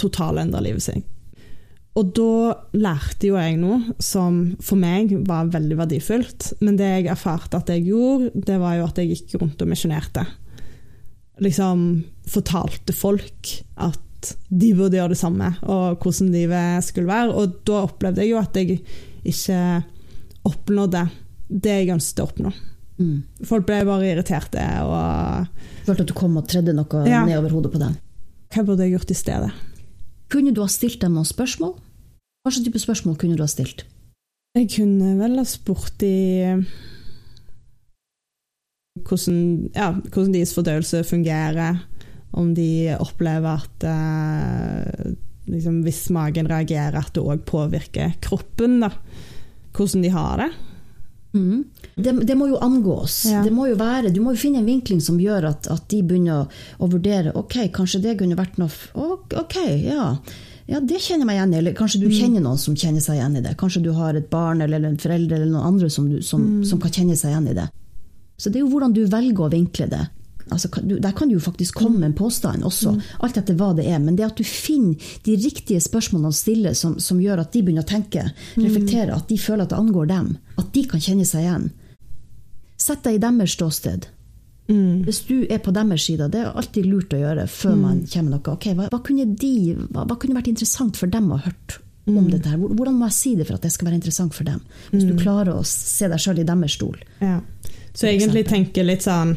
totalendra 0.00 0.62
livet 0.64 0.84
seg. 0.84 1.06
Og 1.98 2.12
da 2.14 2.52
lærte 2.78 3.32
jo 3.32 3.38
jeg 3.38 3.56
noe 3.58 3.96
som 4.02 4.54
for 4.62 4.78
meg 4.78 5.10
var 5.26 5.50
veldig 5.50 5.78
verdifullt. 5.80 6.52
Men 6.62 6.78
det 6.78 6.86
jeg 6.86 7.10
erfarte 7.12 7.58
at 7.58 7.72
jeg 7.72 7.88
gjorde, 7.88 8.30
det 8.46 8.60
var 8.62 8.78
jo 8.78 8.86
at 8.86 9.00
jeg 9.00 9.10
gikk 9.16 9.40
rundt 9.40 9.62
og 9.62 9.70
misjonerte. 9.72 10.24
Liksom 11.42 11.82
fortalte 12.30 12.94
folk 12.94 13.56
at 13.82 14.34
de 14.52 14.74
burde 14.76 14.98
gjøre 14.98 15.14
det 15.14 15.18
samme, 15.18 15.48
og 15.64 16.02
hvordan 16.02 16.30
livet 16.34 16.84
skulle 16.86 17.10
være. 17.10 17.34
Og 17.34 17.58
da 17.66 17.82
opplevde 17.86 18.22
jeg 18.22 18.34
jo 18.34 18.40
at 18.42 18.58
jeg 18.60 18.80
ikke 19.26 19.60
oppnådde 20.50 21.04
det 21.50 21.76
jeg 21.80 21.92
ønsket 21.96 22.22
å 22.22 22.26
oppnå. 22.28 22.52
Mm. 23.00 23.16
Folk 23.48 23.64
ble 23.66 23.78
bare 23.88 24.10
irriterte, 24.12 24.60
og 24.84 25.46
Følte 25.86 26.04
at 26.04 26.10
du 26.10 26.14
kom 26.14 26.36
og 26.36 26.46
tredde 26.50 26.74
noe 26.76 27.04
Ja. 27.08 27.24
ned 27.24 27.38
over 27.38 27.50
hodet 27.56 27.72
på 27.72 27.78
dem. 27.80 27.96
hva 28.52 28.64
burde 28.66 28.84
jeg 28.84 28.92
gjort 28.98 29.10
i 29.10 29.14
stedet? 29.14 29.52
Kunne 30.30 30.52
du 30.54 30.60
ha 30.60 30.68
stilt 30.68 31.00
dem 31.00 31.14
noen 31.14 31.26
spørsmål? 31.26 31.74
Hva 32.44 32.52
slags 32.52 32.64
type 32.66 32.78
spørsmål 32.82 33.16
kunne 33.18 33.36
du 33.36 33.42
ha 33.42 33.48
stilt? 33.50 33.84
Jeg 34.54 34.68
kunne 34.74 35.16
vel 35.18 35.36
ha 35.38 35.44
spurt 35.44 35.96
de 35.98 36.64
hvordan, 39.06 39.70
ja, 39.74 39.90
hvordan 40.12 40.34
deres 40.34 40.54
fordøyelse 40.56 41.04
fungerer. 41.08 41.80
Om 42.32 42.52
de 42.54 42.94
opplever 43.00 43.58
at 43.58 43.84
eh, 43.90 45.14
liksom, 45.50 45.80
hvis 45.82 46.04
magen 46.14 46.46
reagerer, 46.50 46.98
at 47.00 47.10
det 47.16 47.24
òg 47.24 47.42
påvirker 47.48 48.12
kroppen. 48.22 48.78
Da. 48.84 48.92
Hvordan 49.76 50.04
de 50.04 50.10
har 50.14 50.42
det. 50.42 50.50
Mm. 51.32 51.64
Det, 51.94 52.12
det 52.26 52.34
må 52.34 52.48
jo 52.50 52.58
angås. 52.58 53.24
Ja. 53.30 53.42
Det 53.44 53.52
må 53.54 53.68
jo 53.70 53.78
være, 53.78 54.10
du 54.10 54.20
må 54.22 54.34
jo 54.34 54.40
finne 54.42 54.62
en 54.62 54.68
vinkling 54.68 55.00
som 55.04 55.20
gjør 55.20 55.46
at, 55.52 55.68
at 55.70 55.86
de 55.92 56.02
begynner 56.02 56.42
å, 56.42 56.46
å 56.82 56.90
vurdere 56.90 57.34
ok, 57.38 57.68
kanskje 57.76 58.02
det 58.02 58.16
kunne 58.18 58.38
vært 58.38 58.58
noe 58.58 58.70
Ok, 58.98 59.56
ja. 59.84 60.10
ja, 60.66 60.80
det 60.80 60.98
kjenner 60.98 61.22
jeg 61.22 61.28
meg 61.30 61.38
igjen 61.38 61.54
i. 61.54 61.58
Eller 61.60 61.76
kanskje 61.78 62.02
du 62.02 62.08
kjenner 62.10 62.42
noen 62.42 62.58
som 62.58 62.78
kjenner 62.78 63.04
seg 63.04 63.20
igjen 63.20 63.38
i 63.38 63.44
det. 63.44 63.54
Kanskje 63.60 63.84
du 63.84 63.92
har 63.94 64.18
et 64.18 64.30
barn 64.32 64.64
eller 64.64 64.82
en 64.88 64.98
forelder 65.00 65.38
eller 65.38 65.52
noen 65.54 65.74
andre 65.74 65.90
som, 65.92 66.08
du, 66.10 66.18
som, 66.26 66.64
som 66.66 66.82
kan 66.82 66.94
kjenne 66.98 67.18
seg 67.18 67.34
igjen 67.34 67.52
i 67.52 67.58
det. 67.60 67.68
Så 68.40 68.50
det 68.50 68.58
er 68.60 68.64
jo 68.64 68.72
hvordan 68.72 68.96
du 68.96 69.04
velger 69.04 69.46
å 69.46 69.52
vinkle 69.52 69.86
det. 69.90 70.06
Altså, 70.50 70.70
der 70.82 71.12
kan 71.16 71.30
det 71.30 71.36
jo 71.38 71.42
faktisk 71.44 71.78
komme 71.78 72.04
en 72.06 72.16
påstand 72.16 72.64
også, 72.66 72.96
alt 73.22 73.36
etter 73.38 73.58
hva 73.58 73.72
det 73.78 73.86
er. 73.86 73.98
Men 74.02 74.16
det 74.18 74.26
at 74.26 74.38
du 74.38 74.46
finner 74.46 75.10
de 75.26 75.36
riktige 75.38 75.82
spørsmålene 75.82 76.32
å 76.32 76.36
stille 76.36 76.74
som, 76.78 76.98
som 76.98 77.20
gjør 77.22 77.44
at 77.44 77.52
de 77.54 77.62
begynner 77.64 77.86
å 77.86 77.90
tenke, 77.90 78.24
reflektere, 78.58 79.14
at 79.14 79.28
de 79.30 79.38
føler 79.38 79.66
at 79.66 79.74
det 79.74 79.78
angår 79.80 80.10
dem, 80.10 80.32
at 80.58 80.72
de 80.74 80.86
kan 80.90 81.02
kjenne 81.02 81.28
seg 81.28 81.46
igjen. 81.46 81.68
Sett 82.80 83.04
deg 83.04 83.18
i 83.18 83.22
deres 83.22 83.54
ståsted. 83.58 84.08
Hvis 84.70 85.24
du 85.26 85.46
er 85.50 85.58
på 85.58 85.72
deres 85.74 86.04
side, 86.06 86.28
det 86.30 86.44
er 86.44 86.50
alltid 86.54 86.86
lurt 86.86 87.14
å 87.14 87.18
gjøre 87.18 87.46
før 87.50 87.78
man 87.78 88.02
kommer 88.06 88.36
med 88.36 88.36
noe. 88.36 88.54
Okay, 88.54 88.76
hva, 88.78 88.86
hva, 88.92 89.00
kunne 89.06 89.26
de, 89.34 89.54
hva, 89.90 90.04
hva 90.06 90.16
kunne 90.20 90.36
vært 90.38 90.50
interessant 90.52 90.98
for 91.00 91.10
dem 91.10 91.30
å 91.30 91.40
ha 91.40 91.48
hørt 91.48 91.80
om 92.10 92.28
dette? 92.30 92.52
her? 92.52 92.60
Hvordan 92.60 92.98
må 93.00 93.08
jeg 93.10 93.16
si 93.18 93.34
det 93.38 93.48
for 93.48 93.58
at 93.58 93.66
det 93.66 93.72
skal 93.74 93.90
være 93.90 93.98
interessant 93.98 94.36
for 94.36 94.46
dem? 94.46 94.62
Hvis 94.92 95.08
du 95.08 95.16
klarer 95.18 95.56
å 95.56 95.66
se 95.66 96.10
deg 96.10 96.22
sjøl 96.22 96.42
i 96.42 96.46
deres 96.46 96.76
stol. 96.78 97.00
Ja. 97.18 97.40
Så 97.90 98.06
egentlig 98.12 98.44
tenker 98.46 98.86
litt 98.86 99.02
sånn 99.02 99.34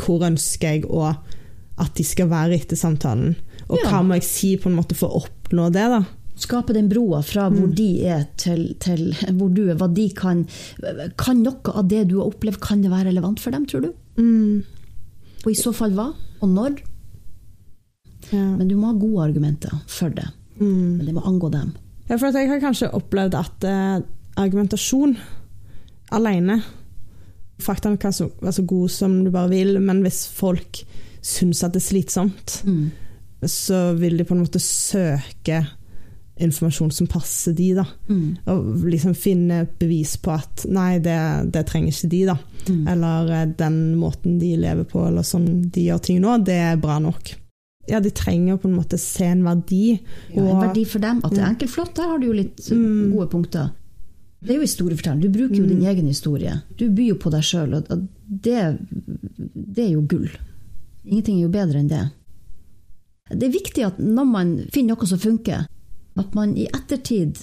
Hvor 0.00 0.24
ønsker 0.26 0.74
jeg 0.76 0.84
å, 0.90 1.14
at 1.78 1.94
de 1.98 2.04
skal 2.06 2.28
være 2.30 2.58
etter 2.60 2.76
samtalen? 2.78 3.34
Og 3.68 3.78
Ja. 3.82 3.90
hva 3.90 4.02
må 4.06 4.14
jeg 4.18 4.24
si 4.28 4.56
på 4.60 4.68
en 4.70 4.76
måte 4.76 4.94
for 4.98 5.08
å 5.10 5.24
oppnå 5.24 5.70
det? 5.72 5.86
da? 5.90 6.02
Skape 6.36 6.74
den 6.74 6.88
broa 6.90 7.22
fra 7.22 7.48
hvor 7.48 7.68
de 7.74 8.04
er 8.10 8.24
til, 8.36 8.74
til 8.82 9.12
hvor 9.38 9.52
du 9.54 9.68
er. 9.70 9.76
Hva 9.78 9.86
de 9.94 10.08
kan, 10.10 10.46
kan 11.16 11.42
noe 11.44 11.74
av 11.74 11.86
det 11.88 12.08
du 12.10 12.16
har 12.18 12.26
opplevd, 12.32 12.58
kan 12.60 12.82
det 12.82 12.90
være 12.90 13.08
relevant 13.12 13.38
for 13.40 13.54
dem, 13.54 13.64
tror 13.70 13.86
du? 13.86 13.92
Og 15.44 15.50
i 15.52 15.54
så 15.54 15.72
fall 15.76 15.94
hva? 15.94 16.08
Og 16.42 16.48
når? 16.50 16.80
Ja. 18.32 18.44
Men 18.56 18.68
du 18.68 18.74
må 18.76 18.90
ha 18.90 18.98
gode 18.98 19.28
argumenter 19.30 19.72
for 19.86 20.10
det. 20.10 20.26
Men 20.58 21.04
det 21.06 21.14
må 21.14 21.22
angå 21.26 21.50
dem. 21.52 21.72
Ja, 22.08 22.16
for 22.18 22.34
jeg 22.34 22.48
har 22.50 22.60
kanskje 22.62 22.90
opplevd 22.94 23.34
at 23.38 23.64
eh, 23.68 24.00
argumentasjon 24.40 25.16
alene 26.14 26.58
Faktaene 27.62 27.98
kan 28.02 28.12
være 28.40 28.52
så 28.52 28.62
gode 28.66 28.90
som 28.90 29.24
du 29.24 29.30
bare 29.30 29.48
vil, 29.52 29.78
men 29.80 30.02
hvis 30.02 30.24
folk 30.26 30.82
syns 31.24 31.62
at 31.64 31.72
det 31.72 31.82
er 31.82 31.88
slitsomt, 31.88 32.64
så 33.46 33.94
vil 33.96 34.18
de 34.18 34.24
på 34.24 34.34
en 34.34 34.42
måte 34.44 34.58
søke 34.60 35.62
informasjon 36.36 36.90
som 36.90 37.06
passer 37.06 37.52
de, 37.54 37.68
da. 37.78 37.84
Og 38.50 38.82
liksom 38.90 39.14
finne 39.14 39.68
bevis 39.78 40.16
på 40.18 40.32
at 40.34 40.64
nei, 40.66 40.98
det, 40.98 41.14
det 41.54 41.62
trenger 41.68 41.92
ikke 41.94 42.10
de, 42.10 42.22
da. 42.26 42.36
Eller 42.90 43.30
eh, 43.30 43.46
den 43.60 43.94
måten 44.00 44.40
de 44.40 44.56
lever 44.58 44.84
på, 44.84 45.06
eller 45.06 45.22
sånn 45.22 45.70
de 45.70 45.86
gjør 45.86 45.98
ting 46.02 46.20
nå, 46.24 46.38
det 46.42 46.58
er 46.72 46.76
bra 46.82 46.98
nok. 46.98 47.36
Ja, 47.86 48.00
de 48.00 48.10
trenger 48.10 48.56
på 48.56 48.66
en 48.68 48.78
måte 48.78 48.98
se 48.98 49.26
en 49.28 49.44
verdi. 49.44 50.00
Ja, 50.32 50.42
en 50.42 50.60
verdi 50.64 50.84
for 50.88 51.04
dem. 51.04 51.20
At 51.22 51.34
det 51.36 51.42
er 51.42 51.50
enkelt 51.52 51.70
flott, 51.70 51.94
der 51.94 52.08
har 52.08 52.18
du 52.18 52.26
jo 52.30 52.36
litt 52.36 52.64
gode 52.66 53.28
punkter. 53.30 53.72
Det 54.44 54.52
er 54.52 54.58
jo 54.58 54.66
historiefortelling. 54.66 55.22
Du 55.24 55.32
bruker 55.32 55.56
jo 55.56 55.68
din 55.68 55.86
egen 55.88 56.08
historie. 56.10 56.58
Du 56.76 56.90
byr 56.92 57.14
jo 57.14 57.20
på 57.20 57.32
deg 57.32 57.46
sjøl, 57.46 57.78
og 57.78 57.88
det, 58.28 58.58
det 59.54 59.86
er 59.86 59.94
jo 59.94 60.04
gull. 60.08 60.28
Ingenting 61.04 61.38
er 61.38 61.46
jo 61.46 61.54
bedre 61.54 61.80
enn 61.80 61.88
det. 61.88 62.02
Det 63.32 63.48
er 63.48 63.54
viktig 63.54 63.86
at 63.86 64.00
når 64.00 64.28
man 64.28 64.52
finner 64.72 64.98
noe 64.98 65.08
som 65.08 65.20
funker, 65.20 65.64
at 66.20 66.36
man 66.36 66.52
i 66.60 66.66
ettertid 66.68 67.40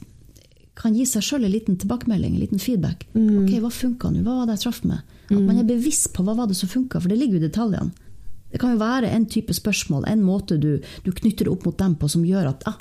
kan 0.77 0.93
gi 0.95 1.07
seg 1.09 1.25
sjøl 1.25 1.47
en 1.47 1.53
liten 1.53 1.79
tilbakemelding, 1.81 2.35
en 2.35 2.43
liten 2.43 2.61
feedback. 2.61 3.07
Ok, 3.17 3.51
hva 3.63 3.73
funka 3.73 4.13
nå? 4.13 4.21
Hva 4.25 4.37
var 4.39 4.47
det 4.49 4.59
jeg 4.59 4.65
traff 4.67 4.83
med? 4.87 5.01
At 5.31 5.41
man 5.41 5.57
er 5.57 5.67
bevisst 5.67 6.11
på 6.15 6.23
hva 6.27 6.35
var 6.37 6.49
det 6.49 6.57
som 6.59 6.69
funka, 6.69 7.01
for 7.01 7.11
det 7.11 7.17
ligger 7.19 7.39
jo 7.39 7.41
i 7.41 7.49
detaljene. 7.49 8.09
Det 8.51 8.59
kan 8.59 8.73
jo 8.73 8.81
være 8.81 9.09
en 9.15 9.25
type 9.31 9.53
spørsmål, 9.55 10.05
en 10.11 10.23
måte 10.27 10.57
du, 10.59 10.73
du 11.05 11.11
knytter 11.15 11.47
det 11.47 11.53
opp 11.53 11.63
mot 11.65 11.77
dem 11.79 11.95
på 11.95 12.09
som 12.11 12.25
gjør 12.27 12.49
at 12.51 12.65
ah, 12.67 12.79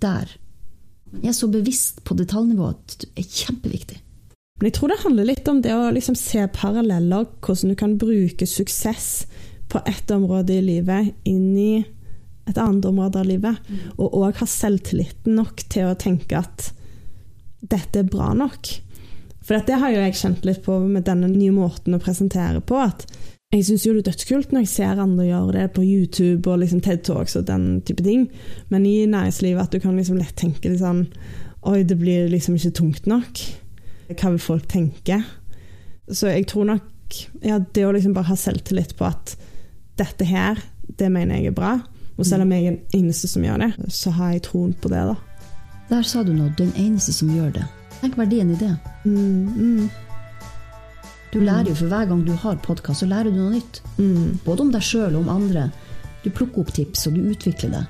der. 0.00 0.32
Man 1.10 1.26
er 1.26 1.34
så 1.36 1.48
bevisst 1.50 2.04
på 2.06 2.14
detaljnivået 2.18 2.78
at 2.78 3.02
det 3.02 3.10
er 3.18 3.28
kjempeviktig. 3.28 3.98
Men 4.60 4.68
jeg 4.68 4.76
tror 4.76 4.92
det 4.92 5.00
handler 5.02 5.28
litt 5.30 5.48
om 5.48 5.62
det 5.64 5.72
å 5.72 5.88
liksom 5.94 6.16
se 6.18 6.42
paralleller, 6.52 7.24
hvordan 7.40 7.72
du 7.72 7.78
kan 7.80 7.96
bruke 7.98 8.46
suksess 8.46 9.08
på 9.72 9.80
ett 9.88 10.10
område 10.12 10.58
i 10.58 10.64
livet 10.66 11.14
inn 11.28 11.54
i 11.56 11.72
et 12.50 12.58
annet 12.58 12.84
område 12.84 13.22
av 13.22 13.28
livet, 13.28 13.72
og 13.96 14.16
òg 14.20 14.40
ha 14.42 14.48
selvtilliten 14.48 15.38
nok 15.38 15.64
til 15.70 15.88
å 15.88 15.96
tenke 15.98 16.40
at 16.40 16.70
dette 17.60 18.02
er 18.02 18.08
bra 18.10 18.32
nok. 18.36 18.72
For 19.40 19.60
det 19.66 19.78
har 19.80 19.92
jo 19.94 20.02
jeg 20.02 20.18
kjent 20.18 20.46
litt 20.46 20.62
på 20.64 20.76
med 20.84 21.06
denne 21.08 21.30
nye 21.30 21.54
måten 21.54 21.96
å 21.96 22.02
presentere 22.02 22.60
på, 22.60 22.76
at 22.80 23.06
jeg 23.50 23.64
syns 23.66 23.82
jo 23.82 23.92
det 23.96 24.04
er 24.04 24.12
dødskult 24.12 24.52
når 24.54 24.62
jeg 24.62 24.70
ser 24.70 25.00
andre 25.02 25.24
gjøre 25.26 25.54
det 25.56 25.64
på 25.74 25.82
YouTube 25.82 26.50
og 26.52 26.60
liksom 26.62 26.82
TED 26.86 27.00
Talks 27.08 27.34
og 27.34 27.48
den 27.48 27.80
type 27.82 28.04
ting, 28.06 28.28
men 28.70 28.84
i 28.86 29.08
næringslivet 29.10 29.64
at 29.64 29.72
du 29.74 29.82
kan 29.82 29.96
liksom 29.98 30.20
lett 30.20 30.36
tenke 30.38 30.70
litt 30.70 30.82
sånn 30.82 31.08
Oi, 31.66 31.82
det 31.84 31.98
blir 32.00 32.30
liksom 32.32 32.54
ikke 32.56 32.70
tungt 32.72 33.08
nok. 33.10 33.40
Hva 34.14 34.30
vil 34.30 34.38
folk 34.40 34.62
tenke? 34.70 35.18
Så 36.08 36.30
jeg 36.30 36.46
tror 36.48 36.70
nok 36.70 37.18
ja, 37.44 37.58
det 37.60 37.84
å 37.84 37.90
liksom 37.92 38.14
bare 38.16 38.30
ha 38.30 38.36
selvtillit 38.38 38.94
på 38.96 39.04
at 39.04 39.34
dette 40.00 40.24
her, 40.24 40.56
det 40.96 41.10
mener 41.12 41.36
jeg 41.36 41.50
er 41.50 41.58
bra, 41.58 41.74
Og 42.16 42.26
selv 42.26 42.46
om 42.46 42.52
jeg 42.52 42.64
er 42.64 42.78
den 42.78 43.02
eneste 43.02 43.28
som 43.28 43.44
gjør 43.44 43.60
det, 43.66 43.90
så 43.92 44.10
har 44.12 44.32
jeg 44.34 44.42
troen 44.44 44.72
på 44.76 44.88
det, 44.92 45.02
da. 45.08 45.16
Der 45.90 46.02
sa 46.04 46.22
du 46.22 46.34
noe. 46.36 46.52
Den 46.58 46.72
eneste 46.76 47.12
som 47.16 47.30
gjør 47.32 47.54
det. 47.54 47.64
Tenk 48.00 48.18
verdien 48.20 48.50
i 48.52 48.58
det. 48.60 48.74
Mm, 49.04 49.46
mm, 49.56 50.09
Du 51.30 51.38
lærer 51.38 51.68
jo 51.70 51.76
for 51.78 51.86
hver 51.86 52.08
gang 52.10 52.24
du 52.26 52.32
har 52.34 52.56
podkast, 52.58 53.04
så 53.04 53.06
lærer 53.06 53.30
du 53.30 53.36
noe 53.38 53.52
nytt. 53.52 53.76
mm. 54.00 54.40
Både 54.42 54.64
om 54.64 54.72
deg 54.74 54.82
sjøl 54.82 55.14
og 55.14 55.20
om 55.20 55.28
andre. 55.36 55.68
Du 56.24 56.30
plukker 56.34 56.64
opp 56.64 56.72
tips, 56.74 57.06
og 57.06 57.14
du 57.14 57.28
utvikler 57.30 57.70
det. 57.70 57.84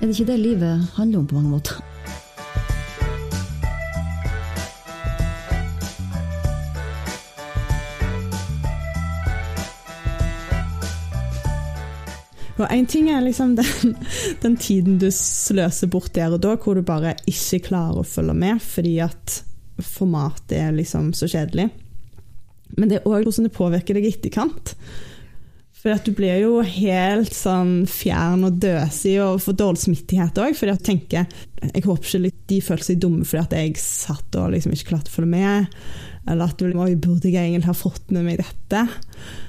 Er 0.00 0.06
det 0.06 0.14
ikke 0.14 0.30
det 0.30 0.38
livet 0.40 0.86
handler 0.96 1.20
om 1.20 1.26
på 1.28 1.36
mange 1.36 1.52
måter? 1.52 1.76
Og 12.56 12.64
en 12.72 12.86
ting 12.88 13.10
er 13.12 13.20
liksom 13.20 13.58
den, 13.60 13.96
den 14.40 14.56
tiden 14.56 14.96
du 14.96 15.10
sløser 15.12 15.92
bort 15.92 16.14
der 16.16 16.32
og 16.32 16.40
da, 16.40 16.56
hvor 16.56 16.80
du 16.80 16.80
bare 16.80 17.18
ikke 17.28 17.66
klarer 17.68 18.00
å 18.00 18.08
følge 18.08 18.40
med 18.40 18.64
fordi 18.64 19.02
at 19.04 19.42
formatet 19.84 20.56
er 20.56 20.72
liksom 20.72 21.12
så 21.12 21.28
kjedelig. 21.28 21.74
Men 22.76 22.90
det 22.90 23.00
er 23.00 23.08
òg 23.08 23.26
hvordan 23.26 23.48
det 23.48 23.56
påvirker 23.56 23.98
deg 23.98 24.08
i 24.08 24.14
etterkant. 24.14 24.74
For 25.76 25.92
at 25.94 26.06
du 26.08 26.10
blir 26.16 26.40
jo 26.40 26.62
helt 26.66 27.34
sånn 27.36 27.84
fjern 27.86 28.46
og 28.48 28.56
døsig 28.62 29.18
og 29.22 29.42
får 29.44 29.58
dårlig 29.60 29.82
smittighet 29.84 30.40
òg. 30.42 30.56
For 30.58 30.72
jeg 30.72 30.82
tenker 30.82 31.28
Jeg 31.66 31.84
håper 31.84 32.08
ikke 32.26 32.32
de 32.50 32.58
føler 32.64 32.86
seg 32.88 32.98
dumme 33.02 33.26
fordi 33.28 33.44
at 33.44 33.54
jeg 33.60 33.76
satt 33.82 34.38
og 34.40 34.50
liksom 34.54 34.74
ikke 34.74 34.90
klarte 34.90 35.12
å 35.12 35.16
følge 35.18 35.34
med. 35.36 35.76
Eller 36.26 36.50
at 36.50 36.58
du 36.58 36.72
Oi, 36.74 36.96
burde 36.98 37.30
jeg 37.30 37.52
egentlig 37.52 37.70
ha 37.70 37.76
fått 37.76 38.10
med 38.10 38.26
meg 38.26 38.40
dette? 38.42 38.82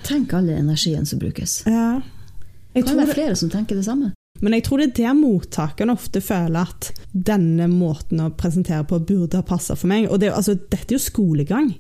Tenk 0.05 0.35
all 0.37 0.51
energien 0.53 1.09
som 1.09 1.21
brukes. 1.21 1.63
Ja. 1.65 1.97
Det 1.97 2.83
Jeg 2.83 2.85
kan 2.85 2.91
tror 2.91 3.01
være 3.01 3.09
det, 3.09 3.17
flere 3.17 3.39
som 3.39 3.49
tenker 3.49 3.79
det 3.79 3.87
samme. 3.87 4.11
Men 4.43 4.53
jeg 4.53 4.65
tror 4.67 4.81
det 4.81 4.87
er 4.89 4.95
der 4.99 5.17
mottakeren 5.17 5.93
ofte 5.93 6.21
føler 6.21 6.69
at 6.69 6.91
denne 7.11 7.65
måten 7.71 8.21
å 8.21 8.29
presentere 8.37 8.85
på 8.87 8.99
burde 9.07 9.39
ha 9.39 9.45
passa 9.45 9.75
for 9.77 9.89
meg. 9.89 10.07
Og 10.11 10.21
det, 10.21 10.29
altså, 10.33 10.57
dette 10.57 10.91
er 10.91 10.97
jo 10.97 11.01
skolegang. 11.01 11.71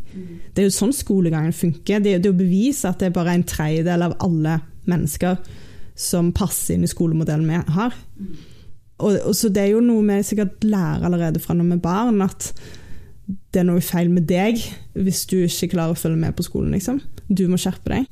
Det 0.53 0.63
er 0.63 0.69
jo 0.69 0.75
sånn 0.77 0.95
skolegangen 0.95 1.55
funker. 1.55 2.01
Det, 2.01 2.17
det 2.17 2.29
er 2.29 2.33
jo 2.33 2.39
bevis 2.39 2.83
at 2.89 2.99
det 3.01 3.11
er 3.11 3.17
bare 3.17 3.37
en 3.37 3.45
tredjedel 3.47 4.07
av 4.07 4.17
alle 4.25 4.59
mennesker 4.89 5.37
som 5.97 6.31
passer 6.35 6.77
inn 6.77 6.85
i 6.85 6.91
skolemodellen 6.91 7.49
vi 7.49 7.61
har. 7.77 7.95
Og, 8.97 9.13
og 9.29 9.33
så 9.37 9.49
det 9.53 9.63
er 9.63 9.71
jo 9.75 9.85
noe 9.85 10.05
vi 10.05 10.19
sikkert 10.25 10.65
lærer 10.65 11.05
allerede 11.09 11.41
fra 11.41 11.53
når 11.57 11.71
vi 11.71 11.77
er 11.77 11.85
barn, 11.85 12.21
at 12.25 12.51
det 13.27 13.61
er 13.61 13.67
noe 13.67 13.83
feil 13.83 14.09
med 14.13 14.25
deg 14.29 14.61
hvis 14.95 15.25
du 15.29 15.39
ikke 15.43 15.73
klarer 15.75 15.93
å 15.93 15.99
følge 15.99 16.21
med 16.21 16.37
på 16.37 16.45
skolen. 16.47 16.73
Liksom. 16.73 17.01
Du 17.27 17.45
må 17.51 17.59
skjerpe 17.61 17.93
deg. 17.93 18.07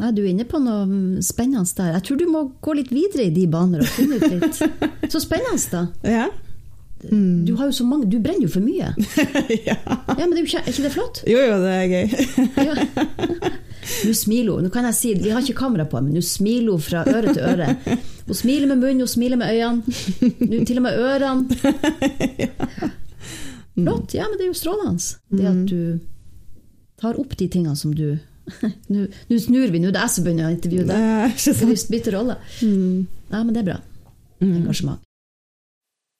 Nei, 0.00 0.10
Du 0.14 0.22
er 0.24 0.30
inne 0.32 0.46
på 0.48 0.58
noe 0.62 0.86
mm, 0.88 1.22
spennende 1.22 1.64
der. 1.78 1.92
Jeg 1.98 2.06
tror 2.08 2.18
du 2.18 2.26
må 2.30 2.46
gå 2.64 2.74
litt 2.78 2.90
videre 2.94 3.28
i 3.28 3.34
de 3.34 3.46
baner 3.50 3.84
og 3.84 3.92
finne 3.94 4.18
ut 4.18 4.26
litt. 4.32 4.64
Så 5.12 5.22
spennende, 5.22 5.60
da. 5.70 5.86
Ja. 6.08 6.26
Du 7.04 7.52
har 7.58 7.68
jo 7.68 7.74
så 7.76 7.84
mange, 7.84 8.06
du 8.08 8.16
brenner 8.22 8.46
jo 8.46 8.52
for 8.54 8.64
mye. 8.64 8.94
ja. 9.68 9.76
Ja, 9.76 10.24
men 10.24 10.32
det 10.32 10.40
er, 10.40 10.46
ikke, 10.46 10.62
er 10.62 10.72
ikke 10.72 10.86
det 10.86 10.92
flott? 10.94 11.20
Jo, 11.28 11.36
jo, 11.36 11.58
det 11.60 11.74
er 11.74 11.86
gøy. 11.92 12.06
Ja. 12.64 13.52
Nå 14.08 14.14
smiler 14.16 14.56
hun. 14.56 14.64
Nå 14.64 14.72
kan 14.72 14.88
jeg 14.88 14.96
si, 14.96 15.12
Vi 15.20 15.32
har 15.34 15.44
ikke 15.44 15.58
kamera 15.58 15.84
på, 15.88 16.00
men 16.00 16.16
nå 16.16 16.22
smiler 16.24 16.72
hun 16.72 16.80
fra 16.82 17.04
øre 17.04 17.34
til 17.36 17.44
øre. 17.44 17.74
Hun 18.24 18.38
smiler 18.38 18.70
med 18.70 18.80
munnen, 18.80 19.04
hun 19.04 19.10
smiler 19.10 19.36
med 19.36 19.52
øynene. 19.52 19.82
Nå 20.48 20.64
til 20.64 20.80
og 20.80 20.86
med 20.86 21.00
ørene. 21.04 21.44
Flott. 23.74 24.14
Ja, 24.14 24.28
men 24.30 24.38
det 24.38 24.46
er 24.46 24.52
jo 24.52 24.56
strålende. 24.56 25.16
Det 25.34 25.46
at 25.50 25.62
du 25.68 25.80
tar 27.00 27.18
opp 27.20 27.36
de 27.36 27.48
tingene 27.50 27.76
som 27.76 27.92
du 27.92 28.14
Nå 28.92 29.38
snur 29.40 29.72
vi, 29.72 29.80
nå 29.80 29.88
er 29.88 29.96
det 29.96 30.04
jeg 30.04 30.14
som 30.14 30.26
begynner 30.26 30.50
å 30.50 30.54
intervjue 30.54 30.84
deg. 30.88 31.08
er 31.24 31.32
ikke 31.32 31.54
sant. 31.56 31.90
bytte 31.94 32.12
rolle? 32.14 32.36
Mm. 32.60 33.06
Ja, 33.30 33.40
men 33.40 33.52
det 33.54 33.62
er 33.62 33.68
bra. 33.70 33.80
Engasjement. 34.44 35.00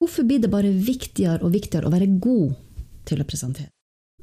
Hvorfor 0.01 0.27
blir 0.29 0.41
det 0.43 0.51
bare 0.53 0.73
viktigere 0.73 1.45
og 1.45 1.55
viktigere 1.55 1.89
å 1.89 1.93
være 1.93 2.09
god 2.21 2.57
til 3.09 3.21
å 3.23 3.29
presentere? 3.29 3.71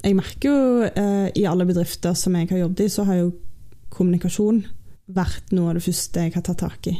Jeg 0.02 0.18
merker 0.18 0.49
jo 0.49 0.89
eh, 0.89 1.30
i 1.38 1.45
alle 1.45 1.66
bedrifter 1.70 2.16
som 2.18 2.36
jeg 2.38 2.49
har 2.49 2.64
jobbet 2.64 2.86
i, 2.86 2.89
så 2.89 3.06
har 3.06 3.20
jo 3.20 3.32
kommunikasjon 3.93 4.64
vært 5.12 5.54
noe 5.54 5.72
av 5.72 5.78
det 5.78 5.86
første 5.86 6.26
jeg 6.26 6.34
har 6.36 6.45
tatt 6.47 6.62
tak 6.64 6.89
i. 6.89 6.95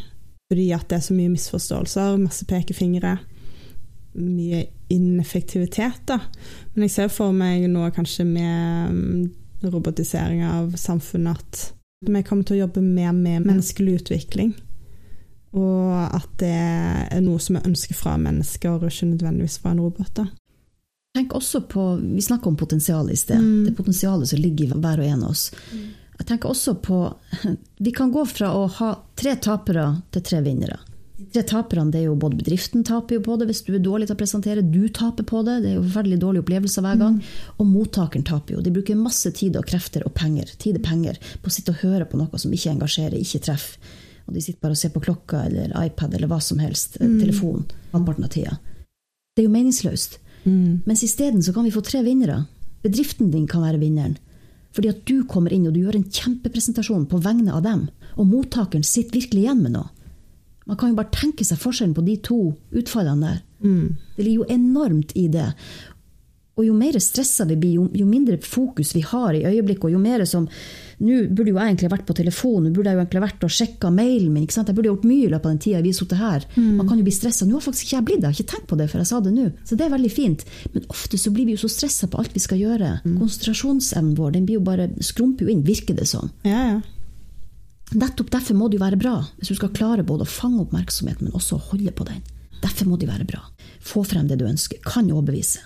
Fordi 0.52 0.68
at 0.76 0.88
det 0.92 0.98
er 1.00 1.06
så 1.06 1.16
mye 1.16 1.32
misforståelser, 1.32 2.18
masse 2.22 2.46
pekefingre, 2.50 3.16
mye 4.20 4.66
ineffektivitet. 4.92 6.02
da. 6.10 6.20
Men 6.74 6.86
jeg 6.86 6.96
ser 6.98 7.14
for 7.14 7.34
meg 7.36 7.70
nå 7.72 7.88
kanskje 7.96 8.26
med 8.28 9.32
mm, 9.62 9.72
robotisering 9.72 10.44
av 10.46 10.76
samfunnet 10.78 11.38
at 11.38 11.62
vi 12.10 12.24
kommer 12.26 12.44
til 12.44 12.58
å 12.58 12.64
jobbe 12.66 12.82
mer 12.82 13.14
med 13.14 13.46
menneskelig 13.46 14.02
utvikling. 14.02 14.56
Og 15.52 16.16
at 16.16 16.30
det 16.40 16.52
er 16.52 17.22
noe 17.22 17.42
som 17.44 17.58
vi 17.58 17.66
ønsker 17.70 17.98
fra 17.98 18.16
mennesker, 18.18 18.72
og 18.72 18.88
ikke 18.88 19.10
nødvendigvis 19.12 19.60
fra 19.62 19.74
en 19.74 19.84
robot. 19.84 20.14
da. 20.16 20.28
Tenk 21.14 21.34
også 21.36 21.62
på, 21.68 21.96
Vi 21.96 22.22
snakka 22.22 22.50
om 22.50 22.56
potensial 22.56 23.12
i 23.12 23.16
sted. 23.16 23.38
Mm. 23.38 23.66
Det 23.66 23.76
potensialet 23.76 24.30
som 24.30 24.40
ligger 24.40 24.66
i 24.66 24.80
hver 24.80 25.00
og 25.00 25.06
en 25.06 25.24
av 25.24 25.30
oss. 25.30 25.52
Jeg 26.18 26.28
tenker 26.28 26.50
også 26.50 26.76
på 26.82 27.14
Vi 27.78 27.92
kan 27.92 28.12
gå 28.12 28.26
fra 28.26 28.54
å 28.56 28.68
ha 28.68 28.94
tre 29.16 29.36
tapere 29.36 30.02
til 30.12 30.22
tre 30.22 30.42
vinnere. 30.42 30.80
De 31.22 31.34
tre 31.36 31.44
taperne, 31.48 31.92
det 31.94 32.02
er 32.02 32.08
jo 32.08 32.18
både 32.20 32.40
Bedriften 32.40 32.86
taper 32.88 33.18
jo 33.18 33.24
på 33.26 33.36
det 33.40 33.48
hvis 33.50 33.62
du 33.68 33.74
er 33.76 33.84
dårlig 33.84 34.08
til 34.10 34.16
å 34.18 34.20
presentere, 34.20 34.64
du 34.66 34.88
taper 34.90 35.28
på 35.28 35.44
det, 35.48 35.60
det 35.64 35.72
er 35.72 35.76
jo 35.78 35.84
forferdelig 35.86 36.20
dårlige 36.24 36.46
opplevelser 36.46 36.86
hver 36.86 37.02
gang. 37.02 37.20
Og 37.58 37.68
mottakeren 37.70 38.26
taper 38.28 38.56
jo. 38.56 38.64
De 38.66 38.74
bruker 38.74 38.98
masse 39.00 39.30
tid 39.38 39.60
og 39.60 39.68
krefter 39.70 40.06
og 40.08 40.16
penger 40.18 40.50
tid 40.62 40.80
og 40.80 40.86
penger 40.88 41.20
på 41.44 41.52
å 41.52 41.54
sitte 41.54 41.76
og 41.76 41.84
høre 41.86 42.08
på 42.10 42.20
noe 42.20 42.42
som 42.42 42.54
ikke 42.56 42.74
engasjerer, 42.74 43.20
ikke 43.20 43.44
treffer. 43.48 43.94
Og 44.30 44.36
de 44.38 44.44
sitter 44.44 44.62
bare 44.64 44.78
og 44.78 44.80
ser 44.80 44.94
på 44.94 45.04
klokka 45.04 45.46
eller 45.50 45.72
iPad 45.82 46.14
eller 46.16 46.30
hva 46.32 46.40
som 46.44 46.60
helst, 46.62 47.00
telefon, 47.02 47.66
halvparten 47.92 48.28
av 48.28 48.32
tida. 48.32 48.58
Det 49.36 49.44
er 49.44 49.48
jo 49.50 49.54
meningsløst. 49.54 50.20
Mens 50.46 51.04
isteden 51.06 51.44
så 51.44 51.54
kan 51.54 51.66
vi 51.68 51.74
få 51.74 51.84
tre 51.86 52.04
vinnere. 52.06 52.44
Bedriften 52.86 53.32
din 53.34 53.48
kan 53.50 53.66
være 53.66 53.82
vinneren. 53.82 54.18
Fordi 54.72 54.92
at 54.92 55.02
du 55.10 55.26
kommer 55.28 55.52
inn 55.54 55.68
og 55.68 55.76
du 55.76 55.82
gjør 55.84 55.98
en 56.00 56.08
kjempepresentasjon 56.08 57.08
på 57.12 57.20
vegne 57.24 57.52
av 57.54 57.66
dem. 57.66 57.90
Og 58.16 58.30
mottakeren 58.30 58.86
sitter 58.88 59.20
virkelig 59.20 59.44
igjen 59.44 59.66
med 59.66 59.76
noe. 59.76 59.90
Man 60.72 60.80
kan 60.80 60.94
jo 60.94 60.96
bare 61.02 61.12
tenke 61.12 61.44
seg 61.44 61.60
forskjellen 61.60 61.96
på 61.98 62.04
de 62.08 62.14
to 62.24 62.42
utfallene 62.80 63.28
der. 63.28 63.40
Det 64.16 64.24
ligger 64.24 64.46
jo 64.46 64.54
enormt 64.56 65.12
i 65.20 65.26
det. 65.28 65.50
Og 66.60 66.66
jo 66.68 66.76
mer 66.76 66.96
stressa 67.00 67.46
vi 67.48 67.56
blir, 67.60 67.74
jo, 67.80 67.84
jo 67.96 68.06
mindre 68.08 68.38
fokus 68.44 68.94
vi 68.96 69.02
har 69.08 69.36
i 69.36 69.44
øyeblikket, 69.48 69.90
og 69.90 69.94
jo 69.96 70.00
mer 70.00 70.24
som 70.30 70.48
Nå 71.02 71.16
burde 71.34 71.50
jo 71.50 71.58
jeg 71.58 71.72
egentlig 71.72 71.90
vært 71.90 72.04
på 72.06 72.14
telefon, 72.14 72.68
nå 72.68 72.70
burde 72.76 72.92
jeg 72.92 72.94
jo 72.94 73.02
egentlig 73.02 73.22
vært 73.24 73.46
og 73.48 73.54
sjekka 73.56 73.90
mailen 73.90 74.36
min. 74.36 74.44
Jeg 74.46 74.76
burde 74.78 74.92
gjort 74.92 75.08
mye 75.10 75.24
i 75.26 75.32
løpet 75.32 75.48
av 75.48 75.56
den 75.56 75.62
tida 75.64 75.80
vi 75.82 75.90
har 75.90 75.98
sittet 75.98 76.20
her. 76.22 76.46
Man 76.78 76.86
kan 76.92 77.00
jo 77.02 77.06
bli 77.08 77.14
stressa. 77.16 77.48
Nå 77.50 77.58
har 77.58 77.64
faktisk 77.66 77.88
ikke 77.88 77.96
jeg 77.96 78.06
blitt 78.06 78.22
det, 78.22 78.30
jeg 78.30 78.36
har 78.36 78.44
ikke 78.44 78.52
tenkt 78.52 78.68
på 78.70 78.78
det 78.78 78.88
før 78.92 79.02
jeg 79.02 79.10
sa 79.10 79.22
det 79.26 79.34
nå. 79.34 79.48
Så 79.66 79.80
det 79.80 79.88
er 79.88 79.96
veldig 79.96 80.12
fint. 80.14 80.46
Men 80.76 80.86
ofte 80.94 81.18
så 81.18 81.34
blir 81.34 81.50
vi 81.50 81.56
jo 81.58 81.64
så 81.64 81.72
stressa 81.74 82.06
på 82.12 82.22
alt 82.22 82.38
vi 82.38 82.44
skal 82.46 82.62
gjøre. 82.62 82.92
Konsentrasjonsevnen 83.18 84.14
vår 84.22 84.38
den 84.38 84.46
blir 84.46 84.60
jo 84.60 84.66
bare 84.70 84.92
skrumper 85.02 85.50
jo 85.50 85.56
inn, 85.56 85.66
virker 85.66 85.98
det 85.98 86.06
som. 86.14 86.30
Ja, 86.46 86.62
ja. 86.76 86.82
Nettopp 87.92 88.32
derfor 88.32 88.56
må 88.56 88.70
det 88.70 88.78
jo 88.80 88.86
være 88.86 89.00
bra, 89.00 89.18
hvis 89.38 89.52
du 89.52 89.58
skal 89.58 89.74
klare 89.76 90.06
både 90.08 90.24
å 90.24 90.32
fange 90.32 90.62
oppmerksomheten, 90.64 91.28
men 91.28 91.36
også 91.36 91.58
å 91.58 91.66
holde 91.72 91.92
på 91.92 92.08
den. 92.08 92.22
Derfor 92.62 92.88
må 92.88 92.98
det 93.02 93.10
være 93.10 93.26
bra. 93.28 93.42
Få 93.84 94.04
frem 94.08 94.30
det 94.30 94.38
du 94.40 94.46
ønsker. 94.48 94.80
Kan 94.86 95.10
overbevise. 95.12 95.64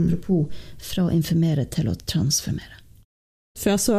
Apropos 0.00 0.48
fra 0.80 1.04
å 1.06 1.12
informere 1.12 1.66
til 1.70 1.90
å 1.90 1.96
transformere. 2.08 2.80
Før 3.58 3.76
så 3.82 3.98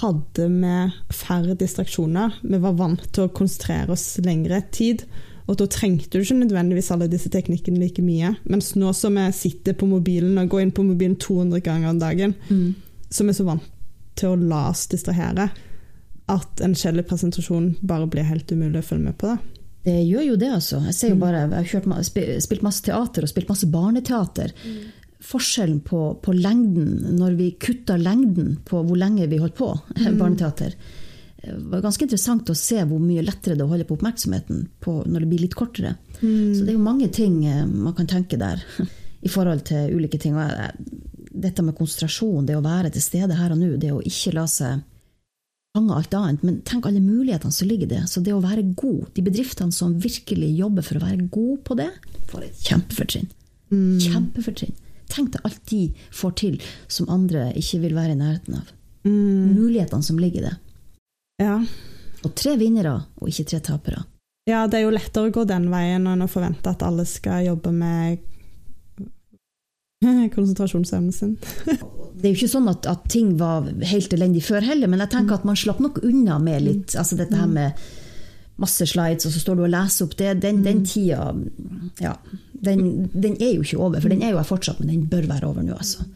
hadde 0.00 0.48
vi 0.48 0.74
færre 1.14 1.54
distraksjoner. 1.60 2.40
Vi 2.42 2.60
var 2.60 2.76
vant 2.76 3.04
til 3.12 3.26
å 3.26 3.32
konsentrere 3.32 3.94
oss 3.94 4.16
lengre 4.24 4.62
tid. 4.74 5.04
Og 5.46 5.58
da 5.60 5.68
trengte 5.68 6.16
du 6.16 6.24
ikke 6.24 6.38
nødvendigvis 6.40 6.90
alle 6.94 7.08
disse 7.12 7.30
teknikkene 7.32 7.80
like 7.80 8.02
mye. 8.02 8.34
Mens 8.48 8.72
nå 8.80 8.92
som 8.96 9.16
vi 9.20 9.28
sitter 9.36 9.76
på 9.76 9.88
mobilen 9.88 10.40
og 10.40 10.50
går 10.52 10.64
inn 10.64 10.74
på 10.74 10.86
mobilen 10.86 11.16
200 11.20 11.60
ganger 11.64 11.92
om 11.92 12.00
dagen, 12.00 12.34
så 13.10 13.24
vi 13.24 13.34
er 13.34 13.38
så 13.38 13.46
vant 13.46 13.70
til 14.18 14.32
å 14.32 14.40
la 14.40 14.68
oss 14.70 14.86
distrahere 14.88 15.50
at 16.30 16.60
en 16.64 16.74
kjedelig 16.74 17.06
presentasjon 17.10 17.74
bare 17.84 18.08
blir 18.08 18.24
helt 18.24 18.52
umulig 18.52 18.80
å 18.80 18.86
følge 18.86 19.10
med 19.10 19.18
på. 19.20 19.34
Da. 19.34 19.64
Det 19.84 19.98
gjør 20.00 20.28
jo 20.30 20.36
det, 20.40 20.50
altså. 20.56 20.80
Jeg 20.88 20.96
ser 20.96 21.10
jo 21.12 21.20
bare, 21.20 21.44
jeg 21.52 21.82
har 21.84 22.04
spilt 22.40 22.64
masse 22.64 22.84
teater 22.86 23.26
og 23.26 23.30
spilt 23.30 23.50
masse 23.52 23.68
barneteater. 23.68 24.54
Forskjellen 25.24 25.82
på, 25.84 26.00
på 26.24 26.34
lengden, 26.36 27.16
når 27.18 27.36
vi 27.36 27.50
kutta 27.60 27.98
lengden 28.00 28.54
på 28.64 28.80
hvor 28.84 29.00
lenge 29.00 29.28
vi 29.28 29.40
holdt 29.42 29.58
på, 29.58 29.68
barneteater, 30.20 30.76
eh, 31.42 31.58
var 31.68 31.84
ganske 31.84 32.08
interessant 32.08 32.48
å 32.48 32.56
se 32.56 32.80
hvor 32.88 33.02
mye 33.02 33.24
lettere 33.24 33.58
det 33.58 33.64
er 33.64 33.68
å 33.68 33.74
holde 33.74 33.88
på 33.88 33.98
oppmerksomheten 33.98 34.64
på 34.84 34.98
når 35.04 35.24
det 35.24 35.30
blir 35.32 35.44
litt 35.44 35.58
kortere. 35.58 35.98
Så 36.16 36.64
det 36.64 36.72
er 36.72 36.78
jo 36.78 36.88
mange 36.88 37.10
ting 37.12 37.42
eh, 37.44 37.66
man 37.68 37.96
kan 37.96 38.08
tenke 38.08 38.40
der 38.40 38.64
i 39.26 39.32
forhold 39.32 39.66
til 39.68 39.92
ulike 39.92 40.20
ting. 40.20 40.40
Og 40.40 40.48
dette 41.44 41.64
med 41.66 41.76
konsentrasjon, 41.76 42.48
det 42.48 42.56
å 42.56 42.64
være 42.64 42.94
til 42.94 43.04
stede 43.04 43.36
her 43.36 43.52
og 43.52 43.60
nå, 43.60 43.74
det 43.76 43.92
å 43.92 44.00
ikke 44.00 44.32
la 44.38 44.48
seg 44.48 44.80
fange 45.74 45.94
alt 45.94 46.14
annet, 46.14 46.42
men 46.42 46.60
tenk 46.66 46.86
alle 46.86 47.02
mulighetene 47.02 47.52
som 47.52 47.68
ligger 47.68 47.88
i 47.88 47.94
det. 47.96 48.04
Så 48.10 48.22
det 48.22 48.34
å 48.34 48.42
være 48.42 48.62
god, 48.78 49.08
de 49.16 49.24
bedriftene 49.26 49.74
som 49.74 49.96
virkelig 50.00 50.52
jobber 50.58 50.86
for 50.86 51.00
å 51.00 51.02
være 51.02 51.26
god 51.34 51.64
på 51.66 51.76
det, 51.80 51.90
får 52.30 52.46
et 52.46 52.60
kjempefortrinn. 52.68 53.30
Kjempefortrinn. 54.04 54.76
Tenk 55.10 55.34
deg 55.34 55.46
alt 55.46 55.60
de 55.70 55.82
får 56.14 56.36
til 56.40 56.60
som 56.90 57.10
andre 57.12 57.48
ikke 57.58 57.82
vil 57.82 57.96
være 57.96 58.14
i 58.14 58.20
nærheten 58.20 58.60
av. 58.60 58.70
Mulighetene 59.04 60.06
som 60.06 60.20
ligger 60.22 60.44
i 60.44 60.46
det. 60.46 60.54
Ja. 61.42 61.58
Og 62.24 62.36
tre 62.38 62.54
vinnere, 62.56 62.94
og 63.18 63.28
ikke 63.28 63.48
tre 63.50 63.60
tapere. 63.66 64.04
Ja, 64.48 64.66
det 64.68 64.78
er 64.78 64.86
jo 64.86 64.94
lettere 64.94 65.28
å 65.28 65.34
gå 65.34 65.42
den 65.48 65.66
veien 65.72 66.06
enn 66.06 66.22
å 66.22 66.30
forvente 66.30 66.70
at 66.70 66.84
alle 66.84 67.06
skal 67.08 67.46
jobbe 67.48 67.72
med 67.74 68.22
konsentrasjonsevnen 70.36 71.12
sin. 71.12 71.36
Det 72.14 72.30
er 72.30 72.32
jo 72.32 72.38
ikke 72.38 72.54
sånn 72.54 72.70
at, 72.70 72.86
at 72.88 73.02
ting 73.10 73.34
var 73.40 73.66
helt 73.84 74.12
elendig 74.16 74.44
før 74.46 74.64
heller, 74.64 74.88
men 74.88 75.02
jeg 75.02 75.12
tenker 75.12 75.36
at 75.36 75.44
man 75.44 75.58
slapp 75.58 75.82
nok 75.82 75.98
unna 76.06 76.38
med 76.40 76.62
litt 76.64 76.94
altså 76.96 77.18
dette 77.18 77.36
her 77.36 77.50
med 77.50 77.80
masse 78.62 78.86
slides, 78.86 79.26
og 79.26 79.34
så 79.34 79.42
står 79.42 79.58
du 79.58 79.64
og 79.66 79.72
leser 79.74 80.06
opp 80.06 80.14
det. 80.20 80.30
Den, 80.44 80.62
den 80.64 80.84
tida 80.86 81.32
ja, 82.00 82.14
den, 82.64 83.10
den 83.12 83.34
er 83.42 83.56
jo 83.56 83.64
ikke 83.66 83.80
over, 83.82 83.98
for 84.00 84.14
den 84.14 84.22
er 84.22 84.32
jo 84.32 84.40
her 84.40 84.48
fortsatt, 84.48 84.80
men 84.80 84.92
den 84.92 85.08
bør 85.10 85.26
være 85.34 85.50
over 85.50 85.66
nå, 85.66 85.74
altså. 85.76 86.06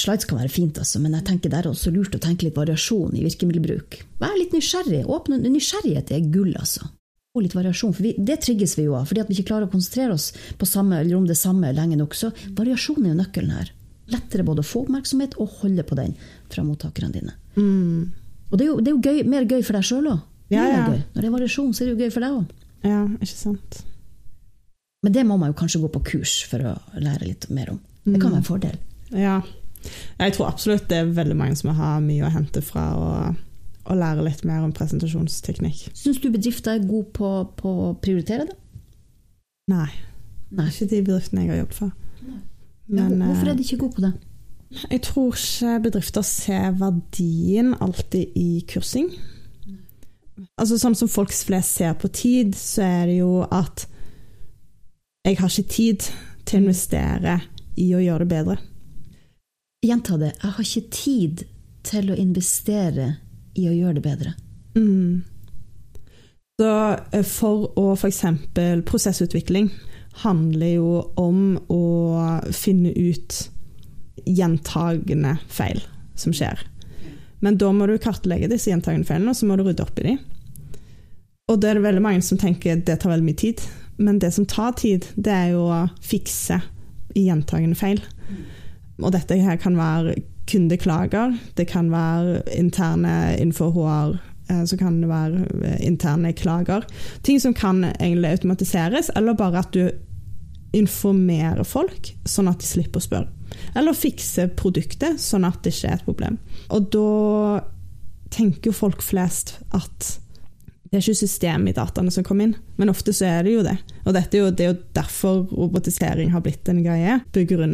Slides 0.00 0.24
kan 0.30 0.38
være 0.40 0.52
fint, 0.54 0.78
altså, 0.80 1.02
men 1.02 1.18
jeg 1.18 1.26
tenker 1.28 1.52
det 1.52 1.60
er 1.60 1.68
også 1.68 1.92
lurt 1.92 2.14
å 2.16 2.22
tenke 2.22 2.46
litt 2.46 2.56
variasjon 2.56 3.18
i 3.18 3.26
virkemiddelbruk. 3.26 3.98
Vær 4.22 4.38
litt 4.38 4.54
nysgjerrig. 4.56 5.02
Åpne, 5.10 5.42
nysgjerrighet 5.50 6.14
er 6.14 6.30
gull, 6.32 6.54
altså. 6.56 6.88
Og 7.30 7.44
litt 7.44 7.54
variasjon, 7.54 7.92
for 7.94 8.02
vi, 8.02 8.14
Det 8.18 8.40
trigges 8.42 8.72
vi 8.78 8.88
jo 8.88 8.96
av, 8.98 9.04
fordi 9.06 9.22
at 9.22 9.28
vi 9.30 9.36
ikke 9.38 9.52
klarer 9.52 9.68
å 9.68 9.72
konsentrere 9.72 10.16
oss 10.16 10.32
på 10.58 10.66
samme, 10.66 10.98
eller 10.98 11.14
om 11.16 11.28
det 11.28 11.38
samme 11.38 11.70
lenge 11.76 11.98
nok. 12.00 12.16
Så 12.18 12.32
variasjon 12.58 13.04
er 13.04 13.12
jo 13.12 13.18
nøkkelen 13.20 13.52
her. 13.54 13.70
Lettere 14.10 14.46
både 14.46 14.64
å 14.64 14.66
få 14.66 14.82
oppmerksomhet 14.82 15.36
og 15.38 15.60
holde 15.60 15.84
på 15.86 15.98
den 15.98 16.16
fra 16.50 16.64
mottakerne 16.66 17.14
dine. 17.14 17.36
Og 18.50 18.58
det 18.58 18.66
er 18.66 18.70
jo, 18.72 18.80
det 18.82 18.90
er 18.90 18.96
jo 18.96 19.04
gøy, 19.04 19.20
mer 19.30 19.46
gøy 19.46 19.62
for 19.62 19.78
deg 19.78 19.86
sjøl 19.86 20.08
òg. 20.10 20.24
Ja, 20.50 20.64
ja. 20.66 20.82
Når 20.90 21.20
det 21.22 21.28
er 21.28 21.36
variasjon, 21.36 21.70
så 21.70 21.84
er 21.84 21.90
det 21.90 21.94
jo 21.94 22.02
gøy 22.02 22.10
for 22.16 22.26
deg 22.26 22.40
òg. 22.40 22.56
Ja, 22.82 23.04
ikke 23.20 23.36
sant. 23.36 23.80
Men 25.06 25.14
det 25.14 25.22
må 25.28 25.36
man 25.38 25.52
jo 25.52 25.58
kanskje 25.60 25.80
gå 25.84 25.92
på 25.94 26.02
kurs 26.10 26.34
for 26.50 26.66
å 26.66 26.74
lære 26.98 27.28
litt 27.28 27.46
mer 27.54 27.70
om. 27.76 27.78
Det 28.04 28.18
kan 28.18 28.32
være 28.32 28.42
en 28.42 28.48
fordel. 28.48 28.80
Ja. 29.14 29.36
Jeg 30.18 30.34
tror 30.34 30.50
absolutt 30.50 30.90
det 30.90 30.98
er 30.98 31.14
veldig 31.14 31.36
mange 31.38 31.56
som 31.56 31.70
har 31.78 32.02
mye 32.04 32.26
å 32.26 32.32
hente 32.34 32.60
fra 32.64 32.88
å, 32.98 33.12
å 33.90 33.98
lære 33.98 34.24
litt 34.26 34.44
mer 34.48 34.62
om 34.64 34.72
presentasjonsteknikk. 34.76 35.88
Syns 35.98 36.20
du 36.22 36.30
bedrifter 36.30 36.76
er 36.76 36.86
gode 36.86 37.10
på, 37.16 37.30
på 37.58 37.74
å 37.88 37.92
prioritere 38.02 38.46
det? 38.48 38.56
Nei, 39.70 39.90
Nei. 40.50 40.66
ikke 40.70 40.88
de 40.90 41.02
bedriftene 41.06 41.44
jeg 41.44 41.52
har 41.52 41.62
jobbet 41.64 41.78
for. 41.78 41.92
Men 42.90 43.20
Hvorfor 43.22 43.46
eh, 43.46 43.52
er 43.52 43.58
de 43.58 43.66
ikke 43.66 43.80
gode 43.84 43.96
på 43.98 44.06
det? 44.08 44.12
jeg 44.70 45.02
tror 45.02 45.34
ikke 45.34 45.80
bedrifter 45.82 46.22
ser 46.22 46.70
verdien 46.78 47.74
alltid 47.82 48.36
i 48.38 48.64
kursing. 48.70 49.10
Altså 50.56 50.78
Sånn 50.78 50.94
som 50.96 51.10
folk 51.10 51.32
flest 51.34 51.80
ser 51.80 51.96
på 51.98 52.08
tid, 52.14 52.54
så 52.56 52.84
er 52.86 53.06
det 53.10 53.16
jo 53.18 53.40
at 53.44 53.86
jeg 55.26 55.36
har 55.40 55.50
ikke 55.52 55.74
tid 55.74 56.06
til 56.46 56.60
å 56.60 56.62
investere 56.62 57.40
i 57.76 57.90
å 57.94 58.00
gjøre 58.00 58.24
det 58.24 58.30
bedre. 58.30 58.56
Gjenta 59.84 60.16
det. 60.20 60.30
Jeg 60.38 60.54
har 60.56 60.64
ikke 60.64 60.94
tid 60.94 61.42
til 61.84 62.12
å 62.12 62.16
investere 62.20 63.08
i 63.58 63.68
å 63.68 63.74
gjøre 63.74 63.98
det 63.98 64.04
bedre. 64.04 64.34
Mm. 64.76 65.22
Så 66.60 66.72
eh, 67.12 67.24
for 67.26 67.70
å 67.80 67.92
f.eks. 67.96 68.24
prosessutvikling 68.88 69.70
handler 70.24 70.74
jo 70.74 70.90
om 71.20 71.56
å 71.72 71.84
finne 72.52 72.92
ut 72.92 73.38
gjentagende 74.26 75.38
feil 75.48 75.80
som 76.18 76.34
skjer. 76.36 76.60
Men 77.40 77.56
da 77.56 77.70
må 77.72 77.86
du 77.88 77.96
kartlegge 78.02 78.50
disse 78.50 78.68
gjentagende 78.68 79.08
feilene, 79.08 79.32
og 79.32 79.38
så 79.38 79.48
må 79.48 79.56
du 79.56 79.64
rydde 79.64 79.86
opp 79.86 80.00
i 80.02 80.10
dem. 80.10 80.18
Og 81.50 81.60
det 81.60 81.70
er 81.70 81.78
det 81.78 81.86
veldig 81.86 82.02
mange 82.04 82.22
som 82.22 82.38
tenker 82.38 82.82
det 82.84 83.00
tar 83.00 83.14
veldig 83.14 83.26
mye 83.26 83.40
tid. 83.40 83.62
Men 84.00 84.20
det 84.20 84.32
som 84.36 84.46
tar 84.48 84.76
tid, 84.78 85.08
det 85.16 85.32
er 85.32 85.48
jo 85.54 85.64
å 85.72 85.80
fikse 86.04 86.60
gjentagende 87.16 87.78
feil. 87.78 88.02
Og 89.00 89.10
dette 89.16 89.38
her 89.40 89.58
kan 89.60 89.78
være 89.78 90.18
kundeklager, 90.50 91.36
det 91.54 91.68
kan 91.70 91.90
være 91.92 92.42
interne 92.58 93.36
innenfor 93.38 93.72
HR, 93.76 94.14
eh, 94.50 94.62
så 94.66 94.78
kan 94.80 95.00
det 95.02 95.10
være 95.10 95.44
eh, 95.64 95.80
interne 95.86 96.32
klager. 96.36 96.86
Ting 97.22 97.40
som 97.40 97.54
kan 97.54 97.84
egentlig 97.92 98.36
automatiseres, 98.36 99.12
eller 99.16 99.38
bare 99.38 99.62
at 99.64 99.74
du 99.74 99.90
informerer 100.76 101.66
folk, 101.66 102.12
sånn 102.28 102.50
at 102.50 102.62
de 102.62 102.68
slipper 102.68 103.02
å 103.02 103.06
spørre. 103.06 103.36
Eller 103.74 103.96
fikse 103.96 104.46
produktet, 104.58 105.18
sånn 105.22 105.46
at 105.46 105.62
det 105.64 105.74
ikke 105.74 105.90
er 105.90 105.98
et 105.98 106.06
problem. 106.06 106.38
Og 106.70 106.90
da 106.94 107.60
tenker 108.30 108.70
jo 108.70 108.76
folk 108.76 109.02
flest 109.02 109.56
at 109.74 110.16
det 110.90 110.98
er 110.98 111.04
ikke 111.04 111.20
systemet 111.20 111.70
i 111.70 111.76
dataene 111.76 112.10
som 112.10 112.24
kommer 112.26 112.48
inn, 112.48 112.56
men 112.78 112.90
ofte 112.90 113.12
så 113.14 113.28
er 113.28 113.44
det 113.46 113.52
jo 113.54 113.62
det. 113.62 113.76
Og 114.02 114.16
er 114.16 114.40
jo, 114.40 114.48
det 114.50 114.64
er 114.64 114.72
jo 114.72 114.80
derfor 114.96 115.44
robotisering 115.52 116.32
har 116.34 116.42
blitt 116.42 116.66
en 116.70 116.82
greie, 116.82 117.20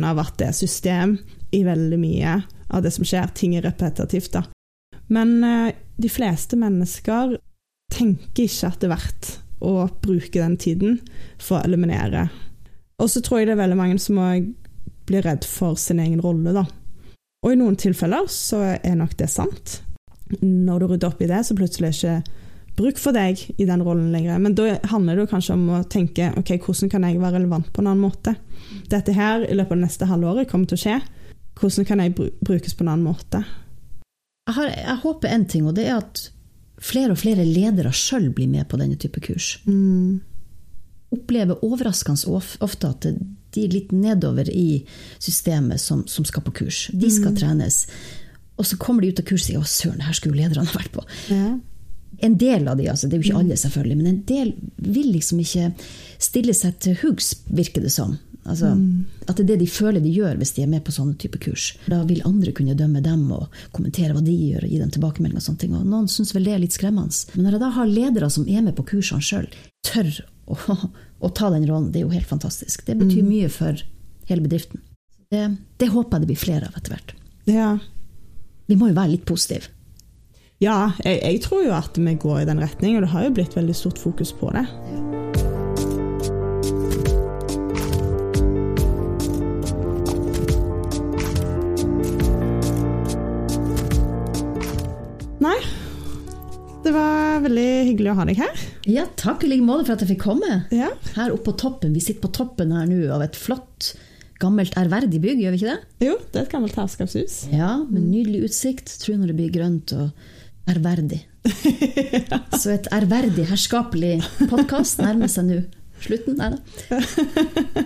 av 0.04 0.20
at 0.20 0.34
det 0.36 0.50
er 0.50 0.56
system 0.56 1.16
i 1.56 1.62
veldig 1.64 2.00
mye 2.00 2.34
av 2.68 2.84
det 2.84 2.92
som 2.94 3.06
skjer. 3.06 3.30
Ting 3.34 3.56
er 3.56 3.66
repetitivt, 3.66 4.32
da. 4.36 4.44
Men 5.12 5.38
eh, 5.44 5.74
de 5.96 6.10
fleste 6.10 6.58
mennesker 6.58 7.36
tenker 7.92 8.46
ikke 8.46 8.70
at 8.70 8.80
det 8.82 8.88
er 8.88 8.96
verdt 8.96 9.32
å 9.64 9.86
bruke 10.02 10.40
den 10.40 10.56
tiden 10.60 10.98
for 11.38 11.58
å 11.58 11.64
eliminere. 11.64 12.26
Og 13.00 13.10
så 13.12 13.22
tror 13.24 13.40
jeg 13.40 13.50
det 13.50 13.56
er 13.56 13.62
veldig 13.64 13.78
mange 13.78 14.00
som 14.02 14.18
òg 14.20 14.50
blir 15.06 15.22
redd 15.24 15.46
for 15.46 15.78
sin 15.78 16.00
egen 16.02 16.22
rolle, 16.24 16.52
da. 16.56 16.64
Og 17.44 17.52
i 17.54 17.58
noen 17.60 17.76
tilfeller 17.78 18.26
så 18.32 18.62
er 18.74 18.96
nok 18.98 19.14
det 19.20 19.28
sant. 19.30 19.80
Når 20.42 20.82
du 20.82 20.86
rydder 20.90 21.12
opp 21.12 21.22
i 21.22 21.30
det, 21.30 21.44
så 21.46 21.54
plutselig 21.54 21.86
er 21.86 21.94
det 21.94 22.00
ikke 22.00 22.42
bruk 22.76 22.98
for 23.00 23.16
deg 23.16 23.40
i 23.56 23.66
den 23.68 23.84
rollen 23.86 24.10
lenger. 24.12 24.40
Men 24.42 24.56
da 24.58 24.74
handler 24.90 25.20
det 25.20 25.28
kanskje 25.30 25.54
om 25.54 25.68
å 25.78 25.84
tenke 25.88 26.32
ok, 26.36 26.56
hvordan 26.64 26.92
kan 26.92 27.06
jeg 27.06 27.20
være 27.22 27.38
relevant 27.38 27.70
på 27.72 27.82
en 27.82 27.92
annen 27.92 28.02
måte. 28.02 28.34
Dette 28.90 29.14
her 29.16 29.46
i 29.46 29.54
løpet 29.54 29.76
av 29.76 29.78
det 29.78 29.86
neste 29.86 30.10
halvåret 30.10 30.50
kommer 30.50 30.68
til 30.68 30.80
å 30.80 30.82
skje. 30.82 30.98
Hvordan 31.56 31.88
kan 31.88 32.02
jeg 32.02 32.14
brukes 32.44 32.74
på 32.76 32.84
en 32.84 32.92
annen 32.92 33.06
måte? 33.06 33.42
Jeg, 34.46 34.54
har, 34.58 34.70
jeg 34.70 34.98
håper 35.02 35.32
en 35.32 35.46
ting, 35.50 35.66
og 35.66 35.74
det 35.78 35.86
er 35.88 35.98
at 35.98 36.26
flere 36.82 37.14
og 37.14 37.20
flere 37.20 37.46
ledere 37.46 37.92
sjøl 37.96 38.28
blir 38.34 38.50
med 38.52 38.68
på 38.68 38.78
denne 38.80 38.98
type 39.00 39.22
kurs. 39.24 39.56
Opplever 41.16 41.64
overraskende 41.64 42.36
ofte 42.64 42.90
at 42.92 43.06
de 43.06 43.64
er 43.64 43.72
litt 43.72 43.94
nedover 43.96 44.50
i 44.52 44.84
systemet 45.18 45.80
som, 45.80 46.04
som 46.10 46.26
skal 46.28 46.44
på 46.44 46.54
kurs. 46.60 46.86
De 46.92 47.10
skal 47.12 47.36
trenes. 47.38 47.86
Og 48.56 48.68
så 48.68 48.78
kommer 48.80 49.04
de 49.04 49.12
ut 49.12 49.22
av 49.22 49.26
kurset 49.28 49.56
og 49.56 49.64
sier 49.64 49.64
'Å, 49.64 49.68
søren, 49.68 49.98
det 50.00 50.08
her 50.08 50.16
skulle 50.16 50.36
jo 50.36 50.42
lederne 50.42 50.76
vært 50.80 50.92
på'. 50.92 51.06
Ja. 51.32 51.56
En 52.24 52.36
del 52.40 52.68
av 52.68 52.78
de, 52.78 52.86
altså, 52.88 53.08
det 53.08 53.16
er 53.16 53.20
jo 53.20 53.28
ikke 53.28 53.40
alle 53.42 53.56
selvfølgelig, 53.60 53.96
men 53.96 54.06
en 54.06 54.22
del 54.28 54.54
vil 54.80 55.10
liksom 55.12 55.40
ikke 55.42 55.72
stille 56.22 56.54
seg 56.56 56.78
til 56.80 56.96
huggs, 57.02 57.34
virker 57.52 57.84
det 57.84 57.92
som. 57.92 58.16
Altså, 58.46 58.72
At 59.26 59.36
det 59.36 59.44
er 59.44 59.48
det 59.52 59.58
de 59.64 59.68
føler 59.70 60.02
de 60.02 60.12
gjør 60.14 60.38
hvis 60.40 60.54
de 60.56 60.64
er 60.64 60.70
med 60.70 60.84
på 60.86 60.94
sånne 60.94 61.16
type 61.20 61.40
kurs. 61.42 61.72
Da 61.90 62.02
vil 62.08 62.22
andre 62.28 62.54
kunne 62.56 62.76
dømme 62.78 63.02
dem 63.04 63.24
og 63.34 63.50
kommentere 63.76 64.14
hva 64.14 64.22
de 64.24 64.34
gjør 64.34 64.66
og 64.66 64.72
gi 64.72 64.80
dem 64.82 64.92
tilbakemelding. 64.94 65.40
Og 65.40 65.46
sånne 65.46 65.62
ting. 65.64 65.74
Og 65.76 65.86
noen 65.86 66.08
syns 66.12 66.34
vel 66.36 66.46
det 66.46 66.54
er 66.54 66.62
litt 66.62 66.76
skremmende. 66.76 67.16
Men 67.34 67.48
når 67.48 67.56
jeg 67.56 67.64
da 67.64 67.72
har 67.76 67.90
ledere 67.90 68.30
som 68.32 68.46
er 68.48 68.64
med 68.66 68.76
på 68.78 68.86
kursene 68.92 69.24
sjøl, 69.24 69.50
tør 69.86 70.12
å, 70.46 70.58
å 71.26 71.32
ta 71.34 71.50
den 71.54 71.66
rollen, 71.68 71.90
det 71.92 72.02
er 72.02 72.06
jo 72.06 72.14
helt 72.14 72.30
fantastisk. 72.30 72.86
Det 72.86 72.98
betyr 73.00 73.26
mye 73.26 73.50
for 73.52 73.82
hele 74.30 74.46
bedriften. 74.46 74.82
Det, 75.30 75.42
det 75.82 75.90
håper 75.90 76.16
jeg 76.16 76.22
det 76.26 76.30
blir 76.30 76.44
flere 76.46 76.70
av 76.70 76.78
etter 76.78 76.96
hvert. 76.96 77.16
ja. 77.50 77.76
Vi 78.66 78.74
må 78.74 78.88
jo 78.90 78.96
være 78.96 79.12
litt 79.12 79.22
positive. 79.28 79.70
Ja, 80.58 80.90
jeg, 81.04 81.20
jeg 81.22 81.42
tror 81.44 81.62
jo 81.62 81.74
at 81.76 81.98
vi 82.00 82.16
går 82.18 82.40
i 82.40 82.48
den 82.48 82.58
retning, 82.58 82.96
og 82.96 83.04
det 83.06 83.12
har 83.12 83.28
jo 83.28 83.34
blitt 83.38 83.54
veldig 83.54 83.76
stort 83.78 84.00
fokus 84.02 84.34
på 84.34 84.50
det. 84.56 84.66
Nei, 95.42 95.56
det 96.86 96.92
var 96.94 97.40
veldig 97.42 97.70
hyggelig 97.90 98.12
å 98.12 98.16
ha 98.20 98.24
deg 98.28 98.38
her. 98.40 98.60
Ja, 98.86 99.04
takk 99.18 99.42
i 99.42 99.48
like 99.50 99.64
måte 99.66 99.88
for 99.88 99.96
at 99.96 100.04
jeg 100.04 100.14
fikk 100.14 100.22
komme. 100.22 100.60
Ja, 100.70 100.92
Her 101.16 101.32
oppe 101.34 101.50
på 101.50 101.56
toppen. 101.64 101.96
Vi 101.96 102.02
sitter 102.04 102.22
på 102.22 102.30
toppen 102.36 102.70
her 102.76 102.86
nå 102.86 103.00
av 103.10 103.24
et 103.24 103.36
flott, 103.36 103.90
gammelt, 104.38 104.76
ærverdig 104.78 105.18
bygg, 105.24 105.42
gjør 105.42 105.56
vi 105.56 105.60
ikke 105.60 105.72
det? 105.72 106.06
Jo, 106.06 106.14
det 106.30 106.38
er 106.38 106.46
et 106.46 106.54
gammelt 106.54 106.78
herskapshus. 106.78 107.40
Ja, 107.50 107.72
med 107.82 108.06
nydelig 108.06 108.44
utsikt. 108.50 108.94
Tror 109.02 109.18
når 109.18 109.32
det 109.32 109.36
blir 109.40 109.50
grønt 109.56 109.96
og 109.96 110.70
ærverdig. 110.70 111.20
Så 112.60 112.76
et 112.76 112.88
ærverdig, 112.94 113.48
herskapelig 113.50 114.14
podkast 114.46 115.02
nærmer 115.02 115.30
seg 115.32 115.50
nå 115.50 115.60
slutten. 116.06 116.38
Nei 116.38 116.54
da. 116.54 117.02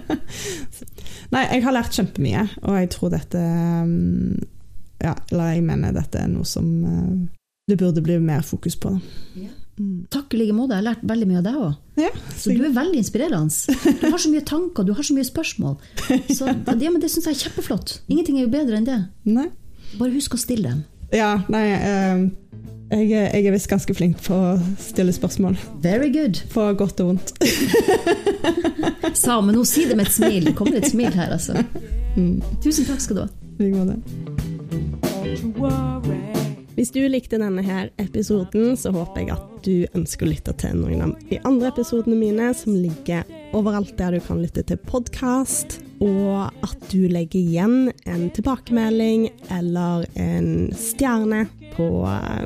Nei, 1.34 1.44
jeg 1.54 1.64
har 1.64 1.76
lært 1.76 1.96
kjempemye, 1.96 2.46
og 2.66 2.80
jeg 2.82 2.88
tror 2.92 3.12
dette 3.16 3.40
um, 3.40 4.40
Ja, 5.00 5.14
eller 5.30 5.54
jeg 5.54 5.64
mener 5.64 5.94
dette 5.94 6.20
er 6.20 6.32
noe 6.32 6.48
som 6.48 6.72
uh, 6.84 7.28
det 7.70 7.78
burde 7.80 8.02
bli 8.04 8.18
mer 8.22 8.42
fokus 8.46 8.76
på. 8.80 8.92
da. 8.96 9.48
Takk 10.12 10.34
i 10.34 10.40
like 10.42 10.52
måte. 10.52 10.74
Jeg 10.76 10.82
har 10.82 10.88
lært 10.90 11.04
veldig 11.08 11.26
mye 11.30 11.38
av 11.40 11.44
deg 11.46 11.54
òg. 11.56 11.76
Ja, 12.00 12.10
Så 12.36 12.52
du 12.52 12.64
er 12.66 12.74
veldig 12.74 12.98
inspirerende. 13.00 13.76
Du 14.02 14.06
har 14.10 14.20
så 14.20 14.28
mye 14.32 14.44
tanker, 14.44 14.84
du 14.84 14.92
har 14.96 15.06
så 15.06 15.14
mye 15.16 15.24
spørsmål. 15.24 15.78
Så 16.28 16.50
ja, 16.50 16.90
men 16.90 17.00
Det 17.00 17.08
syns 17.12 17.26
jeg 17.30 17.38
er 17.38 17.42
kjempeflott. 17.46 17.94
Ingenting 18.12 18.36
er 18.38 18.44
jo 18.44 18.52
bedre 18.52 18.76
enn 18.76 18.88
det. 18.88 18.98
Nei. 19.24 19.48
Bare 19.96 20.12
husk 20.12 20.36
å 20.36 20.40
stille 20.40 20.68
dem. 20.68 20.82
Ja, 21.16 21.30
nei 21.50 21.64
eh, 21.74 22.20
jeg, 22.90 23.08
jeg 23.10 23.46
er 23.48 23.54
visst 23.54 23.70
ganske 23.70 23.94
flink 23.96 24.20
på 24.22 24.34
å 24.36 24.52
stille 24.82 25.14
spørsmål. 25.16 25.56
Very 25.82 26.10
good. 26.14 26.42
På 26.52 26.68
godt 26.78 27.00
og 27.02 27.14
vondt. 27.14 27.32
Sa 29.20 29.38
hun, 29.40 29.48
men 29.48 29.56
hun 29.58 29.66
sier 29.66 29.90
det 29.90 29.96
med 29.98 30.06
et 30.10 30.14
smil. 30.14 30.50
Det 30.50 30.54
kommer 30.58 30.78
et 30.78 30.90
smil 30.92 31.14
her, 31.16 31.32
altså. 31.34 31.54
Tusen 32.62 32.84
takk 32.90 33.00
skal 33.02 33.16
du 33.16 33.24
ha. 33.24 33.30
I 33.58 33.62
like 33.64 33.76
måte. 35.46 36.39
Hvis 36.80 36.94
du 36.94 37.02
likte 37.12 37.36
denne 37.36 37.60
her 37.60 37.90
episoden, 38.00 38.70
så 38.72 38.88
håper 38.94 39.20
jeg 39.20 39.34
at 39.34 39.48
du 39.66 39.98
ønsker 39.98 40.24
å 40.24 40.30
lytte 40.30 40.54
til 40.62 40.78
noen 40.78 41.02
av 41.04 41.10
de 41.28 41.36
andre 41.44 41.68
episodene 41.74 42.16
mine, 42.16 42.46
som 42.56 42.72
ligger 42.72 43.28
overalt 43.52 43.92
der 43.98 44.16
du 44.16 44.22
kan 44.24 44.40
lytte 44.40 44.64
til 44.64 44.80
podkast, 44.88 45.76
og 46.00 46.48
at 46.64 46.86
du 46.88 47.04
legger 47.12 47.36
igjen 47.42 47.90
en 48.08 48.30
tilbakemelding 48.32 49.26
eller 49.52 50.08
en 50.24 50.70
stjerne 50.72 51.42
på 51.74 51.90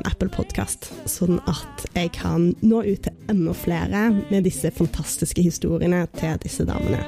Apple 0.03 0.27
Podkast, 0.35 0.91
sånn 1.07 1.39
at 1.47 1.87
jeg 1.95 2.11
kan 2.19 2.51
nå 2.59 2.83
ut 2.83 3.07
til 3.07 3.31
enda 3.31 3.55
flere 3.55 4.09
med 4.17 4.43
disse 4.49 4.67
fantastiske 4.75 5.47
historiene 5.47 6.09
til 6.19 6.35
disse 6.43 6.67
damene. 6.67 7.07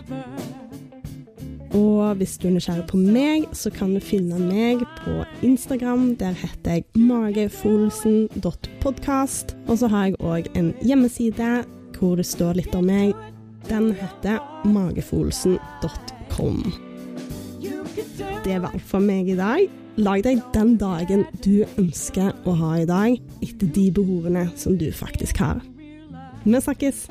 Og 1.75 2.15
hvis 2.19 2.37
du 2.39 2.47
er 2.47 2.53
nysgjerrig 2.55 2.85
på 2.87 2.97
meg, 3.01 3.43
så 3.55 3.69
kan 3.73 3.93
du 3.95 3.99
finne 4.03 4.39
meg 4.39 4.77
på 5.01 5.25
Instagram. 5.45 6.15
Der 6.19 6.33
heter 6.37 6.71
jeg 6.77 6.83
magefolsen.podkast. 6.95 9.55
Og 9.67 9.77
så 9.81 9.87
har 9.91 10.03
jeg 10.07 10.15
òg 10.19 10.43
en 10.55 10.73
hjemmeside 10.81 11.63
hvor 11.97 12.15
det 12.15 12.25
står 12.29 12.53
litt 12.61 12.75
om 12.77 12.85
meg. 12.87 13.13
Den 13.67 13.93
heter 13.97 14.37
magefolsen.com. 14.63 16.73
Det 18.45 18.61
var 18.61 18.71
alt 18.71 18.87
for 18.87 18.99
meg 19.03 19.27
i 19.27 19.35
dag. 19.35 19.69
Lag 19.97 20.23
deg 20.23 20.41
den 20.53 20.77
dagen 20.77 21.25
du 21.41 21.65
ønsker 21.81 22.31
å 22.45 22.51
ha 22.59 22.77
i 22.77 22.85
dag, 22.85 23.17
etter 23.41 23.67
de 23.73 23.91
behovene 23.91 24.51
som 24.55 24.77
du 24.77 24.91
faktisk 24.93 25.37
har. 25.41 25.61
Vi 26.45 26.61
snakkes! 26.61 27.07